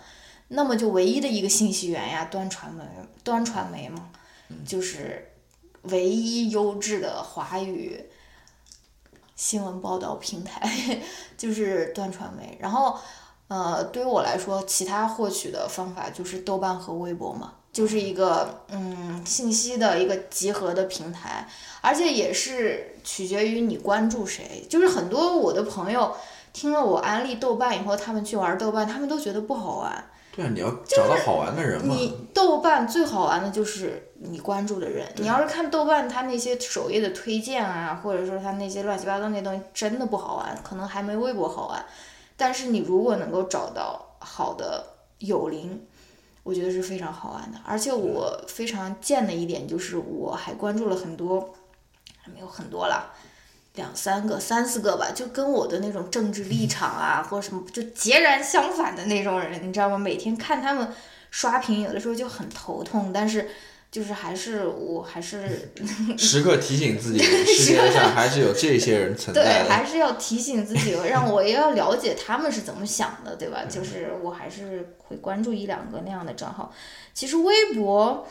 [0.49, 2.83] 那么就唯一的一个信息源呀，端传媒，
[3.23, 4.11] 端传媒嘛，
[4.67, 5.31] 就是
[5.83, 8.05] 唯一优质的华语
[9.37, 11.01] 新闻报道平台，
[11.39, 12.59] 就是端传媒。
[12.61, 12.99] 然后，
[13.49, 21.47] 呃，对于我来说，其他获取的方法就是豆瓣和微博嘛，就是一个嗯信息的一个集合的平台，
[21.81, 24.67] 而且也是取决于你关注谁。
[24.69, 26.15] 就是很多我的朋友
[26.53, 30.05] 听了我安利豆瓣以后，他们去玩豆瓣，他们都觉得不好玩。
[30.33, 31.95] 对啊，你要找到好玩的人嘛。
[31.95, 35.07] 你豆瓣最好玩的就是你关注的人。
[35.17, 41.85] 你要是看豆瓣它那些首页的推荐啊，或者说它那些乱七八糟那东西，真的不好玩，可能还没微博好玩。
[42.37, 44.85] 但是你如果能够找到好的
[45.19, 45.85] 友邻，
[46.43, 47.59] 我觉得是非常好玩的。
[47.65, 51.55] 而且我非常贱的一点就是，我还关注了很多，
[52.19, 53.13] 还没有很多了。
[53.75, 59.97] 两三个、三四个吧，就跟我的那种政治立场啊，或者什么就截然相反的那种人，你知道吗？
[59.97, 60.93] 每天看他们
[61.31, 63.49] 刷屏，有的时候就很头痛，但是
[63.91, 65.73] 就是还是我还是
[66.17, 69.69] 时刻提醒自己， 世界上还是有这些人存，在的。
[69.69, 73.65] 还是要提醒自己，让我也要了解他们是怎么想的，对吧？
[73.69, 76.73] 就是我还是会关注一两个那样的账号。
[77.13, 78.27] 其实微博，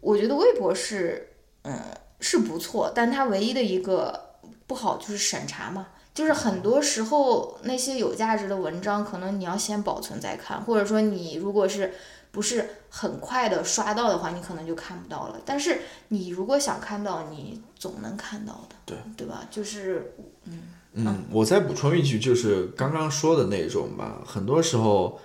[0.00, 1.30] 我觉得微博是，
[1.62, 1.80] 嗯，
[2.20, 4.36] 是不错，但它唯一的一个
[4.66, 5.88] 不好就是审查嘛。
[6.12, 11.94] 就是很多时候那些有价值的文章，可能你要先保存再看，或者说你如果是
[12.32, 15.40] 不是很快的刷到的话，你可能就看不到了。
[15.44, 19.46] 但是你如果想看到，你总能看到的，对对吧？
[19.50, 20.62] 就是嗯
[20.94, 25.20] 嗯，我再补充一句，就是刚刚说的那种吧，很多时候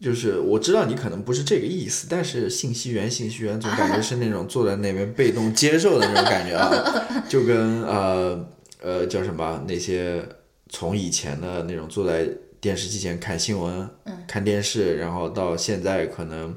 [0.00, 6.70] 就是我知道你可能不是这个意思，但是信息源，信息源总感觉是那种坐在那边被动接受的那种感觉啊，
[7.28, 8.46] 就跟呃
[8.80, 10.26] 呃叫什么那些
[10.68, 12.28] 从以前的那种坐在
[12.62, 13.90] 电视机前看新闻、
[14.28, 16.56] 看电视，然后到现在可能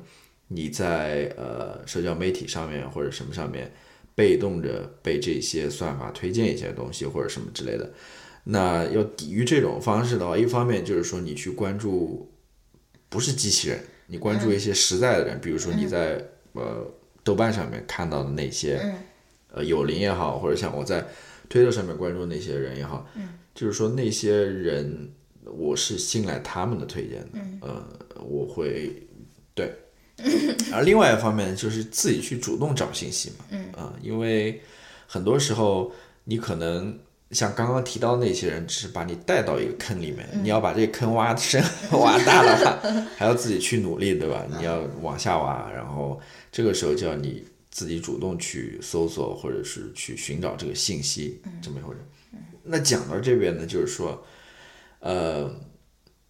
[0.50, 3.74] 你在呃社交媒体上面或者什么上面
[4.14, 7.92] 被动着被这些算法推荐一些东西或者什么之类的。
[8.44, 12.32] 那要抵御这种方式的话，一方面就是说你去关注
[13.10, 16.24] 不是机器人，你关注一些实在的人，比如说你在
[16.54, 16.86] 呃
[17.24, 18.80] 豆瓣上面看到的那些，
[19.52, 21.04] 呃有灵也好，或者像我在
[21.50, 23.10] 推特上面关注那些人也好，
[23.56, 25.12] 就是说那些人
[25.46, 27.86] 我是信赖他们的推荐的，呃，
[28.24, 28.92] 我会
[29.54, 29.74] 对。
[30.72, 34.62] 而另外一方面就是自己去主动找信息嘛，嗯啊、因为
[35.08, 35.92] 很多时候
[36.24, 36.98] 你可能
[37.32, 41.62] 像刚刚提到那些人，只是把你带到一个坑里面，你要把这个坑挖深
[41.92, 42.80] 挖大的话，
[43.18, 44.46] 还要自己去努力，对吧？
[44.58, 46.20] 你要往下挖，然后
[46.52, 52.00] 这个时候就要你自己主动去搜索或者是去寻找这个信息，这么一回事。
[52.64, 54.26] 那讲到这边呢，就是说，
[55.06, 55.48] 呃，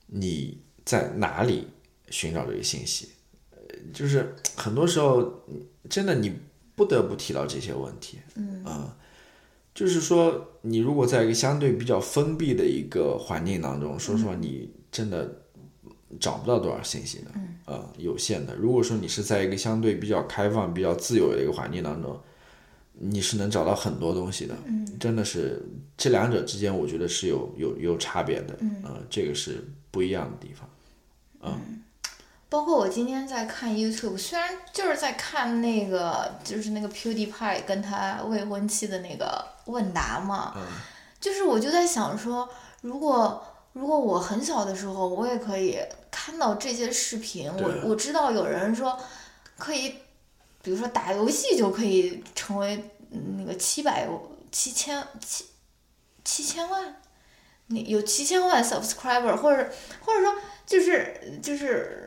[0.07, 1.65] 你在哪里
[2.10, 3.07] 寻找这个信息？
[3.52, 3.57] 呃
[3.93, 5.45] 就是很多时候，
[5.89, 6.34] 真的你
[6.76, 8.97] 不得不提到这些问题，嗯啊、
[9.73, 15.43] 就是说，你如果在一个相对比较封闭的一个环境当中，说实话，你真的
[16.19, 17.31] 找不到多少信息的，
[17.65, 18.53] 呃，有限的。
[18.56, 22.19] 如果说你是在一个相对比较开放、比较自由的一个环境当中，
[22.98, 24.56] 你是能找到很多东西的，
[25.00, 25.62] 真的是
[25.98, 30.70] 这两者之间，我觉得是有有有差别的，呃，这个是不一样的地方。
[31.42, 31.82] 嗯。
[32.48, 40.56] 包括我今天在看 YouTube，虽然就是在看那个就是那个 PewDiePie 跟他未婚妻的那个问答嘛，
[41.20, 42.48] 就是我就在想说，
[42.82, 43.44] 如果
[43.74, 45.78] 如果我很小的时候，我也可以
[46.10, 48.98] 看到这些视频，我我知道有人说
[49.58, 49.96] 可以，
[50.66, 54.06] 比如说打游戏就可以成为嗯那个七百
[54.52, 55.46] 七千七
[56.26, 56.96] 七千万，
[57.68, 59.72] 你有七千万 subscriber，或者
[60.02, 60.36] 或者说
[60.66, 62.02] 就是就是。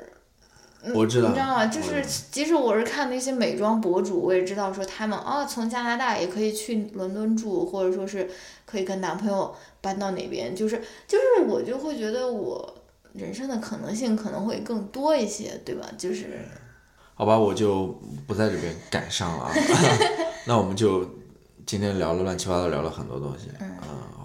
[0.95, 1.67] 我知道，你知道吗？
[1.67, 8.31] 就是即使我是看那些美妆博主，我也知道说他们啊，从加拿大也可以去伦敦住，或者说是
[8.65, 12.77] 可以跟男朋友搬到哪边，就是就是我就会觉得我
[13.13, 15.85] 人生的可能性可能会更多一些，对吧？
[15.99, 16.43] 就是
[17.19, 17.89] 好吧，我就
[18.29, 19.53] 不在这边赶上了啊。
[20.47, 21.05] 那我们就
[21.67, 23.49] 今天聊了乱七八糟，聊了很多东西。
[23.59, 23.77] 嗯、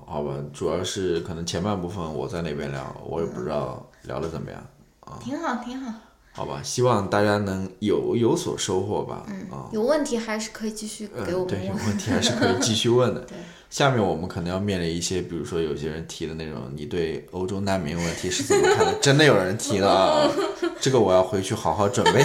[0.05, 4.63] 好吧，主要是可能前半部分我在那边聊，我也不知道聊的怎么样
[4.99, 5.17] 啊。
[5.19, 5.91] 挺好，挺好。
[6.33, 9.25] 好吧，希望大家能有有所收获吧。
[9.27, 11.65] 嗯啊，有问题还是可以继续给我们问。
[11.65, 13.35] 有问题还是可以继续问的 对。
[13.73, 18.93] 下面我们可能要面临一些，比如说有些人提的那种，你对欧洲难民问题是怎么看的？
[19.01, 20.29] 真的有人提了啊，
[20.79, 22.23] 这个我要回去好好准备。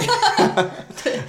[1.03, 1.19] 对，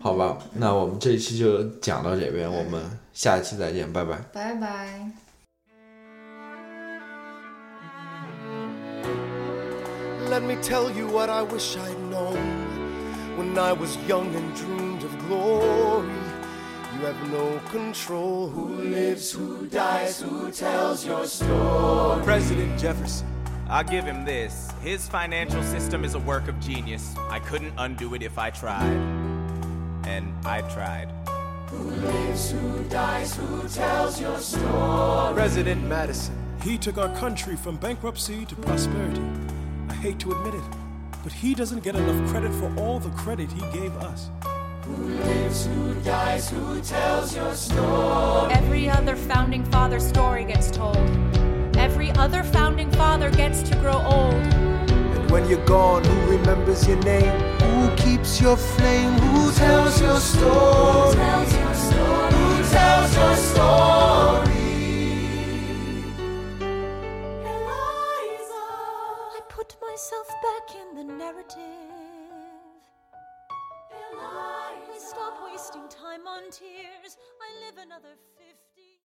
[0.00, 4.16] 好吧，那我们这一期就讲到这边，我们下一期再见，拜拜。
[4.32, 5.10] 拜拜。
[10.30, 12.38] Let me tell you what I wish I'd known
[13.36, 16.23] when I was young and dreamed of glory.
[17.04, 18.48] You have no control.
[18.48, 22.24] Who lives, who dies, who tells your story?
[22.24, 23.26] President Jefferson.
[23.68, 24.70] I'll give him this.
[24.80, 27.14] His financial system is a work of genius.
[27.28, 28.96] I couldn't undo it if I tried.
[30.06, 31.12] And I tried.
[31.68, 35.34] Who lives, who dies, who tells your story?
[35.34, 36.34] President Madison.
[36.62, 39.28] He took our country from bankruptcy to prosperity.
[39.90, 40.64] I hate to admit it,
[41.22, 44.30] but he doesn't get enough credit for all the credit he gave us.
[44.84, 48.52] Who lives, who dies, who tells your story?
[48.52, 50.98] Every other founding father story gets told.
[51.74, 54.34] Every other founding father gets to grow old.
[54.34, 57.32] And when you're gone, who remembers your name?
[57.62, 59.12] Who keeps your flame?
[59.12, 61.14] Who tells your story?
[61.14, 62.32] Tells your story.
[62.34, 64.52] Who tells your story?
[67.52, 68.64] Eliza.
[69.32, 71.83] I put myself back in the narrative.
[75.04, 77.18] Stop wasting time on tears.
[77.38, 78.33] I live another 50.